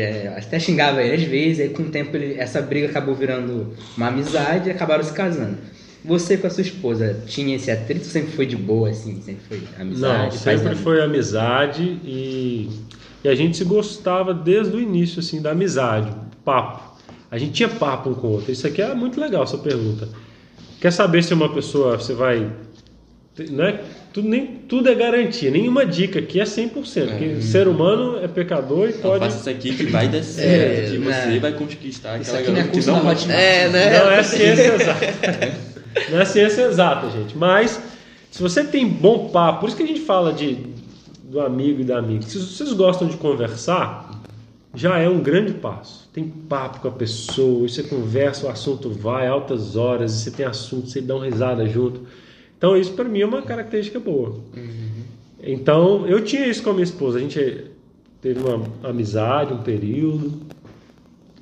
é, 0.00 0.34
até 0.36 0.58
xingava 0.58 1.02
ele 1.02 1.22
às 1.22 1.28
vezes, 1.28 1.60
aí 1.60 1.68
com 1.70 1.82
o 1.82 1.88
tempo 1.88 2.16
ele- 2.16 2.34
essa 2.38 2.60
briga 2.62 2.88
acabou 2.88 3.14
virando 3.14 3.74
uma 3.96 4.08
amizade 4.08 4.68
e 4.68 4.72
acabaram 4.72 5.02
se 5.04 5.12
casando. 5.12 5.56
Você 6.04 6.36
com 6.36 6.46
a 6.48 6.50
sua 6.50 6.62
esposa 6.62 7.20
tinha 7.26 7.54
esse 7.54 7.70
atrito 7.70 8.04
sempre 8.06 8.32
foi 8.32 8.44
de 8.46 8.56
boa, 8.56 8.88
assim? 8.90 9.20
Sempre 9.22 9.42
foi 9.48 9.62
amizade? 9.78 10.24
Não, 10.24 10.30
sempre 10.32 10.74
foi 10.74 11.00
amizade 11.00 11.82
e, 12.04 12.68
e 13.22 13.28
a 13.28 13.34
gente 13.34 13.56
se 13.56 13.64
gostava 13.64 14.34
desde 14.34 14.74
o 14.76 14.80
início, 14.80 15.20
assim, 15.20 15.40
da 15.40 15.52
amizade, 15.52 16.12
papo. 16.44 16.92
A 17.30 17.38
gente 17.38 17.52
tinha 17.52 17.68
papo 17.68 18.10
um 18.10 18.14
com 18.14 18.26
o 18.26 18.30
outro. 18.32 18.50
Isso 18.50 18.66
aqui 18.66 18.82
é 18.82 18.92
muito 18.94 19.20
legal, 19.20 19.44
essa 19.44 19.56
pergunta. 19.58 20.08
Quer 20.80 20.90
saber 20.90 21.22
se 21.22 21.32
uma 21.32 21.48
pessoa, 21.54 21.96
você 21.96 22.12
vai... 22.14 22.50
Né? 23.50 23.80
Tudo, 24.12 24.28
nem, 24.28 24.46
tudo 24.68 24.88
é 24.88 24.94
garantia, 24.94 25.50
nenhuma 25.50 25.86
dica 25.86 26.18
aqui 26.18 26.40
é 26.40 26.44
100%. 26.44 26.72
Porque 26.72 27.40
ser 27.40 27.66
humano 27.66 28.18
é 28.22 28.28
pecador 28.28 28.88
e 28.88 28.92
Então 28.92 29.10
pode... 29.10 29.24
faça 29.24 29.38
isso 29.38 29.50
aqui 29.50 29.74
que 29.74 29.86
vai 29.90 30.08
dar 30.08 30.22
certo, 30.22 30.92
que 30.92 30.98
né? 30.98 31.30
você 31.30 31.38
vai 31.38 31.52
conquistar 31.52 32.20
Isso 32.20 32.36
aquela 32.36 32.40
aqui 32.40 32.50
não 32.50 32.58
é 32.58 32.62
garota 32.62 32.80
que 32.80 32.86
não 32.86 32.96
Hotmart. 32.96 33.28
É, 33.30 33.68
né? 33.68 33.98
Não 33.98 34.10
é 34.10 34.22
ciência 34.22 34.74
exata. 34.74 35.06
Não 36.10 36.20
é 36.20 36.24
ciência 36.24 36.62
exata, 36.62 37.10
gente. 37.10 37.36
Mas 37.36 37.80
se 38.30 38.42
você 38.42 38.64
tem 38.64 38.86
bom 38.86 39.28
papo, 39.28 39.60
por 39.60 39.68
isso 39.68 39.76
que 39.76 39.82
a 39.82 39.86
gente 39.86 40.00
fala 40.00 40.32
de 40.32 40.72
do 41.32 41.40
amigo 41.40 41.80
e 41.80 41.84
da 41.84 41.96
amiga. 41.96 42.22
Se 42.22 42.38
vocês 42.38 42.74
gostam 42.74 43.08
de 43.08 43.16
conversar, 43.16 44.22
já 44.74 44.98
é 44.98 45.08
um 45.08 45.20
grande 45.20 45.54
passo. 45.54 46.06
Tem 46.12 46.28
papo 46.28 46.80
com 46.80 46.88
a 46.88 46.92
pessoa, 46.92 47.64
e 47.64 47.70
você 47.70 47.82
conversa, 47.82 48.46
o 48.46 48.50
assunto 48.50 48.90
vai 48.90 49.26
altas 49.26 49.74
horas, 49.74 50.12
e 50.12 50.18
você 50.18 50.30
tem 50.30 50.44
assunto, 50.44 50.88
você 50.88 51.00
dá 51.00 51.16
uma 51.16 51.24
risada 51.24 51.66
junto. 51.66 52.02
Então 52.62 52.76
isso 52.76 52.92
para 52.92 53.08
mim 53.08 53.22
é 53.22 53.26
uma 53.26 53.42
característica 53.42 53.98
boa. 53.98 54.38
Então 55.42 56.06
eu 56.06 56.22
tinha 56.22 56.46
isso 56.46 56.62
com 56.62 56.70
a 56.70 56.72
minha 56.72 56.84
esposa. 56.84 57.18
A 57.18 57.20
gente 57.20 57.64
teve 58.20 58.38
uma 58.38 58.64
amizade, 58.88 59.52
um 59.52 59.64
período 59.64 60.32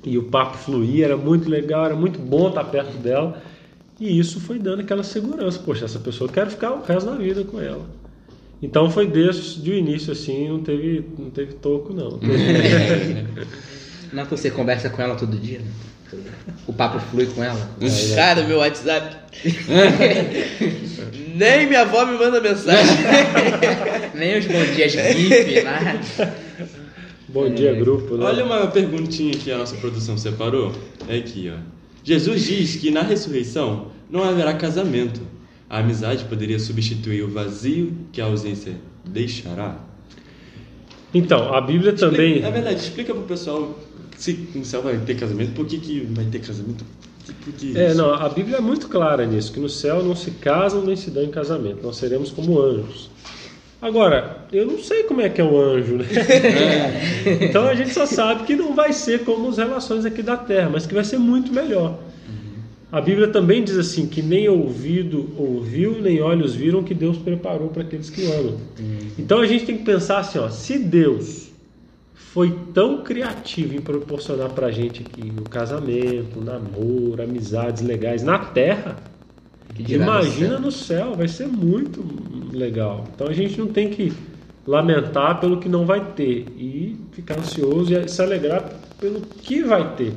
e 0.03 0.17
o 0.17 0.23
papo 0.23 0.57
fluía, 0.57 1.05
era 1.05 1.15
muito 1.15 1.47
legal, 1.47 1.85
era 1.85 1.95
muito 1.95 2.17
bom 2.17 2.49
estar 2.49 2.63
perto 2.63 2.97
dela. 2.97 3.39
E 3.99 4.17
isso 4.17 4.39
foi 4.39 4.57
dando 4.57 4.79
aquela 4.79 5.03
segurança. 5.03 5.59
Poxa, 5.59 5.85
essa 5.85 5.99
pessoa 5.99 6.27
eu 6.27 6.33
quero 6.33 6.49
ficar 6.49 6.71
o 6.71 6.81
resto 6.81 7.11
da 7.11 7.15
vida 7.15 7.43
com 7.43 7.61
ela. 7.61 7.85
Então 8.59 8.89
foi 8.89 9.05
desde 9.05 9.69
o 9.69 9.75
início 9.75 10.11
assim, 10.13 10.49
não 10.49 10.63
teve, 10.63 11.05
não 11.19 11.29
teve 11.29 11.53
toco 11.53 11.93
não. 11.93 12.19
Não, 14.11 14.25
você 14.25 14.51
conversa 14.51 14.89
com 14.89 15.01
ela 15.01 15.15
todo 15.15 15.37
dia, 15.37 15.59
né? 15.59 15.71
O 16.67 16.73
papo 16.73 16.99
flui 16.99 17.25
com 17.27 17.43
ela. 17.43 17.69
Cara, 18.15 18.43
meu 18.43 18.57
WhatsApp. 18.57 19.15
Nem 21.35 21.67
minha 21.67 21.81
avó 21.81 22.05
me 22.05 22.17
manda 22.17 22.41
mensagem. 22.41 22.97
Nem 24.15 24.37
os 24.37 24.45
bom 24.45 24.63
dias 24.75 24.91
GIF, 24.91 25.63
nada. 25.63 25.99
Bom 27.29 27.49
dia, 27.49 27.73
grupo. 27.73 28.17
Né? 28.17 28.25
Olha 28.25 28.43
uma 28.43 28.67
perguntinha 28.67 29.33
que 29.33 29.51
a 29.51 29.57
nossa 29.57 29.75
produção 29.77 30.17
separou. 30.17 30.73
É 31.07 31.17
aqui, 31.17 31.51
ó. 31.53 31.57
Jesus 32.03 32.43
diz 32.43 32.75
que 32.75 32.91
na 32.91 33.01
ressurreição 33.03 33.87
não 34.09 34.23
haverá 34.23 34.53
casamento. 34.53 35.21
A 35.69 35.79
amizade 35.79 36.25
poderia 36.25 36.59
substituir 36.59 37.23
o 37.23 37.29
vazio 37.29 37.95
que 38.11 38.19
a 38.19 38.25
ausência 38.25 38.73
deixará? 39.05 39.79
Então, 41.13 41.53
a 41.53 41.61
Bíblia 41.61 41.93
também. 41.93 42.43
É 42.43 42.51
verdade, 42.51 42.81
explica 42.81 43.13
pro 43.13 43.23
pessoal 43.23 43.79
se 44.21 44.47
no 44.53 44.63
céu 44.63 44.83
vai 44.83 44.97
ter 44.99 45.15
casamento, 45.15 45.51
por 45.53 45.65
que, 45.65 45.79
que 45.79 46.01
vai 46.11 46.25
ter 46.25 46.39
casamento? 46.39 46.85
Por 47.43 47.53
que 47.53 47.75
É, 47.75 47.87
isso? 47.87 47.97
não, 47.97 48.13
a 48.13 48.29
Bíblia 48.29 48.57
é 48.57 48.61
muito 48.61 48.87
clara 48.87 49.25
nisso, 49.25 49.51
que 49.51 49.59
no 49.59 49.67
céu 49.69 50.03
não 50.03 50.15
se 50.15 50.31
casam 50.31 50.85
nem 50.85 50.95
se 50.95 51.09
dão 51.09 51.23
em 51.23 51.31
casamento, 51.31 51.79
nós 51.81 51.97
seremos 51.97 52.29
como 52.29 52.61
anjos. 52.61 53.09
Agora, 53.81 54.45
eu 54.53 54.67
não 54.67 54.77
sei 54.77 55.03
como 55.03 55.21
é 55.21 55.29
que 55.29 55.41
é 55.41 55.43
o 55.43 55.59
anjo, 55.59 55.95
né? 55.97 56.05
então 57.41 57.67
a 57.67 57.73
gente 57.73 57.91
só 57.91 58.05
sabe 58.05 58.43
que 58.43 58.55
não 58.55 58.75
vai 58.75 58.93
ser 58.93 59.23
como 59.23 59.49
as 59.49 59.57
relações 59.57 60.05
aqui 60.05 60.21
da 60.21 60.37
terra, 60.37 60.69
mas 60.71 60.85
que 60.85 60.93
vai 60.93 61.03
ser 61.03 61.17
muito 61.17 61.51
melhor. 61.51 61.97
A 62.91 63.01
Bíblia 63.01 63.29
também 63.29 63.63
diz 63.63 63.77
assim 63.77 64.05
que 64.05 64.21
nem 64.21 64.47
ouvido 64.49 65.29
ouviu, 65.35 65.99
nem 65.99 66.21
olhos 66.21 66.53
viram 66.53 66.83
que 66.83 66.93
Deus 66.93 67.17
preparou 67.17 67.69
para 67.69 67.81
aqueles 67.81 68.09
que 68.11 68.21
o 68.21 68.31
amam. 68.33 68.57
Então 69.17 69.39
a 69.39 69.47
gente 69.47 69.65
tem 69.65 69.77
que 69.77 69.83
pensar 69.83 70.19
assim, 70.19 70.37
ó, 70.37 70.49
se 70.49 70.77
Deus 70.77 71.50
foi 72.33 72.57
tão 72.73 73.03
criativo 73.03 73.75
em 73.75 73.81
proporcionar 73.81 74.49
para 74.51 74.67
a 74.67 74.71
gente 74.71 75.01
aqui 75.01 75.33
o 75.37 75.49
casamento, 75.49 76.39
o 76.39 76.43
namoro, 76.43 77.21
amizades 77.21 77.83
legais 77.83 78.23
na 78.23 78.39
Terra, 78.39 78.95
dirá 79.73 80.05
no 80.05 80.11
imagina 80.11 80.49
céu. 80.49 80.59
no 80.59 80.71
céu, 80.71 81.13
vai 81.13 81.27
ser 81.27 81.47
muito 81.47 82.01
legal. 82.53 83.05
Então 83.13 83.27
a 83.27 83.33
gente 83.33 83.59
não 83.59 83.67
tem 83.67 83.89
que 83.89 84.13
lamentar 84.65 85.41
pelo 85.41 85.59
que 85.59 85.67
não 85.67 85.85
vai 85.85 86.05
ter 86.13 86.45
e 86.57 86.95
ficar 87.11 87.37
ansioso 87.37 87.93
e 87.93 88.07
se 88.07 88.21
alegrar 88.21 88.63
pelo 88.97 89.19
que 89.19 89.61
vai 89.61 89.93
ter. 89.95 90.13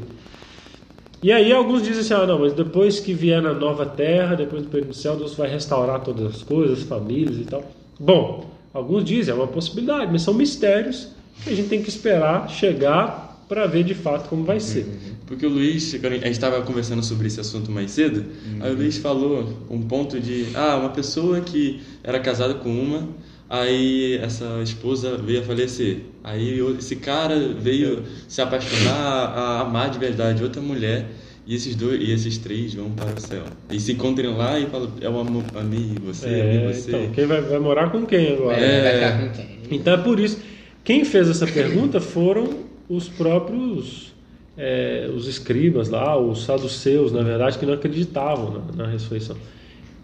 E 1.21 1.33
aí 1.33 1.53
alguns 1.53 1.83
dizem 1.83 2.01
assim, 2.01 2.15
ah 2.15 2.27
não, 2.29 2.39
mas 2.39 2.53
depois 2.53 3.01
que 3.01 3.13
vier 3.13 3.43
na 3.43 3.55
nova 3.55 3.87
terra, 3.87 4.37
depois 4.37 4.63
do 4.63 4.69
período 4.69 4.91
do 4.91 4.95
céu, 4.95 5.17
Deus 5.17 5.35
vai 5.35 5.49
restaurar 5.49 6.01
todas 6.01 6.37
as 6.37 6.43
coisas, 6.45 6.79
as 6.79 6.85
famílias 6.85 7.39
e 7.39 7.45
tal. 7.45 7.65
Bom, 7.99 8.51
alguns 8.73 9.03
dizem, 9.03 9.35
é 9.35 9.37
uma 9.37 9.49
possibilidade, 9.49 10.13
mas 10.13 10.23
são 10.23 10.33
mistérios 10.33 11.14
a 11.47 11.51
gente 11.51 11.69
tem 11.69 11.83
que 11.83 11.89
esperar 11.89 12.49
chegar 12.49 13.45
para 13.49 13.67
ver 13.67 13.85
de 13.85 13.95
fato 13.95 14.29
como 14.29 14.45
vai 14.45 14.59
ser. 14.61 14.87
Porque 15.27 15.45
o 15.47 15.49
Luiz, 15.51 15.95
a 15.95 16.09
gente 16.09 16.31
estava 16.31 16.63
conversando 16.63 17.03
sobre 17.03 17.27
esse 17.27 17.41
assunto 17.41 17.71
mais 17.71 17.91
cedo, 17.91 18.25
aí 18.61 18.73
o 18.73 18.77
Luiz 18.77 18.97
falou 18.99 19.67
um 19.71 19.83
ponto 19.83 20.19
de, 20.21 20.47
ah, 20.55 20.77
uma 20.77 20.91
pessoa 20.91 21.41
que 21.41 21.81
era 22.03 22.19
casada 22.21 22.55
com 22.55 22.71
uma, 22.71 23.09
Aí 23.49 24.17
essa 24.23 24.61
esposa 24.63 25.19
veio 25.19 25.41
a 25.41 25.43
falecer. 25.43 25.99
Aí 26.25 26.59
esse 26.79 26.97
cara 26.97 27.39
veio 27.39 28.03
se 28.27 28.41
apaixonar, 28.41 28.97
a 28.97 29.61
amar 29.61 29.91
de 29.91 29.99
verdade 29.99 30.43
outra 30.43 30.63
mulher. 30.63 31.07
E 31.47 31.55
esses 31.55 31.77
dois, 31.77 32.01
e 32.01 32.11
esses 32.11 32.39
três 32.39 32.73
vão 32.73 32.91
para 32.91 33.13
o 33.15 33.21
céu. 33.21 33.45
E 33.71 33.79
se 33.79 33.93
encontram 33.93 34.37
lá 34.39 34.59
e 34.59 34.65
falam, 34.67 34.91
eu 34.99 35.19
amo, 35.21 35.45
amei 35.55 35.93
você, 36.03 36.27
amei 36.27 36.41
É, 36.41 36.73
você. 36.73 36.89
então, 36.91 37.11
quem 37.11 37.27
vai, 37.27 37.43
vai 37.43 37.59
morar 37.59 37.91
com 37.93 38.07
quem 38.07 38.33
agora? 38.33 38.57
É, 38.57 38.83
vai 38.83 38.93
É. 38.93 38.95
ficar 38.95 39.21
com 39.21 39.33
quem? 39.37 39.59
Então 39.79 39.93
é 39.93 39.99
por 39.99 40.19
isso. 40.19 40.39
Quem 40.85 41.05
fez 41.05 41.29
essa 41.29 41.47
pergunta 41.47 42.01
foram 42.01 42.65
os 42.89 43.09
próprios 43.09 44.15
é, 44.57 45.11
os 45.15 45.27
escribas 45.27 45.89
lá, 45.89 46.17
os 46.17 46.45
saduceus, 46.45 47.11
na 47.13 47.23
verdade, 47.23 47.59
que 47.59 47.67
não 47.67 47.75
acreditavam 47.75 48.53
na, 48.53 48.85
na 48.85 48.91
ressurreição. 48.91 49.37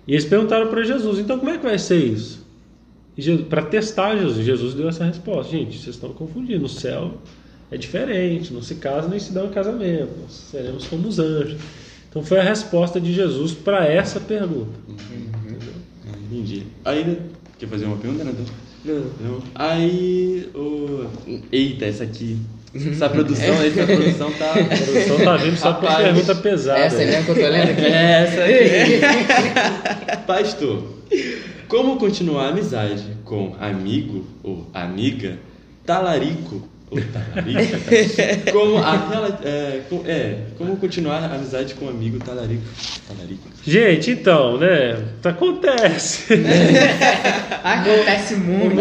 E 0.06 0.12
eles 0.12 0.24
perguntaram 0.24 0.68
para 0.68 0.82
Jesus: 0.82 1.18
então 1.18 1.38
como 1.38 1.50
é 1.50 1.58
que 1.58 1.64
vai 1.64 1.78
ser 1.78 1.96
isso? 1.96 2.40
Para 3.48 3.62
testar 3.62 4.16
Jesus, 4.16 4.44
Jesus 4.44 4.74
deu 4.74 4.88
essa 4.88 5.04
resposta: 5.04 5.52
gente, 5.52 5.78
vocês 5.78 5.94
estão 5.94 6.10
confundindo. 6.12 6.64
O 6.64 6.68
céu 6.68 7.14
é 7.70 7.76
diferente, 7.76 8.52
não 8.52 8.62
se 8.62 8.76
casa 8.76 9.08
nem 9.08 9.20
se 9.20 9.32
dá 9.32 9.44
um 9.44 9.50
casamento, 9.50 10.10
nós 10.20 10.32
seremos 10.50 10.86
como 10.86 11.06
os 11.06 11.18
anjos. 11.18 11.60
Então 12.08 12.24
foi 12.24 12.40
a 12.40 12.42
resposta 12.42 13.00
de 13.00 13.12
Jesus 13.12 13.52
para 13.52 13.86
essa 13.86 14.18
pergunta. 14.18 14.72
Ah, 14.88 16.16
Entendi. 16.28 16.64
Aí, 16.84 17.18
quer 17.58 17.68
fazer 17.68 17.84
uma 17.84 17.96
pergunta, 17.98 18.24
Nathan? 18.24 18.44
Não. 18.84 19.04
Não. 19.20 19.42
Aí, 19.54 20.48
o... 20.54 21.06
Eita, 21.52 21.86
essa 21.86 22.04
aqui. 22.04 22.38
Essa 22.74 23.08
produção, 23.08 23.54
essa 23.62 23.84
produção 23.84 24.32
tá... 24.32 24.52
A 24.52 24.64
produção 24.64 25.18
tá 25.18 25.36
vindo 25.36 25.56
só 25.56 25.72
por 25.72 25.88
Rapaz, 25.88 26.04
pergunta 26.04 26.34
pesada. 26.36 26.80
Essa 26.80 26.98
aí 26.98 27.06
mesmo 27.06 27.24
que 27.24 27.30
eu 27.30 27.34
tô 27.34 27.48
lendo 27.48 27.70
aqui. 27.70 27.84
É, 27.84 28.22
essa 28.22 28.44
aqui. 28.44 30.22
Pastor, 30.26 30.82
como 31.68 31.96
continuar 31.96 32.46
a 32.46 32.48
amizade 32.48 33.04
com 33.24 33.54
amigo 33.60 34.24
ou 34.42 34.66
amiga 34.72 35.38
talarico 35.84 36.68
ou 36.90 36.98
talarica? 37.00 37.78
Como, 38.52 38.78
é, 39.44 39.80
com- 39.88 40.02
é, 40.06 40.38
como 40.58 40.76
continuar 40.76 41.18
a 41.22 41.34
amizade 41.36 41.74
com 41.74 41.88
amigo 41.88 42.18
talarico? 42.18 42.62
Talarico. 43.06 43.48
Gente, 43.64 44.10
então, 44.12 44.58
né? 44.58 45.02
Acontece. 45.24 46.34
Acontece 47.62 48.34
muito. 48.36 48.74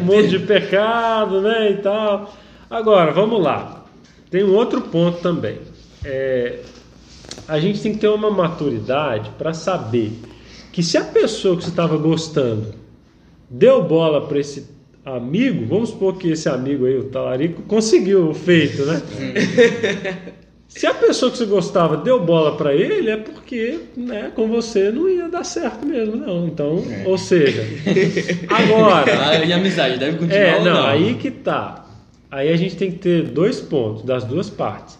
Um 0.00 0.04
monte 0.04 0.28
de 0.28 0.38
pecado, 0.40 1.40
né? 1.40 1.70
E 1.70 1.76
tal. 1.76 2.34
Agora, 2.70 3.12
vamos 3.12 3.42
lá. 3.42 3.84
Tem 4.30 4.42
um 4.44 4.54
outro 4.54 4.80
ponto 4.82 5.18
também. 5.20 5.58
É, 6.04 6.60
a 7.46 7.58
gente 7.60 7.80
tem 7.80 7.92
que 7.92 7.98
ter 7.98 8.08
uma 8.08 8.30
maturidade 8.30 9.30
para 9.38 9.52
saber 9.54 10.12
que 10.72 10.82
se 10.82 10.98
a 10.98 11.04
pessoa 11.04 11.56
que 11.56 11.62
você 11.64 11.70
estava 11.70 11.96
gostando 11.96 12.74
deu 13.48 13.82
bola 13.82 14.26
para 14.26 14.38
esse 14.38 14.66
amigo, 15.06 15.64
vamos 15.66 15.90
supor 15.90 16.18
que 16.18 16.32
esse 16.32 16.48
amigo 16.48 16.84
aí, 16.84 16.98
o 16.98 17.04
talarico, 17.04 17.62
conseguiu 17.62 18.28
o 18.28 18.34
feito, 18.34 18.84
né? 18.84 19.00
Se 20.68 20.86
a 20.86 20.92
pessoa 20.92 21.30
que 21.30 21.38
você 21.38 21.46
gostava 21.46 21.96
deu 21.96 22.20
bola 22.22 22.56
para 22.56 22.74
ele, 22.74 23.08
é 23.08 23.16
porque, 23.16 23.78
né, 23.96 24.30
com 24.34 24.48
você 24.48 24.90
não 24.90 25.08
ia 25.08 25.28
dar 25.28 25.44
certo 25.44 25.86
mesmo, 25.86 26.16
não. 26.16 26.46
Então, 26.48 26.82
ou 27.06 27.16
seja, 27.16 27.64
agora, 28.48 29.28
Ah, 29.28 29.42
e 29.42 29.52
amizade, 29.52 29.96
deve 29.96 30.18
continuar 30.18 30.38
é, 30.38 30.56
ou 30.58 30.64
não, 30.64 30.74
não? 30.74 30.86
aí 30.86 31.14
que 31.14 31.30
tá. 31.30 31.86
Aí 32.30 32.52
a 32.52 32.56
gente 32.56 32.76
tem 32.76 32.90
que 32.90 32.98
ter 32.98 33.22
dois 33.22 33.60
pontos 33.60 34.02
das 34.02 34.24
duas 34.24 34.50
partes. 34.50 34.98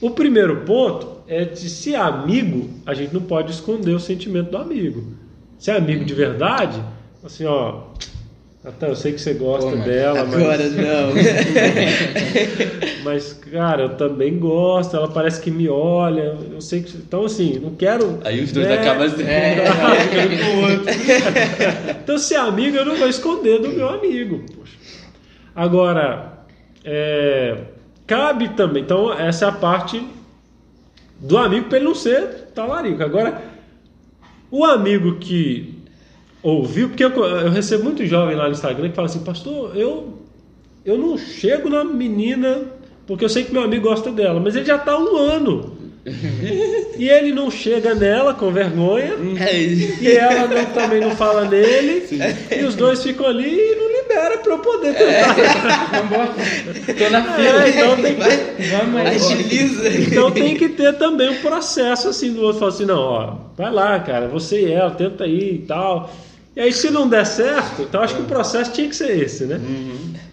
O 0.00 0.10
primeiro 0.10 0.62
ponto 0.62 1.22
é 1.26 1.44
de 1.44 1.70
se 1.70 1.94
é 1.94 1.98
amigo, 1.98 2.68
a 2.84 2.92
gente 2.92 3.14
não 3.14 3.22
pode 3.22 3.52
esconder 3.52 3.92
o 3.92 4.00
sentimento 4.00 4.50
do 4.50 4.58
amigo. 4.58 5.04
Se 5.58 5.70
é 5.70 5.76
amigo 5.76 6.04
de 6.04 6.12
verdade, 6.12 6.82
assim, 7.24 7.46
ó, 7.46 7.84
Natan, 8.64 8.86
eu 8.86 8.96
sei 8.96 9.12
que 9.12 9.20
você 9.20 9.34
gosta 9.34 9.68
Pô, 9.68 9.76
mas 9.76 9.84
dela, 9.84 10.20
Agora 10.20 10.56
mas, 10.56 10.72
não. 10.74 11.12
mas, 13.04 13.32
cara, 13.52 13.82
eu 13.82 13.90
também 13.90 14.38
gosto, 14.38 14.96
ela 14.96 15.06
parece 15.06 15.38
que 15.42 15.50
me 15.50 15.68
olha, 15.68 16.34
eu 16.50 16.62
sei 16.62 16.82
que. 16.82 16.96
Então, 16.96 17.26
assim, 17.26 17.58
não 17.58 17.74
quero. 17.74 18.20
Aí 18.24 18.42
os 18.42 18.52
dois 18.52 18.66
né? 18.66 18.78
acabam 18.78 19.06
se 19.10 19.22
É. 19.22 19.64
com 20.40 20.56
o 20.56 20.62
outro. 20.62 20.86
Então, 22.02 22.16
se 22.16 22.34
é 22.34 22.38
amigo, 22.38 22.78
eu 22.78 22.86
não 22.86 22.96
vou 22.96 23.06
esconder 23.06 23.60
do 23.60 23.68
meu 23.68 23.86
amigo. 23.86 24.42
Poxa. 24.56 24.78
Agora, 25.54 26.46
é, 26.82 27.58
cabe 28.06 28.48
também. 28.50 28.82
Então, 28.82 29.12
essa 29.12 29.44
é 29.44 29.48
a 29.48 29.52
parte 29.52 30.02
do 31.20 31.36
amigo 31.36 31.68
para 31.68 31.76
ele 31.76 31.86
não 31.86 31.94
ser 31.94 32.48
talarico. 32.54 33.02
Agora, 33.02 33.42
o 34.50 34.64
amigo 34.64 35.16
que 35.16 35.73
ouviu, 36.44 36.88
porque 36.88 37.02
eu, 37.04 37.10
eu 37.10 37.50
recebo 37.50 37.82
muito 37.84 38.04
jovem 38.06 38.36
lá 38.36 38.44
no 38.44 38.52
Instagram 38.52 38.90
que 38.90 38.94
fala 38.94 39.06
assim, 39.08 39.20
pastor, 39.24 39.76
eu, 39.76 40.18
eu 40.84 40.96
não 40.98 41.18
chego 41.18 41.68
na 41.68 41.82
menina 41.82 42.62
porque 43.06 43.24
eu 43.24 43.28
sei 43.28 43.44
que 43.44 43.52
meu 43.52 43.62
amigo 43.64 43.88
gosta 43.88 44.10
dela, 44.12 44.38
mas 44.40 44.54
ele 44.54 44.64
já 44.64 44.76
está 44.76 44.96
um 44.98 45.16
ano. 45.16 45.74
e 46.98 47.08
ele 47.08 47.32
não 47.32 47.50
chega 47.50 47.94
nela 47.94 48.34
com 48.34 48.50
vergonha. 48.50 49.14
É 49.40 49.54
E 50.02 50.16
ela 50.16 50.46
não- 50.46 50.66
também 50.66 51.00
não 51.00 51.12
fala 51.12 51.46
nele. 51.46 52.06
E 52.54 52.62
os 52.64 52.74
dois 52.74 53.02
ficam 53.02 53.26
ali 53.26 53.48
e 53.58 53.74
não 53.76 53.88
libera 54.02 54.36
pra 54.38 54.52
eu 54.52 54.58
poder 54.58 54.94
tentar. 54.94 56.02
Vambora. 56.02 56.28
Tô 56.98 57.10
na 57.10 57.18
É, 57.18 57.32
fila. 57.42 57.68
então, 57.70 57.96
tem 58.02 58.14
que, 58.16 58.62
Vamos 58.68 59.00
aí. 59.00 59.06
Agiliza. 59.16 59.88
então 59.98 60.30
tem 60.30 60.56
que 60.56 60.68
ter 60.68 60.92
também 60.98 61.30
um 61.30 61.40
processo 61.40 62.08
assim 62.08 62.34
do 62.34 62.42
outro. 62.42 62.58
Falar 62.58 62.72
assim, 62.72 62.84
não, 62.84 62.98
ó, 63.00 63.34
vai 63.56 63.72
lá, 63.72 63.98
cara, 64.00 64.28
você 64.28 64.60
e 64.60 64.72
ela, 64.72 64.90
tenta 64.90 65.24
aí 65.24 65.54
e 65.54 65.58
tal. 65.66 66.10
E 66.56 66.60
aí, 66.60 66.72
se 66.72 66.88
não 66.90 67.08
der 67.08 67.26
certo, 67.26 67.82
então 67.82 68.00
acho 68.00 68.14
que 68.14 68.22
o 68.22 68.26
processo 68.26 68.72
tinha 68.72 68.88
que 68.88 68.94
ser 68.94 69.18
esse, 69.18 69.44
né? 69.44 69.60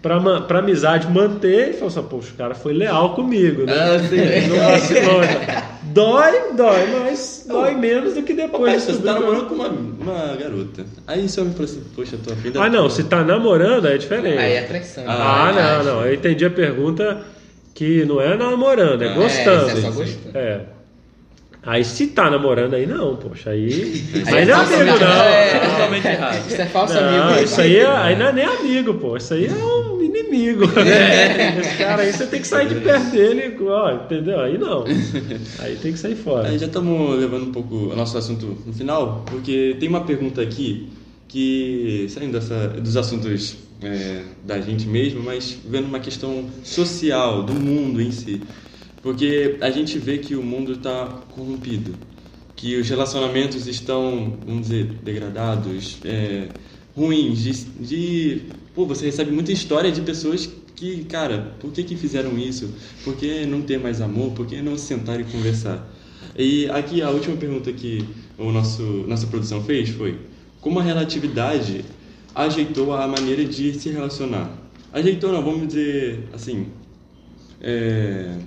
Pra, 0.03 0.19
ma- 0.19 0.41
pra 0.41 0.59
amizade 0.59 1.07
manter 1.07 1.69
e 1.72 1.74
falar 1.74 1.88
assim, 1.88 2.03
poxa, 2.03 2.32
o 2.34 2.38
cara 2.38 2.53
foi 2.53 2.74
leal 2.74 3.15
comigo, 3.15 3.63
né? 3.65 3.74
Ah, 3.74 3.99
sim. 3.99 4.47
Não 4.47 4.55
vacilou, 4.72 5.22
né? 5.22 5.63
Dói, 5.86 6.53
dói, 6.55 6.88
mas 6.99 7.45
dói 7.47 7.76
menos 7.76 8.13
do 8.13 8.22
que 8.24 8.34
Ô, 8.34 8.36
depois. 8.36 8.74
pastor, 8.76 8.95
você 8.95 9.01
tá 9.03 9.13
namorando 9.13 9.47
com 9.47 9.55
uma, 9.55 9.67
uma 9.67 10.36
garota. 10.38 10.86
Aí 11.07 11.28
você 11.28 11.41
me 11.41 11.51
falou 11.51 11.65
assim, 11.65 11.84
poxa, 11.95 12.17
tua 12.24 12.36
vida... 12.36 12.61
Ah, 12.63 12.69
não, 12.69 12.88
se 12.89 13.03
tá 13.05 13.24
namorando 13.24 13.88
é 13.88 13.97
diferente. 13.97 14.38
Aí 14.38 14.53
é 14.53 14.61
traição. 14.61 15.03
Ah, 15.07 15.49
Ah, 15.49 15.84
não, 15.84 15.95
não. 15.95 16.05
Eu 16.05 16.13
entendi 16.13 16.45
a 16.45 16.49
pergunta 16.51 17.22
que 17.74 18.05
não 18.05 18.22
é 18.22 18.38
namorando, 18.38 19.01
é 19.03 19.07
Ah, 19.09 19.13
gostando. 19.15 19.69
é, 19.69 19.72
é 19.74 19.76
só 19.82 19.91
gostando. 19.91 20.38
É. 20.38 20.61
Aí 21.64 21.86
se 21.86 22.07
tá 22.07 22.28
namorando 22.30 22.74
aí 22.74 22.88
não, 22.88 23.16
poxa, 23.16 23.51
aí. 23.51 24.03
Aí 24.26 24.34
Aí 24.34 24.41
é 24.41 24.45
não 24.45 24.62
é 24.62 24.66
amigo, 24.66 24.99
não. 24.99 25.24
É, 25.24 25.59
totalmente 25.59 26.07
errado. 26.07 26.47
Isso 26.47 26.62
é 26.62 26.66
falso 26.66 26.93
Não, 26.95 27.30
amigo. 27.30 27.43
isso 27.43 27.62
aí, 27.62 27.76
é, 27.78 27.86
aí 27.88 28.18
não 28.18 28.26
é 28.28 28.34
nem 28.34 28.45
amigo, 28.45 28.93
pô. 28.95 29.16
Isso 29.16 29.34
aí 29.36 29.45
é 29.45 29.51
um 29.51 30.01
inimigo. 30.01 30.64
Esse 31.59 31.78
cara 31.78 32.01
aí 32.01 32.12
você 32.12 32.26
tem 32.26 32.41
que 32.41 32.47
sair 32.47 32.68
de 32.68 32.76
perto 32.76 33.12
dele, 33.12 33.55
ó, 33.68 33.91
entendeu? 33.93 34.39
Aí 34.39 34.57
não. 34.57 34.86
Aí 35.59 35.76
tem 35.76 35.93
que 35.93 35.99
sair 35.99 36.16
fora. 36.16 36.49
Aí 36.49 36.57
já 36.57 36.66
estamos 36.66 37.20
levando 37.20 37.43
um 37.43 37.51
pouco 37.51 37.76
o 37.76 37.95
nosso 37.95 38.18
assunto 38.18 38.57
no 38.66 38.74
final, 38.74 39.24
porque 39.30 39.78
tem 39.80 39.88
uma 39.88 40.01
pergunta 40.03 40.41
aqui 40.41 40.89
que, 41.28 42.07
saindo 42.09 42.34
dessa, 42.34 42.70
dos 42.70 42.97
assuntos 42.97 43.57
é, 43.84 44.24
da 44.43 44.59
gente 44.59 44.88
mesmo, 44.88 45.22
mas 45.24 45.57
vendo 45.64 45.86
uma 45.86 45.99
questão 45.99 46.45
social, 46.64 47.43
do 47.43 47.53
mundo 47.53 48.01
em 48.01 48.12
si. 48.12 48.41
Porque 49.01 49.57
a 49.61 49.71
gente 49.71 49.97
vê 49.97 50.17
que 50.19 50.35
o 50.35 50.43
mundo 50.43 50.73
está 50.73 51.07
corrompido, 51.31 51.95
que 52.55 52.75
os 52.77 52.87
relacionamentos 52.87 53.67
estão, 53.67 54.37
vamos 54.45 54.67
dizer, 54.67 54.85
degradados, 55.03 55.97
é, 56.05 56.49
ruins, 56.95 57.39
de, 57.39 57.53
de... 57.79 58.41
Pô, 58.75 58.85
você 58.85 59.05
recebe 59.05 59.31
muita 59.31 59.51
história 59.51 59.91
de 59.91 60.01
pessoas 60.01 60.49
que, 60.75 61.03
cara, 61.05 61.55
por 61.59 61.71
que 61.71 61.83
que 61.83 61.95
fizeram 61.95 62.37
isso? 62.37 62.73
Por 63.03 63.15
que 63.15 63.45
não 63.45 63.61
ter 63.61 63.79
mais 63.79 64.01
amor? 64.01 64.31
Por 64.31 64.45
que 64.45 64.61
não 64.61 64.77
se 64.77 64.85
sentar 64.85 65.19
e 65.19 65.23
conversar? 65.23 65.87
E 66.35 66.69
aqui 66.69 67.01
a 67.01 67.09
última 67.09 67.35
pergunta 67.35 67.71
que 67.71 68.03
o 68.37 68.51
nosso 68.51 68.81
nossa 69.07 69.27
produção 69.27 69.63
fez 69.63 69.89
foi: 69.89 70.17
como 70.59 70.79
a 70.79 70.83
relatividade 70.83 71.83
ajeitou 72.33 72.93
a 72.93 73.07
maneira 73.07 73.43
de 73.45 73.73
se 73.73 73.89
relacionar? 73.89 74.49
Ajeitou, 74.93 75.31
não, 75.31 75.43
vamos 75.43 75.67
dizer 75.67 76.27
assim, 76.33 76.67
é, 77.61 78.37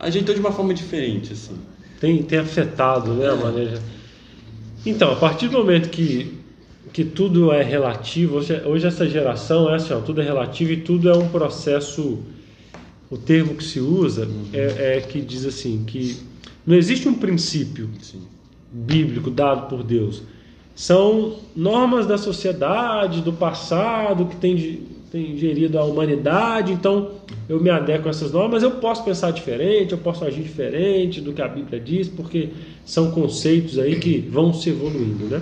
ajeitou 0.00 0.34
de 0.34 0.40
uma 0.40 0.50
forma 0.50 0.72
diferente, 0.74 1.32
assim. 1.32 1.56
Tem, 2.00 2.22
tem 2.22 2.38
afetado, 2.38 3.12
né, 3.14 3.28
a 3.28 3.36
maneira. 3.36 3.80
Então, 4.84 5.12
a 5.12 5.16
partir 5.16 5.48
do 5.48 5.58
momento 5.58 5.90
que, 5.90 6.38
que 6.92 7.04
tudo 7.04 7.52
é 7.52 7.62
relativo, 7.62 8.36
hoje, 8.36 8.54
hoje 8.64 8.86
essa 8.86 9.06
geração 9.08 9.70
é 9.70 9.76
assim, 9.76 9.92
ó, 9.92 10.00
tudo 10.00 10.20
é 10.22 10.24
relativo 10.24 10.72
e 10.72 10.78
tudo 10.78 11.08
é 11.10 11.16
um 11.16 11.28
processo. 11.28 12.18
O 13.10 13.18
termo 13.18 13.54
que 13.56 13.64
se 13.64 13.80
usa 13.80 14.28
é, 14.52 14.96
é 14.96 15.00
que 15.00 15.20
diz 15.20 15.44
assim 15.44 15.82
que 15.84 16.16
não 16.64 16.76
existe 16.76 17.08
um 17.08 17.14
princípio 17.14 17.90
Sim. 18.00 18.22
bíblico 18.72 19.30
dado 19.30 19.68
por 19.68 19.82
Deus. 19.82 20.22
São 20.76 21.36
normas 21.54 22.06
da 22.06 22.16
sociedade, 22.16 23.20
do 23.20 23.32
passado, 23.32 24.26
que 24.26 24.36
tem, 24.36 24.56
ge- 24.56 24.78
tem 25.10 25.36
gerido 25.36 25.78
a 25.78 25.84
humanidade. 25.84 26.72
Então, 26.72 27.10
eu 27.48 27.60
me 27.60 27.70
adequo 27.70 28.08
a 28.08 28.10
essas 28.10 28.32
normas. 28.32 28.62
Eu 28.62 28.72
posso 28.72 29.04
pensar 29.04 29.30
diferente, 29.32 29.92
eu 29.92 29.98
posso 29.98 30.24
agir 30.24 30.42
diferente 30.42 31.20
do 31.20 31.32
que 31.32 31.42
a 31.42 31.48
Bíblia 31.48 31.80
diz, 31.80 32.08
porque 32.08 32.50
são 32.84 33.10
conceitos 33.10 33.78
aí 33.78 33.98
que 33.98 34.18
vão 34.18 34.54
se 34.54 34.70
evoluindo, 34.70 35.26
né? 35.26 35.40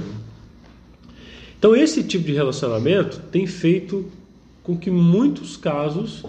Então 1.59 1.75
esse 1.75 2.05
tipo 2.05 2.25
de 2.25 2.33
relacionamento 2.33 3.21
tem 3.33 3.47
feito 3.47 4.07
com 4.63 4.77
que 4.77 4.91
muitos 4.91 5.57
casos, 5.57 6.25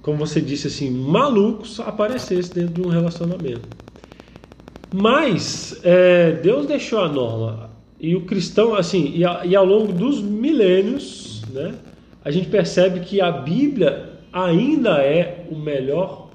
como 0.00 0.16
você 0.16 0.40
disse 0.40 0.68
assim, 0.68 0.90
malucos 0.90 1.78
aparecessem 1.80 2.54
dentro 2.54 2.74
de 2.74 2.80
um 2.80 2.88
relacionamento. 2.88 3.68
Mas 4.90 5.78
é, 5.84 6.32
Deus 6.32 6.66
deixou 6.66 7.00
a 7.00 7.08
norma 7.08 7.70
e 8.00 8.16
o 8.16 8.22
cristão 8.22 8.74
assim 8.74 9.12
e, 9.14 9.24
a, 9.24 9.44
e 9.44 9.54
ao 9.54 9.66
longo 9.66 9.92
dos 9.92 10.22
milênios, 10.22 11.42
né, 11.52 11.74
a 12.28 12.30
gente 12.30 12.48
percebe 12.48 13.00
que 13.00 13.22
a 13.22 13.32
Bíblia 13.32 14.10
ainda 14.30 15.02
é 15.02 15.46
o 15.50 15.56
melhor 15.56 16.28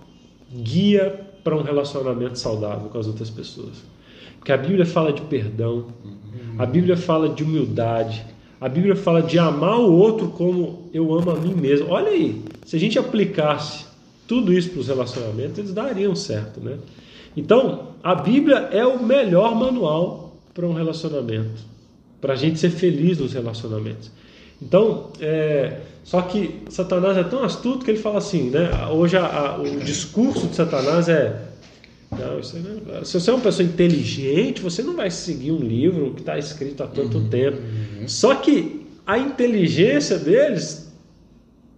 guia 0.51 1.21
para 1.43 1.55
um 1.55 1.61
relacionamento 1.61 2.39
saudável 2.39 2.89
com 2.89 2.97
as 2.97 3.05
outras 3.05 3.29
pessoas. 3.29 3.83
Porque 4.39 4.51
a 4.51 4.57
Bíblia 4.57 4.87
fala 4.87 5.13
de 5.13 5.21
perdão, 5.21 5.85
a 6.57 6.65
Bíblia 6.65 6.97
fala 6.97 7.29
de 7.29 7.43
humildade, 7.43 8.25
a 8.59 8.67
Bíblia 8.67 8.95
fala 8.95 9.21
de 9.21 9.37
amar 9.37 9.77
o 9.77 9.93
outro 9.93 10.29
como 10.29 10.89
eu 10.91 11.13
amo 11.13 11.29
a 11.29 11.35
mim 11.35 11.53
mesmo. 11.53 11.91
Olha 11.91 12.09
aí, 12.09 12.41
se 12.65 12.75
a 12.75 12.79
gente 12.79 12.97
aplicasse 12.97 13.85
tudo 14.27 14.51
isso 14.51 14.71
para 14.71 14.79
os 14.79 14.87
relacionamentos, 14.87 15.59
eles 15.59 15.73
dariam 15.75 16.15
certo, 16.15 16.59
né? 16.59 16.79
Então, 17.37 17.89
a 18.01 18.15
Bíblia 18.15 18.67
é 18.71 18.83
o 18.83 19.03
melhor 19.03 19.53
manual 19.53 20.37
para 20.55 20.65
um 20.65 20.73
relacionamento, 20.73 21.61
para 22.19 22.33
a 22.33 22.35
gente 22.35 22.57
ser 22.57 22.71
feliz 22.71 23.19
nos 23.19 23.33
relacionamentos. 23.33 24.09
Então, 24.65 25.09
é, 25.19 25.79
só 26.03 26.21
que 26.21 26.61
Satanás 26.69 27.17
é 27.17 27.23
tão 27.23 27.43
astuto 27.43 27.83
que 27.83 27.91
ele 27.91 27.99
fala 27.99 28.17
assim, 28.17 28.49
né? 28.49 28.69
Hoje 28.91 29.17
a, 29.17 29.25
a, 29.25 29.57
o 29.61 29.79
discurso 29.79 30.47
de 30.47 30.55
Satanás 30.55 31.09
é 31.09 31.49
não, 32.11 32.85
não 32.85 32.95
é 32.99 33.03
se 33.03 33.19
você 33.19 33.29
é 33.29 33.33
uma 33.33 33.41
pessoa 33.41 33.67
inteligente, 33.67 34.61
você 34.61 34.83
não 34.83 34.95
vai 34.95 35.09
seguir 35.09 35.51
um 35.51 35.59
livro 35.59 36.13
que 36.13 36.21
está 36.21 36.37
escrito 36.37 36.83
há 36.83 36.87
tanto 36.87 37.17
uhum, 37.17 37.29
tempo. 37.29 37.57
Uhum. 37.57 38.07
Só 38.07 38.35
que 38.35 38.85
a 39.05 39.17
inteligência 39.17 40.17
deles 40.17 40.91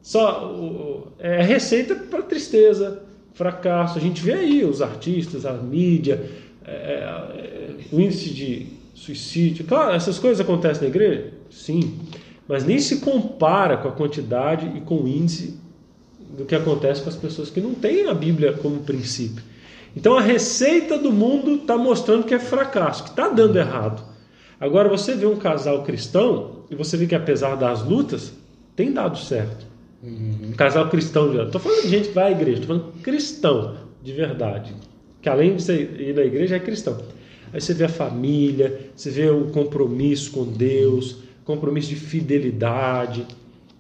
só 0.02 1.08
é 1.18 1.42
receita 1.42 1.96
para 1.96 2.22
tristeza, 2.22 3.02
fracasso. 3.34 3.98
A 3.98 4.02
gente 4.02 4.22
vê 4.22 4.34
aí 4.34 4.64
os 4.64 4.82
artistas, 4.82 5.46
a 5.46 5.54
mídia, 5.54 6.24
é, 6.66 6.72
é, 6.72 7.76
o 7.92 8.00
índice 8.00 8.30
de 8.30 8.68
suicídio. 8.94 9.66
Claro, 9.66 9.96
essas 9.96 10.20
coisas 10.20 10.40
acontecem 10.40 10.84
na 10.84 10.90
igreja? 10.90 11.32
Sim. 11.50 12.00
Mas 12.48 12.64
nem 12.64 12.80
se 12.80 12.98
compara 12.98 13.78
com 13.78 13.88
a 13.88 13.92
quantidade 13.92 14.72
e 14.76 14.82
com 14.82 15.02
o 15.02 15.08
índice 15.08 15.60
do 16.38 16.46
que 16.46 16.56
acontece 16.56 17.02
com 17.02 17.10
as 17.10 17.16
pessoas 17.16 17.50
que 17.50 17.62
não 17.62 17.74
têm 17.74 18.08
a 18.08 18.14
Bíblia 18.14 18.54
como 18.54 18.82
princípio. 18.82 19.44
Então 19.96 20.18
a 20.18 20.22
receita 20.22 20.98
do 20.98 21.12
mundo 21.12 21.56
está 21.56 21.78
mostrando 21.78 22.26
que 22.26 22.34
é 22.34 22.40
fracasso, 22.40 23.04
que 23.04 23.10
está 23.12 23.30
dando 23.30 23.58
errado. 23.58 24.04
Agora 24.60 24.90
você 24.90 25.16
vê 25.16 25.26
um 25.26 25.38
casal 25.38 25.84
cristão 25.84 26.64
e 26.70 26.76
você 26.76 26.98
vê 26.98 27.08
que 27.08 27.16
apesar 27.16 27.56
das 27.56 27.84
lutas, 27.84 28.34
tem 28.76 28.92
dado 28.92 29.18
certo. 29.18 29.66
Uhum. 30.04 30.52
Casal 30.58 30.90
cristão, 30.90 31.34
não 31.34 31.46
estou 31.46 31.62
falando 31.62 31.82
de 31.84 31.90
gente 31.90 32.10
que 32.10 32.14
vai 32.14 32.26
à 32.26 32.32
igreja, 32.32 32.62
estou 32.62 32.76
falando 32.76 32.94
cristão 33.02 33.78
de 34.04 34.14
verdade, 34.14 34.76
que 35.22 35.28
além 35.28 35.56
de 35.56 35.72
ir 35.72 36.14
na 36.14 36.22
igreja 36.22 36.58
é 36.58 36.60
cristão. 36.60 36.98
Aí 37.52 37.60
você 37.60 37.74
vê 37.74 37.86
a 37.86 37.90
família, 37.90 38.92
você 38.96 39.10
vê 39.10 39.30
o 39.30 39.46
compromisso 39.46 40.32
com 40.32 40.44
Deus, 40.46 41.24
compromisso 41.46 41.90
de 41.90 41.96
fidelidade. 41.96 43.26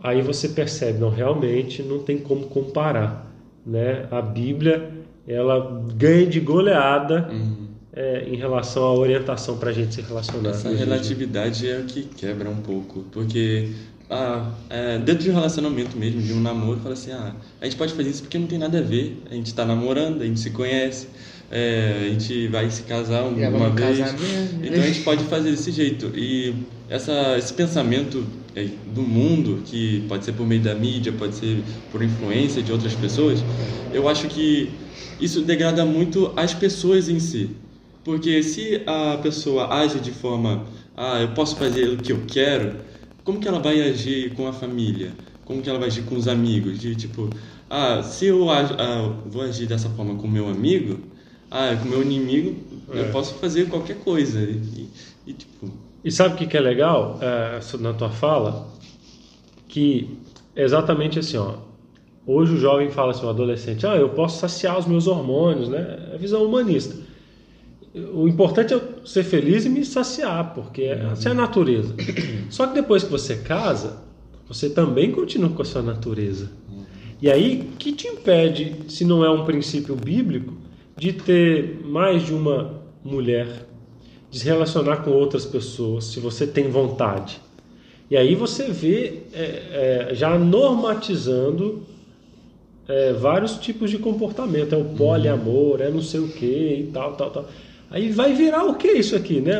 Aí 0.01 0.21
você 0.21 0.47
percebe, 0.49 0.99
não, 0.99 1.09
realmente 1.09 1.81
não 1.81 1.99
tem 1.99 2.17
como 2.17 2.45
comparar. 2.45 3.33
Né? 3.65 4.07
A 4.11 4.21
Bíblia 4.21 4.91
ela 5.27 5.83
ganha 5.95 6.27
de 6.27 6.39
goleada 6.39 7.27
uhum. 7.31 7.67
é, 7.91 8.27
em 8.29 8.35
relação 8.35 8.83
à 8.83 8.93
orientação 8.93 9.57
para 9.57 9.71
a 9.71 9.73
gente 9.73 9.95
se 9.95 10.01
relacionar. 10.01 10.51
Essa 10.51 10.69
relatividade 10.69 11.67
é 11.67 11.79
o 11.79 11.85
que 11.85 12.03
quebra 12.03 12.47
um 12.47 12.57
pouco, 12.57 13.03
porque 13.11 13.71
ah, 14.09 14.51
é, 14.69 14.99
dentro 14.99 15.23
de 15.23 15.31
um 15.31 15.33
relacionamento 15.33 15.97
mesmo, 15.97 16.21
de 16.21 16.31
um 16.31 16.39
namoro, 16.39 16.79
fala 16.79 16.93
assim, 16.93 17.11
ah, 17.11 17.33
a 17.59 17.65
gente 17.65 17.75
pode 17.75 17.93
fazer 17.93 18.09
isso 18.09 18.21
porque 18.21 18.37
não 18.37 18.45
tem 18.45 18.59
nada 18.59 18.77
a 18.77 18.81
ver, 18.81 19.19
a 19.29 19.33
gente 19.33 19.47
está 19.47 19.65
namorando, 19.65 20.21
a 20.21 20.25
gente 20.25 20.39
se 20.39 20.51
conhece, 20.51 21.07
é, 21.51 22.05
a 22.05 22.09
gente 22.09 22.47
vai 22.47 22.69
se 22.69 22.83
casar 22.83 23.23
alguma 23.23 23.69
vez, 23.69 23.99
então 24.63 24.81
a 24.81 24.87
gente 24.87 25.01
pode 25.01 25.23
fazer 25.25 25.51
desse 25.51 25.71
jeito. 25.71 26.11
E 26.15 26.53
essa, 26.89 27.37
esse 27.37 27.53
pensamento 27.53 28.25
é, 28.55 28.67
do 28.93 29.01
mundo, 29.01 29.61
que 29.65 30.03
pode 30.07 30.25
ser 30.25 30.33
por 30.33 30.45
meio 30.45 30.61
da 30.61 30.73
mídia, 30.73 31.11
pode 31.11 31.35
ser 31.35 31.61
por 31.91 32.01
influência 32.03 32.61
de 32.61 32.71
outras 32.71 32.93
pessoas, 32.93 33.43
eu 33.93 34.07
acho 34.09 34.27
que 34.27 34.71
isso 35.19 35.41
degrada 35.41 35.85
muito 35.85 36.31
as 36.35 36.53
pessoas 36.53 37.09
em 37.09 37.19
si. 37.19 37.49
Porque 38.03 38.43
se 38.43 38.81
a 38.85 39.17
pessoa 39.17 39.73
age 39.73 39.99
de 39.99 40.11
forma, 40.11 40.65
ah, 40.95 41.19
eu 41.21 41.29
posso 41.29 41.55
fazer 41.55 41.89
o 41.89 41.97
que 41.97 42.11
eu 42.11 42.21
quero, 42.27 42.75
como 43.23 43.39
que 43.39 43.47
ela 43.47 43.59
vai 43.59 43.81
agir 43.81 44.33
com 44.35 44.47
a 44.47 44.53
família? 44.53 45.11
Como 45.43 45.61
que 45.61 45.69
ela 45.69 45.79
vai 45.79 45.87
agir 45.87 46.03
com 46.03 46.15
os 46.15 46.27
amigos? 46.27 46.79
De 46.79 46.95
tipo, 46.95 47.29
ah, 47.69 48.03
se 48.03 48.27
eu 48.27 48.49
ah, 48.51 49.15
vou 49.25 49.41
agir 49.41 49.65
dessa 49.65 49.89
forma 49.89 50.15
com 50.15 50.27
meu 50.27 50.47
amigo, 50.47 50.99
ah, 51.55 51.73
com 51.77 51.87
o 51.87 51.89
meu 51.89 52.01
inimigo, 52.01 52.53
é. 52.93 52.99
eu 52.99 53.11
posso 53.11 53.35
fazer 53.35 53.69
qualquer 53.69 53.95
coisa. 53.99 54.41
E, 54.41 54.89
e 55.25 55.33
tipo... 55.33 55.71
e 56.03 56.11
sabe 56.11 56.35
o 56.35 56.37
que, 56.37 56.47
que 56.47 56.57
é 56.57 56.59
legal 56.59 57.17
é, 57.21 57.59
na 57.77 57.93
tua 57.93 58.09
fala? 58.09 58.67
Que 59.65 60.17
é 60.53 60.63
exatamente 60.63 61.17
assim, 61.17 61.37
ó. 61.37 61.55
Hoje 62.27 62.55
o 62.55 62.57
jovem 62.57 62.89
fala 62.89 63.11
assim, 63.11 63.25
o 63.25 63.29
adolescente, 63.29 63.87
ah, 63.87 63.95
eu 63.95 64.09
posso 64.09 64.39
saciar 64.39 64.77
os 64.77 64.85
meus 64.85 65.07
hormônios, 65.07 65.69
né? 65.69 66.09
É 66.13 66.17
visão 66.17 66.43
humanista. 66.43 66.93
O 68.13 68.27
importante 68.27 68.73
é 68.73 68.81
ser 69.05 69.23
feliz 69.23 69.63
e 69.63 69.69
me 69.69 69.85
saciar, 69.85 70.53
porque 70.53 70.81
essa 70.83 71.29
é 71.29 71.31
a 71.31 71.35
natureza. 71.35 71.95
Só 72.49 72.67
que 72.67 72.73
depois 72.73 73.03
que 73.03 73.11
você 73.11 73.37
casa, 73.37 74.03
você 74.45 74.69
também 74.69 75.09
continua 75.09 75.51
com 75.51 75.61
a 75.61 75.65
sua 75.65 75.81
natureza. 75.81 76.51
E 77.21 77.31
aí, 77.31 77.69
que 77.79 77.93
te 77.93 78.07
impede, 78.07 78.75
se 78.89 79.05
não 79.05 79.23
é 79.23 79.29
um 79.29 79.45
princípio 79.45 79.95
bíblico, 79.95 80.64
de 80.97 81.13
ter 81.13 81.81
mais 81.83 82.25
de 82.25 82.33
uma 82.33 82.81
mulher, 83.03 83.47
de 84.31 84.39
se 84.39 84.45
relacionar 84.45 84.97
com 84.97 85.11
outras 85.11 85.45
pessoas, 85.45 86.05
se 86.05 86.19
você 86.19 86.47
tem 86.47 86.69
vontade? 86.69 87.41
E 88.09 88.15
aí 88.15 88.35
você 88.35 88.67
vê 88.69 89.21
é, 89.33 90.09
é, 90.11 90.15
já 90.15 90.37
normatizando 90.37 91.83
é, 92.87 93.13
vários 93.13 93.57
tipos 93.57 93.89
de 93.89 93.97
comportamento. 93.97 94.73
É 94.73 94.77
o 94.77 94.85
poliamor, 94.85 95.81
é 95.81 95.89
não 95.89 96.01
sei 96.01 96.19
o 96.19 96.27
que 96.27 96.45
e 96.45 96.89
tal, 96.93 97.13
tal, 97.13 97.31
tal. 97.31 97.49
Aí 97.89 98.11
vai 98.11 98.33
virar 98.33 98.65
o 98.65 98.75
que 98.75 98.91
isso 98.91 99.15
aqui, 99.15 99.39
né? 99.39 99.59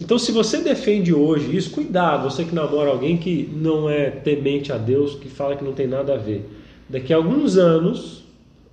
Então, 0.00 0.18
se 0.18 0.32
você 0.32 0.58
defende 0.58 1.12
hoje 1.12 1.54
isso, 1.56 1.70
cuidado, 1.70 2.30
você 2.30 2.44
que 2.44 2.54
namora 2.54 2.90
alguém 2.90 3.16
que 3.16 3.48
não 3.52 3.90
é 3.90 4.10
temente 4.10 4.72
a 4.72 4.78
Deus, 4.78 5.14
que 5.16 5.28
fala 5.28 5.56
que 5.56 5.64
não 5.64 5.72
tem 5.72 5.86
nada 5.86 6.14
a 6.14 6.16
ver. 6.16 6.48
Daqui 6.88 7.12
a 7.12 7.16
alguns 7.16 7.56
anos, 7.56 8.22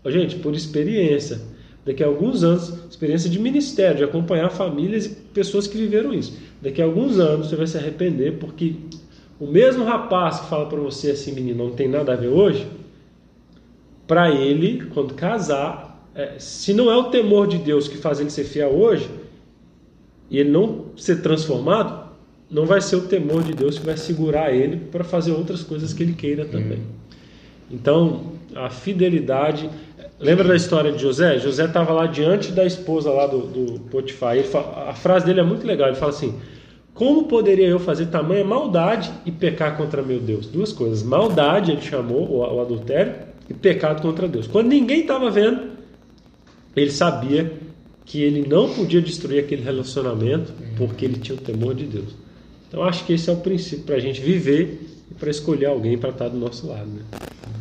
gente, 0.05 0.35
por 0.37 0.53
experiência, 0.53 1.41
daqui 1.85 2.03
a 2.03 2.07
alguns 2.07 2.43
anos, 2.43 2.73
experiência 2.89 3.29
de 3.29 3.39
ministério, 3.39 3.97
de 3.97 4.03
acompanhar 4.03 4.49
famílias 4.49 5.05
e 5.05 5.09
pessoas 5.09 5.67
que 5.67 5.77
viveram 5.77 6.13
isso. 6.13 6.37
Daqui 6.61 6.81
a 6.81 6.85
alguns 6.85 7.19
anos 7.19 7.47
você 7.49 7.55
vai 7.55 7.67
se 7.67 7.77
arrepender 7.77 8.39
porque 8.39 8.75
o 9.39 9.45
mesmo 9.45 9.85
rapaz 9.85 10.39
que 10.39 10.49
fala 10.49 10.65
para 10.67 10.79
você 10.79 11.11
assim, 11.11 11.31
menino, 11.31 11.63
não 11.63 11.75
tem 11.75 11.87
nada 11.87 12.13
a 12.13 12.15
ver 12.15 12.29
hoje, 12.29 12.65
para 14.07 14.31
ele, 14.31 14.85
quando 14.93 15.13
casar, 15.13 16.09
é, 16.15 16.35
se 16.39 16.73
não 16.73 16.91
é 16.91 16.95
o 16.95 17.05
temor 17.05 17.47
de 17.47 17.57
Deus 17.57 17.87
que 17.87 17.97
faz 17.97 18.19
ele 18.19 18.29
ser 18.29 18.45
fiel 18.45 18.71
hoje, 18.71 19.09
e 20.29 20.39
ele 20.39 20.49
não 20.49 20.85
ser 20.97 21.21
transformado, 21.21 22.05
não 22.49 22.65
vai 22.65 22.81
ser 22.81 22.95
o 22.95 23.01
temor 23.01 23.43
de 23.43 23.53
Deus 23.53 23.77
que 23.77 23.85
vai 23.85 23.97
segurar 23.97 24.53
ele 24.53 24.77
para 24.77 25.03
fazer 25.03 25.31
outras 25.31 25.61
coisas 25.61 25.93
que 25.93 26.03
ele 26.03 26.13
queira 26.13 26.45
também. 26.45 26.79
Então, 27.69 28.33
a 28.55 28.69
fidelidade. 28.69 29.69
Lembra 30.19 30.47
da 30.47 30.55
história 30.55 30.91
de 30.91 31.01
José? 31.01 31.39
José 31.39 31.65
estava 31.65 31.91
lá 31.91 32.05
diante 32.07 32.51
da 32.51 32.65
esposa 32.65 33.11
lá 33.11 33.27
do, 33.27 33.39
do 33.41 33.79
Potifar. 33.81 34.41
Fala, 34.43 34.89
a 34.89 34.93
frase 34.93 35.25
dele 35.25 35.41
é 35.41 35.43
muito 35.43 35.67
legal. 35.67 35.89
Ele 35.89 35.97
fala 35.97 36.11
assim: 36.11 36.35
Como 36.93 37.25
poderia 37.25 37.67
eu 37.67 37.79
fazer 37.79 38.05
tamanha 38.07 38.45
maldade 38.45 39.11
e 39.25 39.31
pecar 39.31 39.75
contra 39.75 40.01
meu 40.01 40.19
Deus? 40.19 40.47
Duas 40.47 40.71
coisas: 40.71 41.03
maldade, 41.03 41.71
ele 41.71 41.81
chamou, 41.81 42.29
o, 42.29 42.55
o 42.55 42.61
adultério, 42.61 43.13
e 43.49 43.53
pecado 43.53 44.01
contra 44.01 44.27
Deus. 44.27 44.47
Quando 44.47 44.67
ninguém 44.67 45.01
estava 45.01 45.29
vendo, 45.29 45.75
ele 46.75 46.91
sabia 46.91 47.51
que 48.05 48.21
ele 48.21 48.47
não 48.47 48.73
podia 48.73 49.01
destruir 49.01 49.39
aquele 49.39 49.63
relacionamento 49.63 50.53
porque 50.77 51.05
ele 51.05 51.19
tinha 51.19 51.37
o 51.37 51.41
temor 51.41 51.73
de 51.75 51.85
Deus. 51.85 52.15
Então 52.67 52.83
acho 52.83 53.05
que 53.05 53.13
esse 53.13 53.29
é 53.29 53.33
o 53.33 53.37
princípio 53.37 53.85
para 53.85 53.95
a 53.95 53.99
gente 53.99 54.21
viver 54.21 54.79
e 55.09 55.13
para 55.13 55.29
escolher 55.29 55.65
alguém 55.65 55.97
para 55.97 56.09
estar 56.09 56.29
do 56.29 56.37
nosso 56.37 56.67
lado. 56.67 56.87
Né? 56.87 57.01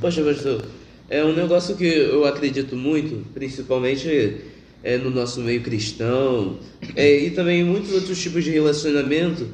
Poxa, 0.01 0.23
pastor, 0.23 0.63
é 1.09 1.25
um 1.25 1.35
negócio 1.35 1.77
que 1.77 1.87
eu 1.87 2.25
acredito 2.25 2.77
muito, 2.77 3.25
principalmente 3.33 4.37
é, 4.83 4.97
no 4.99 5.11
nosso 5.11 5.41
meio 5.41 5.63
cristão 5.63 6.59
é, 6.97 7.19
e 7.19 7.31
também 7.31 7.61
em 7.61 7.65
muitos 7.65 7.93
outros 7.93 8.21
tipos 8.21 8.45
de 8.45 8.51
relacionamento, 8.51 9.49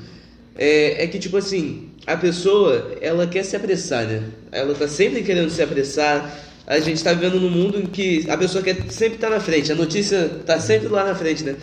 é, 0.56 1.04
é, 1.04 1.06
que 1.06 1.18
tipo 1.18 1.36
assim, 1.36 1.90
a 2.06 2.16
pessoa 2.16 2.96
ela 3.00 3.26
quer 3.26 3.44
se 3.44 3.56
apressar, 3.56 4.06
né? 4.06 4.22
Ela 4.52 4.74
tá 4.74 4.88
sempre 4.88 5.22
querendo 5.22 5.50
se 5.50 5.62
apressar, 5.62 6.38
a 6.66 6.78
gente 6.78 6.96
está 6.96 7.12
vivendo 7.12 7.40
num 7.40 7.50
mundo 7.50 7.80
em 7.80 7.86
que 7.86 8.28
a 8.28 8.36
pessoa 8.36 8.62
quer 8.62 8.76
sempre 8.90 9.14
estar 9.14 9.28
tá 9.28 9.34
na 9.34 9.40
frente, 9.40 9.72
a 9.72 9.74
notícia 9.74 10.30
está 10.40 10.58
sempre 10.60 10.88
lá 10.88 11.04
na 11.04 11.14
frente, 11.14 11.44
né? 11.44 11.56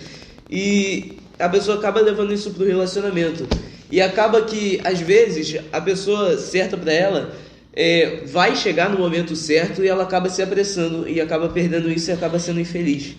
E 0.50 1.18
a 1.40 1.48
pessoa 1.50 1.78
acaba 1.78 2.00
levando 2.02 2.34
isso 2.34 2.52
para 2.52 2.64
o 2.64 2.68
relacionamento. 2.68 3.48
E 3.90 4.02
acaba 4.02 4.42
que, 4.42 4.82
às 4.84 5.00
vezes, 5.00 5.62
a 5.72 5.80
pessoa 5.80 6.38
certa 6.38 6.76
para 6.76 6.92
ela 6.92 7.34
é, 7.80 8.22
vai 8.26 8.56
chegar 8.56 8.90
no 8.90 8.98
momento 8.98 9.36
certo 9.36 9.84
e 9.84 9.88
ela 9.88 10.02
acaba 10.02 10.30
se 10.30 10.42
apressando 10.42 11.08
e 11.08 11.22
acaba 11.22 11.48
perdendo 11.48 11.92
isso 11.92 12.10
e 12.10 12.14
acaba 12.14 12.40
sendo 12.40 12.60
infeliz. 12.60 13.16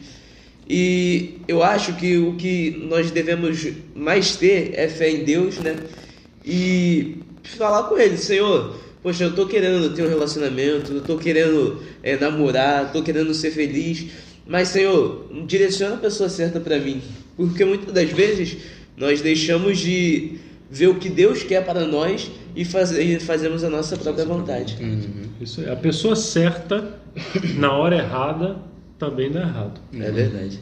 E 0.69 1.37
eu 1.47 1.63
acho 1.63 1.93
que 1.93 2.19
o 2.19 2.35
que 2.35 2.77
nós 2.89 3.13
devemos 3.13 3.69
mais 3.95 4.35
ter 4.35 4.73
é 4.75 4.89
fé 4.89 5.11
em 5.11 5.23
Deus, 5.23 5.59
né? 5.59 5.77
E 6.45 7.19
falar 7.45 7.85
com 7.85 7.97
Ele, 7.97 8.17
Senhor, 8.17 8.75
poxa, 9.01 9.23
eu 9.23 9.33
tô 9.33 9.47
querendo 9.47 9.95
ter 9.95 10.03
um 10.03 10.09
relacionamento, 10.09 10.93
eu 10.93 11.03
tô 11.03 11.17
querendo 11.17 11.81
é, 12.03 12.17
namorar, 12.17 12.93
tô 12.93 13.01
querendo 13.01 13.33
ser 13.35 13.53
feliz, 13.53 14.07
mas 14.45 14.69
Senhor, 14.69 15.25
direciona 15.47 15.95
a 15.95 15.99
pessoa 15.99 16.29
certa 16.29 16.59
para 16.59 16.81
mim, 16.81 17.01
porque 17.37 17.65
muitas 17.65 17.95
das 17.95 18.11
vezes 18.11 18.57
nós 18.97 19.21
deixamos 19.21 19.79
de 19.79 20.48
ver 20.71 20.89
o 20.89 20.97
que 20.97 21.09
Deus 21.09 21.43
quer 21.43 21.64
para 21.64 21.87
nós 21.87 22.31
e, 22.55 22.64
fazer, 22.64 23.03
e 23.03 23.19
fazemos 23.21 23.64
a 23.64 23.71
nossa 23.71 23.97
própria 23.97 24.25
vontade. 24.25 24.77
Uhum. 24.81 25.29
Isso 25.41 25.62
é. 25.62 25.73
A 25.73 25.77
pessoa 25.77 26.14
certa, 26.14 26.99
na 27.57 27.73
hora 27.73 27.97
errada, 27.97 28.57
também 28.99 29.31
dá 29.31 29.41
errado. 29.41 29.81
É 29.93 30.11
verdade. 30.11 30.59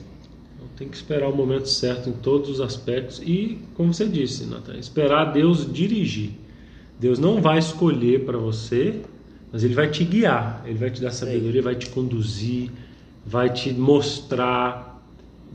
Então, 0.55 0.69
tem 0.77 0.89
que 0.89 0.97
esperar 0.97 1.29
o 1.29 1.35
momento 1.35 1.69
certo 1.69 2.09
em 2.09 2.13
todos 2.13 2.49
os 2.51 2.61
aspectos 2.61 3.21
e, 3.25 3.59
como 3.75 3.93
você 3.93 4.07
disse, 4.07 4.45
Natan, 4.45 4.77
esperar 4.79 5.33
Deus 5.33 5.71
dirigir. 5.73 6.31
Deus 6.99 7.19
não 7.19 7.43
vai 7.43 7.59
escolher 7.59 8.25
para 8.25 8.39
você, 8.39 9.01
mas 9.53 9.65
Ele 9.65 9.75
vai 9.75 9.91
te 9.91 10.05
guiar, 10.05 10.63
Ele 10.67 10.79
vai 10.79 10.91
te 10.91 11.01
dar 11.01 11.11
sabedoria, 11.11 11.63
vai 11.63 11.75
te 11.75 11.89
conduzir, 11.91 12.71
vai 13.25 13.51
te 13.51 13.73
mostrar. 13.73 15.03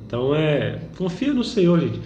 Então 0.05 0.35
é, 0.35 0.79
confia 0.97 1.33
no 1.33 1.43
Senhor, 1.43 1.79
gente. 1.79 1.99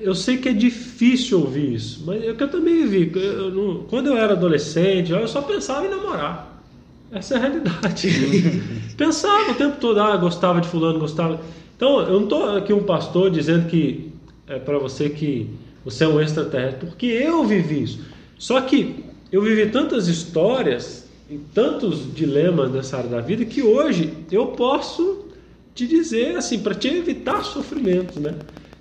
Eu 0.00 0.14
sei 0.14 0.36
que 0.38 0.48
é 0.48 0.52
difícil 0.52 1.40
ouvir 1.40 1.74
isso, 1.74 2.02
mas 2.04 2.22
é 2.22 2.32
que 2.34 2.42
eu 2.42 2.48
também 2.48 2.86
vi. 2.86 3.10
Eu 3.14 3.50
não- 3.50 3.84
quando 3.84 4.08
eu 4.08 4.16
era 4.16 4.32
adolescente, 4.34 5.12
eu 5.12 5.26
só 5.28 5.42
pensava 5.42 5.86
em 5.86 5.90
namorar. 5.90 6.62
Essa 7.10 7.34
é 7.34 7.36
a 7.38 7.40
realidade. 7.40 8.08
pensava 8.96 9.52
o 9.52 9.54
tempo 9.54 9.78
todo, 9.80 9.98
ah, 10.00 10.16
gostava 10.16 10.60
de 10.60 10.68
fulano, 10.68 10.98
gostava. 10.98 11.40
Então, 11.76 12.00
eu 12.00 12.14
não 12.14 12.24
estou 12.24 12.56
aqui 12.56 12.72
um 12.72 12.82
pastor 12.82 13.30
dizendo 13.30 13.66
que 13.68 14.12
é 14.46 14.58
para 14.58 14.78
você 14.78 15.08
que 15.08 15.48
você 15.84 16.04
é 16.04 16.08
um 16.08 16.20
extraterrestre, 16.20 16.86
porque 16.86 17.06
eu 17.06 17.44
vivi 17.44 17.82
isso. 17.84 18.00
Só 18.38 18.60
que 18.60 19.04
eu 19.32 19.42
vivi 19.42 19.70
tantas 19.70 20.08
histórias 20.08 21.08
e 21.30 21.38
tantos 21.38 22.12
dilemas 22.14 22.70
nessa 22.72 22.98
área 22.98 23.10
da 23.10 23.20
vida 23.20 23.44
que 23.44 23.62
hoje 23.62 24.12
eu 24.30 24.48
posso 24.48 25.26
te 25.74 25.86
dizer 25.86 26.36
assim, 26.36 26.58
para 26.60 26.74
te 26.74 26.88
evitar 26.88 27.42
sofrimentos, 27.44 28.16
né? 28.16 28.34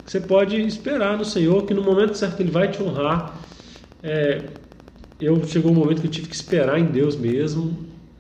Você 0.08 0.22
pode 0.22 0.56
esperar 0.62 1.18
no 1.18 1.26
Senhor, 1.26 1.66
que 1.66 1.74
no 1.74 1.84
momento 1.84 2.16
certo 2.16 2.40
Ele 2.40 2.50
vai 2.50 2.72
te 2.72 2.82
honrar. 2.82 3.38
É, 4.02 4.42
eu 5.20 5.46
chegou 5.46 5.70
um 5.70 5.76
momento 5.76 6.00
que 6.00 6.08
eu 6.08 6.12
tive 6.12 6.30
que 6.30 6.36
esperar 6.36 6.80
em 6.80 6.86
Deus 6.86 7.18
mesmo. 7.18 7.78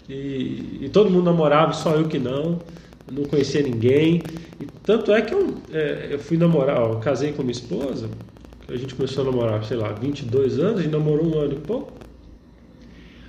E, 0.09 0.79
e 0.81 0.89
todo 0.91 1.09
mundo 1.09 1.23
namorava, 1.23 1.71
só 1.71 1.95
eu 1.95 2.05
que 2.09 2.19
não. 2.19 2.59
Não 3.09 3.23
conhecia 3.23 3.61
ninguém. 3.61 4.21
E 4.59 4.65
tanto 4.83 5.13
é 5.13 5.21
que 5.21 5.33
eu, 5.33 5.55
é, 5.71 6.09
eu 6.11 6.19
fui 6.19 6.35
namorar, 6.35 6.81
ó, 6.81 6.91
eu 6.91 6.99
casei 6.99 7.31
com 7.31 7.41
minha 7.41 7.53
esposa. 7.53 8.09
A 8.67 8.75
gente 8.75 8.93
começou 8.93 9.23
a 9.23 9.31
namorar, 9.31 9.63
sei 9.63 9.77
lá, 9.77 9.93
22 9.93 10.59
anos, 10.59 10.81
a 10.81 10.83
gente 10.83 10.91
namorou 10.91 11.25
um 11.25 11.39
ano 11.39 11.53
e 11.53 11.59
pouco. 11.61 11.93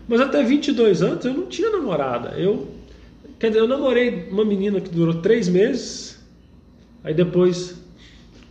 Mas 0.09 0.21
até 0.21 0.43
22 0.43 1.01
anos 1.01 1.25
eu 1.25 1.33
não 1.33 1.47
tinha 1.47 1.71
namorada. 1.71 2.31
Eu, 2.31 2.67
quer 3.39 3.51
dizer, 3.51 3.61
eu 3.61 3.69
namorei 3.69 4.27
uma 4.33 4.45
menina 4.45 4.81
que 4.81 4.91
durou 4.91 5.15
três 5.15 5.49
meses. 5.49 6.19
Aí 7.05 7.15
depois 7.15 7.79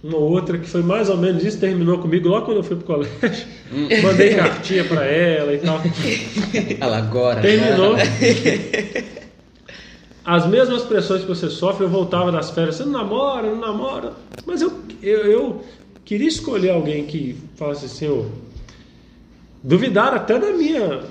uma 0.08 0.18
outra 0.18 0.58
que 0.58 0.68
foi 0.68 0.82
mais 0.82 1.10
ou 1.10 1.18
menos 1.18 1.44
isso, 1.44 1.60
terminou 1.60 1.98
comigo 2.00 2.30
logo 2.30 2.46
quando 2.46 2.58
eu 2.58 2.64
fui 2.64 2.78
pro 2.78 2.86
colégio. 2.86 3.48
Mandei 4.02 4.34
cartinha 4.36 4.86
pra 4.86 5.04
ela 5.06 5.54
e 5.54 5.58
tal. 5.58 5.82
Ela 6.80 6.98
agora. 6.98 7.42
Terminou. 7.42 7.96
As 10.24 10.46
mesmas 10.48 10.84
pressões 10.84 11.22
que 11.22 11.28
você 11.28 11.50
sofre, 11.50 11.86
eu 11.86 11.90
voltava 11.90 12.32
das 12.32 12.52
férias, 12.52 12.76
você 12.76 12.84
não 12.86 12.92
namora, 12.94 13.50
não 13.50 13.60
namora. 13.60 14.14
Mas 14.46 14.62
eu, 14.62 14.72
eu, 15.02 15.26
eu 15.26 15.66
queria 16.06 16.28
escolher 16.28 16.72
alguém 16.72 17.06
que 17.06 17.38
falasse 17.56 17.86
assim, 17.86 18.06
eu 18.06 18.32
duvidar 19.64 20.14
até 20.14 20.38
da 20.40 20.52
minha 20.52 21.02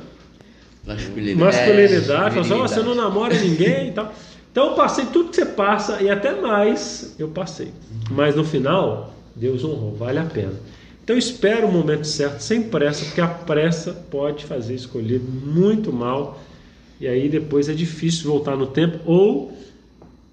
Masculinidade. 0.86 1.34
masculinidade, 1.56 2.08
falasse, 2.08 2.36
ó, 2.38 2.42
virilidade. 2.42 2.74
você 2.74 2.82
não 2.82 2.94
namora 2.94 3.34
ninguém 3.38 3.88
e 3.88 3.92
tal. 3.92 4.12
Então 4.56 4.68
eu 4.70 4.72
passei 4.74 5.04
tudo 5.12 5.28
que 5.28 5.36
você 5.36 5.44
passa 5.44 6.00
e 6.00 6.08
até 6.08 6.40
mais 6.40 7.14
eu 7.18 7.28
passei. 7.28 7.72
Mas 8.10 8.34
no 8.34 8.42
final, 8.42 9.14
Deus 9.34 9.62
honrou, 9.62 9.94
vale 9.94 10.18
a 10.18 10.24
pena. 10.24 10.54
Então 11.04 11.14
espera 11.14 11.66
o 11.66 11.70
momento 11.70 12.06
certo, 12.06 12.40
sem 12.40 12.62
pressa, 12.62 13.04
porque 13.04 13.20
a 13.20 13.28
pressa 13.28 13.92
pode 14.10 14.46
fazer 14.46 14.74
escolher 14.74 15.20
muito 15.20 15.92
mal. 15.92 16.42
E 16.98 17.06
aí 17.06 17.28
depois 17.28 17.68
é 17.68 17.74
difícil 17.74 18.30
voltar 18.30 18.56
no 18.56 18.66
tempo 18.66 18.98
ou 19.04 19.54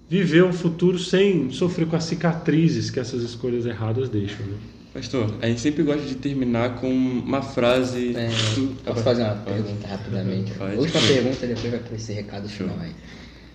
viver 0.08 0.42
um 0.42 0.54
futuro 0.54 0.98
sem 0.98 1.50
sofrer 1.50 1.86
com 1.86 1.94
as 1.96 2.04
cicatrizes 2.04 2.88
que 2.90 2.98
essas 2.98 3.22
escolhas 3.22 3.66
erradas 3.66 4.08
deixam. 4.08 4.38
Né? 4.46 4.56
Pastor, 4.94 5.34
a 5.42 5.46
gente 5.48 5.60
sempre 5.60 5.82
gosta 5.82 6.00
de 6.00 6.14
terminar 6.14 6.76
com 6.80 6.88
uma 6.90 7.42
frase. 7.42 8.16
É, 8.16 8.30
do- 8.54 8.74
posso 8.84 9.02
fazer 9.02 9.22
uma 9.24 9.34
pergunta 9.34 9.86
rapidamente? 9.86 10.54
Pode. 10.54 10.76
Última 10.78 11.00
pergunta, 11.02 11.46
depois 11.46 11.70
vai 11.72 11.80
para 11.80 11.94
esse 11.96 12.12
recado 12.14 12.48
final 12.48 12.74
aí. 12.80 12.92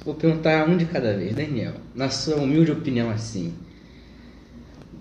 Vou 0.05 0.15
perguntar 0.15 0.67
um 0.67 0.77
de 0.77 0.85
cada 0.85 1.13
vez. 1.15 1.35
Daniel, 1.35 1.73
na 1.93 2.09
sua 2.09 2.35
humilde 2.37 2.71
opinião 2.71 3.09
assim, 3.09 3.53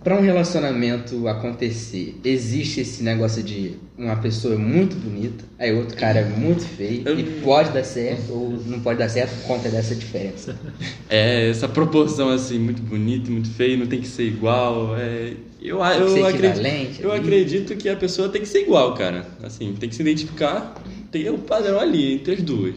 para 0.03 0.17
um 0.17 0.21
relacionamento 0.21 1.27
acontecer, 1.29 2.19
existe 2.25 2.81
esse 2.81 3.03
negócio 3.03 3.43
de 3.43 3.75
uma 3.97 4.17
pessoa 4.17 4.57
muito 4.57 4.97
bonita, 4.97 5.45
aí 5.59 5.73
outro 5.75 5.97
cara 5.97 6.21
é 6.21 6.25
muito 6.25 6.63
feio, 6.63 7.03
e 7.19 7.41
pode 7.43 7.73
dar 7.73 7.85
certo 7.85 8.33
ou 8.33 8.51
não 8.67 8.81
pode 8.81 8.99
dar 8.99 9.09
certo 9.09 9.35
por 9.41 9.47
conta 9.49 9.69
dessa 9.69 9.95
diferença? 9.95 10.57
É, 11.11 11.49
essa 11.49 11.67
proporção 11.67 12.29
assim, 12.29 12.59
muito 12.59 12.83
bonito, 12.83 13.31
muito 13.31 13.49
feio, 13.51 13.79
não 13.79 13.87
tem 13.87 13.99
que 14.01 14.09
ser 14.09 14.25
igual. 14.25 14.95
É, 14.97 15.33
eu 15.61 15.79
Tem 15.79 15.97
que 15.97 16.03
eu, 16.03 16.09
ser 16.11 16.23
acredito, 16.25 16.45
equivalente 16.59 17.03
eu 17.03 17.13
ali. 17.13 17.21
acredito 17.21 17.77
que 17.77 17.89
a 17.89 17.97
pessoa 17.97 18.29
tem 18.29 18.43
que 18.43 18.49
ser 18.49 18.61
igual, 18.63 18.95
cara. 18.95 19.27
Assim, 19.43 19.75
tem 19.81 19.89
que 19.89 19.95
se 19.95 20.03
identificar, 20.03 20.75
tem 21.11 21.29
o 21.31 21.39
padrão 21.39 21.81
ali 21.81 22.13
entre 22.13 22.35
as 22.35 22.43
duas. 22.43 22.75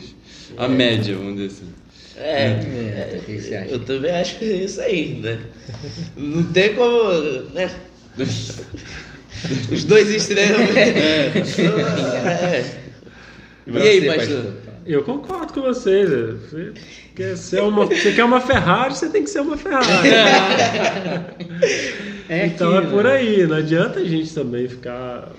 A 0.57 0.67
média, 0.69 1.15
vamos 1.15 1.35
dizer 1.35 1.47
assim. 1.47 1.65
É, 2.21 2.45
É, 2.47 3.17
o 3.17 3.21
que 3.25 3.39
você 3.39 3.55
acha? 3.55 3.71
eu 3.71 3.79
também 3.79 4.11
acho 4.11 4.37
que 4.37 4.45
é 4.45 4.53
isso 4.57 4.79
aí, 4.81 5.19
né? 5.21 5.39
Não 6.15 6.43
tem 6.43 6.73
como, 6.75 7.11
né? 7.53 7.69
Os 9.71 9.83
dois 9.85 10.09
extremos. 10.09 10.69
É. 10.75 11.31
E 13.67 13.77
aí, 13.77 13.99
Você, 14.01 14.05
pastor? 14.07 14.53
Eu 14.85 15.03
concordo 15.03 15.53
com 15.53 15.61
vocês. 15.61 16.09
é. 16.11 16.15
Você 16.33 16.73
quer, 17.15 17.37
ser 17.37 17.61
uma, 17.61 17.85
você 17.85 18.11
quer 18.13 18.23
uma 18.25 18.41
Ferrari, 18.41 18.95
você 18.95 19.07
tem 19.09 19.23
que 19.23 19.29
ser 19.29 19.41
uma 19.41 19.55
Ferrari. 19.57 20.09
É 22.27 22.45
então 22.47 22.73
é 22.73 22.77
aquilo, 22.79 22.91
por 22.93 23.03
né? 23.03 23.11
aí. 23.13 23.45
Não 23.45 23.57
adianta 23.57 23.99
a 23.99 24.03
gente 24.05 24.33
também 24.33 24.67
ficar. 24.67 25.29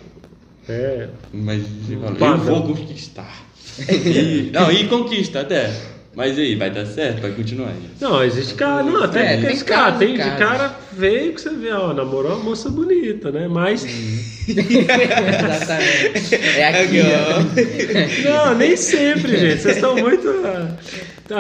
É, 0.69 1.09
Mas 1.33 1.63
eu 1.91 1.99
vou 2.39 2.63
conquistar. 2.75 3.45
E, 3.89 4.51
não, 4.53 4.71
e 4.71 4.87
conquista 4.87 5.41
até. 5.41 5.73
Mas 6.15 6.37
e 6.37 6.43
aí, 6.43 6.55
vai 6.57 6.71
dar 6.71 6.85
certo? 6.85 7.23
Vai 7.23 7.31
continuar 7.33 7.69
aí. 7.69 7.89
Não, 8.01 8.23
existe 8.23 8.55
cara. 8.55 8.83
Não, 8.83 9.03
até 9.03 9.21
É, 9.25 9.29
tem, 9.37 9.41
tem 9.47 9.53
esse 9.55 9.65
cara. 9.65 9.93
Tem 9.93 10.13
de 10.13 10.19
cara 10.37 10.69
feio 10.99 11.33
que 11.33 11.41
você 11.41 11.49
vê, 11.51 11.73
ó, 11.73 11.95
namorou 11.95 12.33
uma 12.37 12.45
moça 12.45 12.69
bonita, 12.69 13.31
né? 13.33 13.49
Mas. 13.49 13.83
Exatamente. 14.47 16.35
É 16.35 16.69
aqui, 16.83 17.01
ó. 17.01 18.29
Não, 18.49 18.55
nem 18.59 18.77
sempre, 18.77 19.37
gente. 19.37 19.63
Vocês 19.63 19.77
estão 19.77 19.97
muito. 20.01 20.29
ah, 20.45 20.77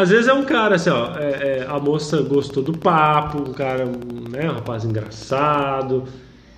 Às 0.01 0.09
vezes 0.11 0.29
é 0.29 0.33
um 0.33 0.45
cara 0.45 0.77
assim, 0.77 0.91
ó. 0.91 1.17
é- 1.19 1.59
é, 1.61 1.67
a 1.69 1.79
moça 1.79 2.23
gostou 2.23 2.63
do 2.63 2.73
papo, 2.77 3.39
um 3.51 3.53
cara, 3.53 3.85
né? 3.85 4.49
Um 4.49 4.55
rapaz 4.55 4.85
engraçado. 4.85 6.05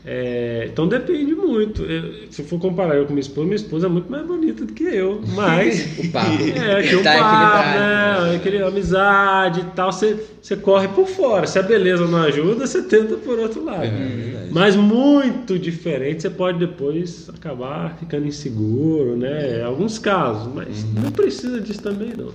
É, 0.07 0.69
então 0.71 0.87
depende 0.87 1.35
muito. 1.35 1.83
Eu- 1.83 2.31
se 2.31 2.43
eu 2.43 2.47
for 2.47 2.59
comparar 2.61 2.95
eu 2.97 3.07
com 3.07 3.13
minha 3.13 3.21
esposa, 3.23 3.45
minha 3.47 3.57
esposa 3.57 3.87
é 3.87 3.89
muito 3.89 4.11
mais 4.11 4.27
bonita 4.27 4.65
do 4.65 4.73
que 4.73 4.85
eu. 4.85 5.21
Mas. 5.35 5.85
O 5.99 6.11
papo. 6.13 6.45
É, 6.45 6.83
que 6.83 6.97
um 6.97 7.03
Tá 7.03 7.13
papo, 7.19 7.79
né? 7.79 8.37
Aquele 8.37 8.63
amizade 8.63 9.61
e 9.61 9.65
tal, 9.75 9.91
você, 9.93 10.17
você 10.43 10.57
corre 10.57 10.89
por 10.89 11.07
fora. 11.07 11.47
Se 11.47 11.59
a 11.59 11.63
beleza 11.63 12.07
não 12.07 12.19
ajuda, 12.23 12.67
você 12.67 12.83
tenta 12.83 13.17
por 13.17 13.39
outro 13.39 13.65
lado. 13.65 13.85
É, 13.85 13.89
verdade. 13.91 14.49
Mas 14.53 14.77
muito 14.77 15.59
diferente, 15.59 16.23
você 16.23 16.31
pode 16.31 16.59
depois 16.59 17.29
acabar 17.31 17.97
ficando 17.99 18.27
inseguro, 18.27 19.17
né? 19.17 19.61
Em 19.61 19.63
alguns 19.65 19.99
casos, 19.99 20.53
mas 20.55 20.85
não 20.93 21.11
precisa 21.11 21.61
disso 21.61 21.83
também 21.83 22.11
não. 22.17 22.27
né? 22.27 22.33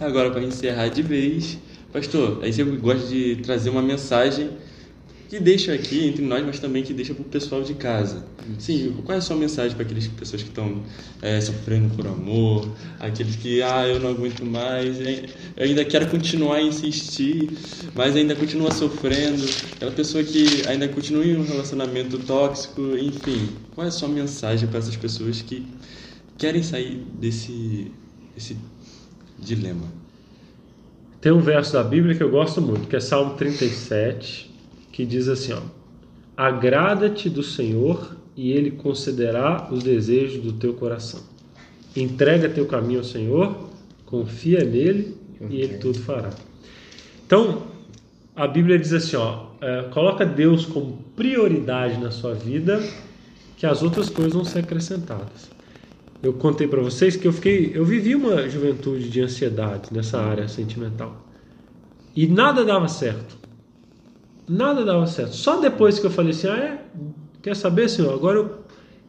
Agora, 0.00 0.30
para 0.30 0.42
encerrar 0.42 0.88
de 0.88 1.02
vez, 1.02 1.58
pastor, 1.92 2.40
aí 2.42 2.52
você 2.52 2.62
gosta 2.62 3.06
de 3.08 3.36
trazer 3.36 3.70
uma 3.70 3.82
mensagem 3.82 4.50
que 5.28 5.40
deixa 5.40 5.72
aqui 5.72 6.06
entre 6.06 6.24
nós, 6.24 6.44
mas 6.44 6.60
também 6.60 6.82
que 6.82 6.94
deixa 6.94 7.12
para 7.12 7.22
o 7.22 7.24
pessoal 7.24 7.62
de 7.62 7.74
casa. 7.74 8.24
Sim, 8.58 8.94
qual 9.04 9.16
é 9.16 9.18
a 9.18 9.20
sua 9.20 9.36
mensagem 9.36 9.74
para 9.76 9.84
aquelas 9.84 10.06
pessoas 10.06 10.42
que 10.42 10.48
estão 10.48 10.82
é, 11.20 11.40
sofrendo 11.40 11.94
por 11.94 12.06
amor, 12.06 12.68
aqueles 13.00 13.34
que, 13.36 13.60
ah, 13.60 13.86
eu 13.86 13.98
não 13.98 14.10
aguento 14.10 14.44
mais, 14.44 14.98
eu 15.00 15.64
ainda 15.64 15.84
quero 15.84 16.08
continuar 16.08 16.56
a 16.56 16.62
insistir, 16.62 17.50
mas 17.94 18.14
ainda 18.14 18.36
continua 18.36 18.70
sofrendo, 18.70 19.44
aquela 19.74 19.92
pessoa 19.92 20.22
que 20.22 20.62
ainda 20.68 20.86
continua 20.88 21.24
em 21.24 21.36
um 21.36 21.44
relacionamento 21.44 22.18
tóxico, 22.20 22.80
enfim, 22.96 23.48
qual 23.74 23.84
é 23.84 23.88
a 23.88 23.92
sua 23.92 24.08
mensagem 24.08 24.68
para 24.68 24.78
essas 24.78 24.96
pessoas 24.96 25.42
que 25.42 25.66
querem 26.38 26.62
sair 26.62 27.04
desse, 27.18 27.90
desse 28.34 28.56
dilema? 29.38 30.06
Tem 31.20 31.32
um 31.32 31.40
verso 31.40 31.72
da 31.72 31.82
Bíblia 31.82 32.14
que 32.14 32.22
eu 32.22 32.30
gosto 32.30 32.62
muito, 32.62 32.86
que 32.86 32.94
é 32.94 33.00
Salmo 33.00 33.34
37, 33.34 34.54
que 34.96 35.04
diz 35.04 35.28
assim, 35.28 35.52
ó: 35.52 35.60
Agrada-te 36.34 37.28
do 37.28 37.42
Senhor 37.42 38.16
e 38.34 38.50
ele 38.50 38.70
concederá 38.70 39.68
os 39.70 39.82
desejos 39.82 40.42
do 40.42 40.54
teu 40.54 40.72
coração. 40.72 41.20
Entrega 41.94 42.48
teu 42.48 42.64
caminho 42.64 43.00
ao 43.00 43.04
Senhor, 43.04 43.68
confia 44.06 44.64
nele 44.64 45.14
e 45.50 45.60
ele 45.60 45.76
tudo 45.76 45.98
fará. 45.98 46.30
Então, 47.26 47.64
a 48.34 48.46
Bíblia 48.46 48.78
diz 48.78 48.94
assim, 48.94 49.16
ó, 49.16 49.48
é, 49.60 49.82
coloca 49.90 50.24
Deus 50.24 50.64
como 50.64 51.04
prioridade 51.14 51.98
na 51.98 52.10
sua 52.10 52.32
vida, 52.32 52.82
que 53.58 53.66
as 53.66 53.82
outras 53.82 54.08
coisas 54.08 54.32
vão 54.32 54.44
ser 54.46 54.60
acrescentadas. 54.60 55.50
Eu 56.22 56.32
contei 56.32 56.66
para 56.66 56.80
vocês 56.80 57.16
que 57.16 57.28
eu 57.28 57.32
fiquei, 57.34 57.72
eu 57.74 57.84
vivi 57.84 58.14
uma 58.14 58.48
juventude 58.48 59.10
de 59.10 59.20
ansiedade 59.20 59.92
nessa 59.92 60.18
área 60.18 60.48
sentimental. 60.48 61.22
E 62.14 62.26
nada 62.26 62.64
dava 62.64 62.88
certo. 62.88 63.45
Nada 64.48 64.84
dava 64.84 65.06
certo. 65.06 65.34
Só 65.34 65.60
depois 65.60 65.98
que 65.98 66.06
eu 66.06 66.10
falei 66.10 66.30
assim, 66.30 66.48
ah, 66.48 66.56
é, 66.56 66.78
quer 67.42 67.56
saber, 67.56 67.88
Senhor? 67.88 68.12
Agora 68.14 68.38
eu, 68.38 68.54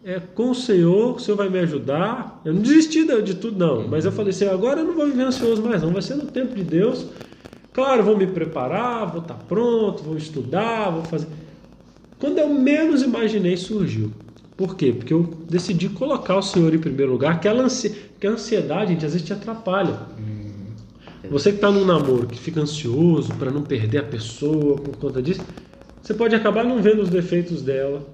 é 0.04 0.20
com 0.20 0.52
o 0.52 0.56
Senhor, 0.56 1.16
o 1.16 1.20
Senhor 1.20 1.38
vai 1.38 1.50
me 1.50 1.60
ajudar. 1.60 2.42
Eu 2.44 2.54
não 2.54 2.62
desisti 2.62 3.06
de 3.22 3.36
tudo, 3.36 3.58
não. 3.58 3.88
Mas 3.88 4.06
eu 4.06 4.12
falei 4.12 4.32
assim, 4.32 4.46
agora 4.46 4.80
eu 4.80 4.86
não 4.86 4.96
vou 4.96 5.06
viver 5.06 5.24
ansioso 5.24 5.62
mais, 5.62 5.82
não. 5.82 5.92
Vai 5.92 6.02
ser 6.02 6.16
no 6.16 6.26
tempo 6.26 6.56
de 6.56 6.64
Deus. 6.64 7.06
Claro, 7.74 8.04
vou 8.04 8.18
me 8.18 8.26
preparar, 8.26 9.06
vou 9.12 9.22
estar 9.22 9.36
pronto, 9.36 10.02
vou 10.02 10.18
estudar, 10.18 10.90
vou 10.90 11.04
fazer. 11.04 11.28
Quando 12.18 12.40
eu 12.40 12.50
menos 12.50 13.04
imaginei, 13.04 13.56
surgiu. 13.56 14.12
Por 14.56 14.76
quê? 14.76 14.92
Porque 14.92 15.14
eu 15.14 15.22
decidi 15.48 15.88
colocar 15.88 16.36
o 16.38 16.42
Senhor 16.42 16.74
em 16.74 16.80
primeiro 16.80 17.12
lugar, 17.12 17.40
que 17.40 17.48
a 17.48 18.32
ansiedade, 18.32 18.94
gente, 18.94 19.06
às 19.06 19.14
vezes 19.14 19.28
te 19.28 19.32
atrapalha. 19.32 20.00
Hum. 20.20 20.47
Você 21.30 21.52
que 21.52 21.58
está 21.58 21.72
num 21.72 21.86
namoro, 21.86 22.28
que 22.28 22.40
fica 22.40 22.62
ansioso 22.62 23.34
para 23.36 23.52
não 23.52 23.62
perder 23.62 24.00
a 24.00 24.04
pessoa 24.04 24.76
por 24.76 24.96
conta 24.98 25.22
disso, 25.22 25.42
você 26.02 26.14
pode 26.14 26.36
acabar 26.36 26.64
não 26.64 26.82
vendo 26.82 27.02
os 27.02 27.10
defeitos 27.10 27.62
dela. 27.62 28.08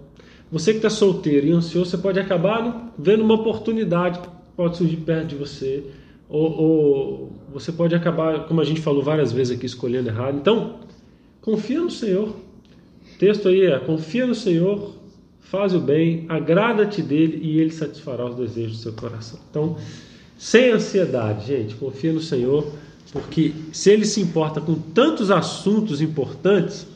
Você 0.51 0.72
que 0.72 0.78
está 0.78 0.89
solteiro 0.89 1.47
e 1.47 1.51
ansioso, 1.51 1.91
você 1.91 1.97
pode 1.97 2.20
acabar 2.20 2.93
vendo 2.97 3.24
uma 3.24 3.36
oportunidade 3.36 4.20
que 4.20 4.28
pode 4.55 4.78
surgir 4.78 4.97
perto 4.97 5.28
de 5.28 5.36
você. 5.36 5.84
Ou, 6.30 6.51
ou, 6.51 7.32
você 7.53 7.72
pode 7.72 7.93
acabar, 7.93 8.45
como 8.47 8.61
a 8.61 8.64
gente 8.64 8.82
falou 8.82 9.03
várias 9.03 9.32
vezes 9.32 9.55
aqui, 9.55 9.66
escolhendo 9.66 10.09
errado. 10.09 10.38
Então, 10.38 10.80
confia 11.41 11.80
no 11.80 11.91
Senhor. 11.91 12.30
O 12.30 13.18
texto 13.20 13.47
aí 13.47 13.66
é: 13.66 13.78
confia 13.80 14.26
no 14.26 14.34
Senhor, 14.34 14.95
faz 15.39 15.76
o 15.76 15.80
bem, 15.80 16.26
agrada-te 16.30 17.01
dele 17.01 17.39
e 17.43 17.59
ele 17.59 17.72
satisfará 17.72 18.26
os 18.26 18.36
desejos 18.36 18.78
do 18.78 18.84
seu 18.84 18.93
coração. 18.93 19.39
Então, 19.49 19.78
sem 20.38 20.72
ansiedade, 20.72 21.45
gente, 21.45 21.76
confia 21.76 22.11
no 22.11 22.20
Senhor, 22.20 22.66
porque 23.12 23.54
se 23.72 23.91
ele 23.91 24.06
se 24.06 24.22
importa 24.22 24.60
com 24.62 24.76
tantos 24.76 25.30
assuntos 25.30 26.01
importantes, 26.01 26.88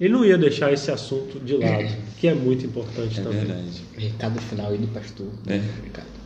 ele 0.00 0.14
não 0.14 0.24
ia 0.24 0.38
deixar 0.38 0.72
esse 0.72 0.90
assunto 0.90 1.38
de 1.38 1.56
lado, 1.56 1.88
que 2.18 2.26
é 2.26 2.34
muito 2.34 2.64
importante 2.64 3.20
é 3.20 3.22
também. 3.22 3.44
Verdade. 3.44 3.82
Recado 3.96 4.40
final 4.40 4.70
aí 4.70 4.78
do 4.78 4.88
pastor. 4.88 5.28
É, 5.46 5.60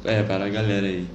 é 0.05 0.23
para 0.23 0.47
a 0.47 0.49
galera 0.49 0.87
aí. 0.87 1.07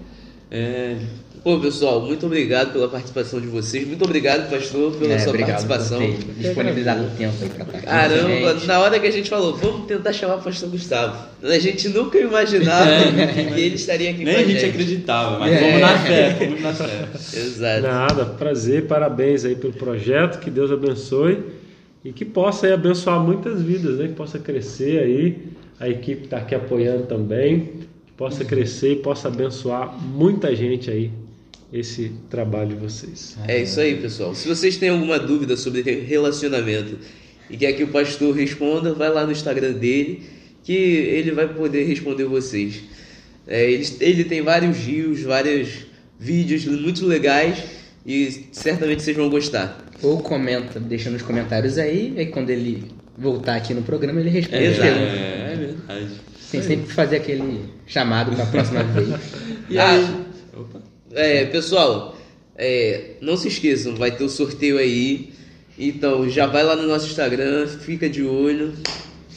É, 0.52 0.98
Pô, 1.42 1.58
pessoal, 1.58 2.02
muito 2.02 2.26
obrigado 2.26 2.74
pela 2.74 2.90
participação 2.90 3.40
de 3.40 3.48
vocês. 3.48 3.88
Muito 3.88 4.04
obrigado, 4.04 4.50
pastor, 4.50 4.92
pela 4.98 5.14
É, 5.14 5.20
sua 5.20 5.30
obrigado 5.30 5.66
participação. 5.66 6.00
por 6.06 6.24
ter 6.26 6.34
disponibilizado 6.34 7.04
o 7.06 7.10
tempo 7.12 7.34
aí 7.42 7.50
pra 7.50 7.64
estar. 7.66 7.82
Caramba, 7.82 8.54
gente. 8.56 8.68
na 8.68 8.80
hora 8.82 9.00
que 9.00 9.08
a 9.08 9.12
gente 9.12 9.30
falou, 9.30 9.56
vamos 9.56 9.86
tentar 9.88 10.12
chamar 10.12 10.36
o 10.36 10.42
pastor 10.42 10.70
Gustavo. 10.70 11.18
A 11.42 11.58
gente 11.60 11.88
nunca 11.90 12.20
imaginava 12.20 12.90
É, 12.92 13.44
que 13.54 13.62
ele 13.62 13.76
estaria 13.76 14.10
aqui 14.12 14.26
nem 14.26 14.34
com 14.34 14.40
a 14.42 14.44
a 14.44 14.46
gente 14.48 14.60
gente. 14.60 14.70
acreditava, 14.70 15.40
mas 15.40 15.54
É. 15.54 15.60
vamos 15.62 15.80
na 15.80 15.98
fé, 16.00 16.38
vamos 16.42 16.62
na 16.62 16.74
fé. 16.74 17.08
Exato. 17.40 17.82
Nada, 17.84 18.26
prazer, 18.26 18.86
parabéns 18.88 19.46
aí 19.46 19.56
pelo 19.56 19.72
projeto, 19.74 20.40
que 20.40 20.50
Deus 20.50 20.70
abençoe 20.72 21.40
e 22.04 22.12
que 22.12 22.26
possa 22.26 22.68
aí 22.68 22.74
abençoar 22.74 23.18
muitas 23.22 23.62
vidas, 23.62 23.98
né? 23.98 24.08
Que 24.10 24.14
possa 24.14 24.38
crescer 24.40 25.00
aí, 25.00 25.38
a 25.80 25.88
equipe 25.88 26.26
está 26.26 26.38
aqui 26.38 26.54
apoiando 26.54 27.04
também, 27.04 27.70
possa 28.20 28.44
crescer 28.44 28.92
e 28.92 28.96
possa 28.98 29.30
abençoar 29.30 29.98
muita 29.98 30.54
gente 30.54 30.92
aí 30.92 31.10
esse 31.72 32.12
trabalho 32.30 32.72
de 32.72 32.76
vocês. 32.76 33.38
É 33.48 33.62
isso 33.62 33.80
aí, 33.80 33.96
pessoal. 33.96 34.36
Se 34.36 34.46
vocês 34.46 34.76
têm 34.76 34.90
alguma 34.90 35.18
dúvida 35.18 35.56
sobre 35.56 35.82
relacionamento 35.82 36.98
e 37.50 37.56
quer 37.56 37.72
que 37.72 37.82
o 37.82 37.88
pastor 37.88 38.36
responda, 38.36 38.94
vai 38.94 39.10
lá 39.10 39.26
no 39.26 39.32
Instagram 39.32 39.72
dele 39.72 40.24
que 40.66 40.74
ele 40.74 41.32
vai 41.32 41.48
poder 41.48 41.86
responder 41.86 42.26
vocês. 42.26 42.84
É, 43.48 43.72
ele, 43.72 43.88
ele 44.02 44.26
tem 44.26 44.42
vários 44.42 44.78
rios, 44.78 45.22
vários 45.22 45.86
vídeos 46.20 46.66
muito 46.66 47.06
legais 47.06 47.64
e 48.06 48.48
certamente 48.52 49.02
vocês 49.02 49.16
vão 49.16 49.30
gostar. 49.30 49.90
Ou 50.04 50.20
comenta, 50.20 50.78
deixa 50.78 51.10
nos 51.10 51.22
comentários 51.22 51.78
aí, 51.78 52.14
aí 52.18 52.26
quando 52.26 52.50
ele 52.50 52.84
voltar 53.18 53.56
aqui 53.56 53.74
no 53.74 53.82
programa 53.82 54.20
ele 54.20 54.30
responde. 54.30 54.58
Perguntas. 54.58 54.84
É, 54.84 55.54
é 55.54 55.56
verdade. 55.56 56.29
Tem 56.52 56.62
sempre 56.64 56.92
fazer 56.94 57.18
aquele 57.18 57.66
chamado 57.86 58.32
para 58.36 58.44
a 58.44 58.48
próxima 58.48 58.84
vez. 58.84 59.10
E 59.70 59.78
Ah, 59.78 59.90
aí? 59.92 60.08
Opa. 60.58 60.82
É, 61.12 61.46
pessoal, 61.46 62.16
é, 62.58 63.12
não 63.22 63.38
se 63.38 63.48
esqueçam, 63.50 63.96
vai 63.96 64.10
ter 64.12 64.24
o 64.24 64.30
sorteio 64.30 64.78
aí. 64.80 65.32
Então 65.78 66.28
já 66.30 66.48
vai 66.48 66.64
lá 66.64 66.76
no 66.76 66.88
nosso 66.88 67.06
Instagram, 67.08 67.68
fica 67.68 68.10
de 68.10 68.24
olho. 68.24 68.74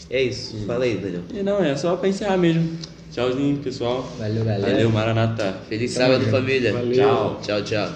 É 0.08 0.22
isso. 0.22 0.56
Fala 0.66 0.84
aí, 0.84 0.96
Daniel. 0.96 1.22
E 1.32 1.42
não, 1.42 1.62
é 1.62 1.76
só 1.76 1.96
para 1.96 2.08
encerrar 2.08 2.36
mesmo. 2.38 2.78
Tchauzinho, 3.12 3.58
pessoal. 3.58 4.10
Valeu, 4.18 4.42
galera. 4.44 4.72
Valeu, 4.72 4.90
Maranata. 4.90 5.56
Feliz 5.68 5.90
sábado, 5.90 6.24
família. 6.30 6.72
Valeu. 6.72 6.92
Tchau, 6.94 7.40
tchau, 7.42 7.62
tchau. 7.62 7.92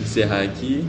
Encerrar 0.00 0.42
aqui. 0.42 0.84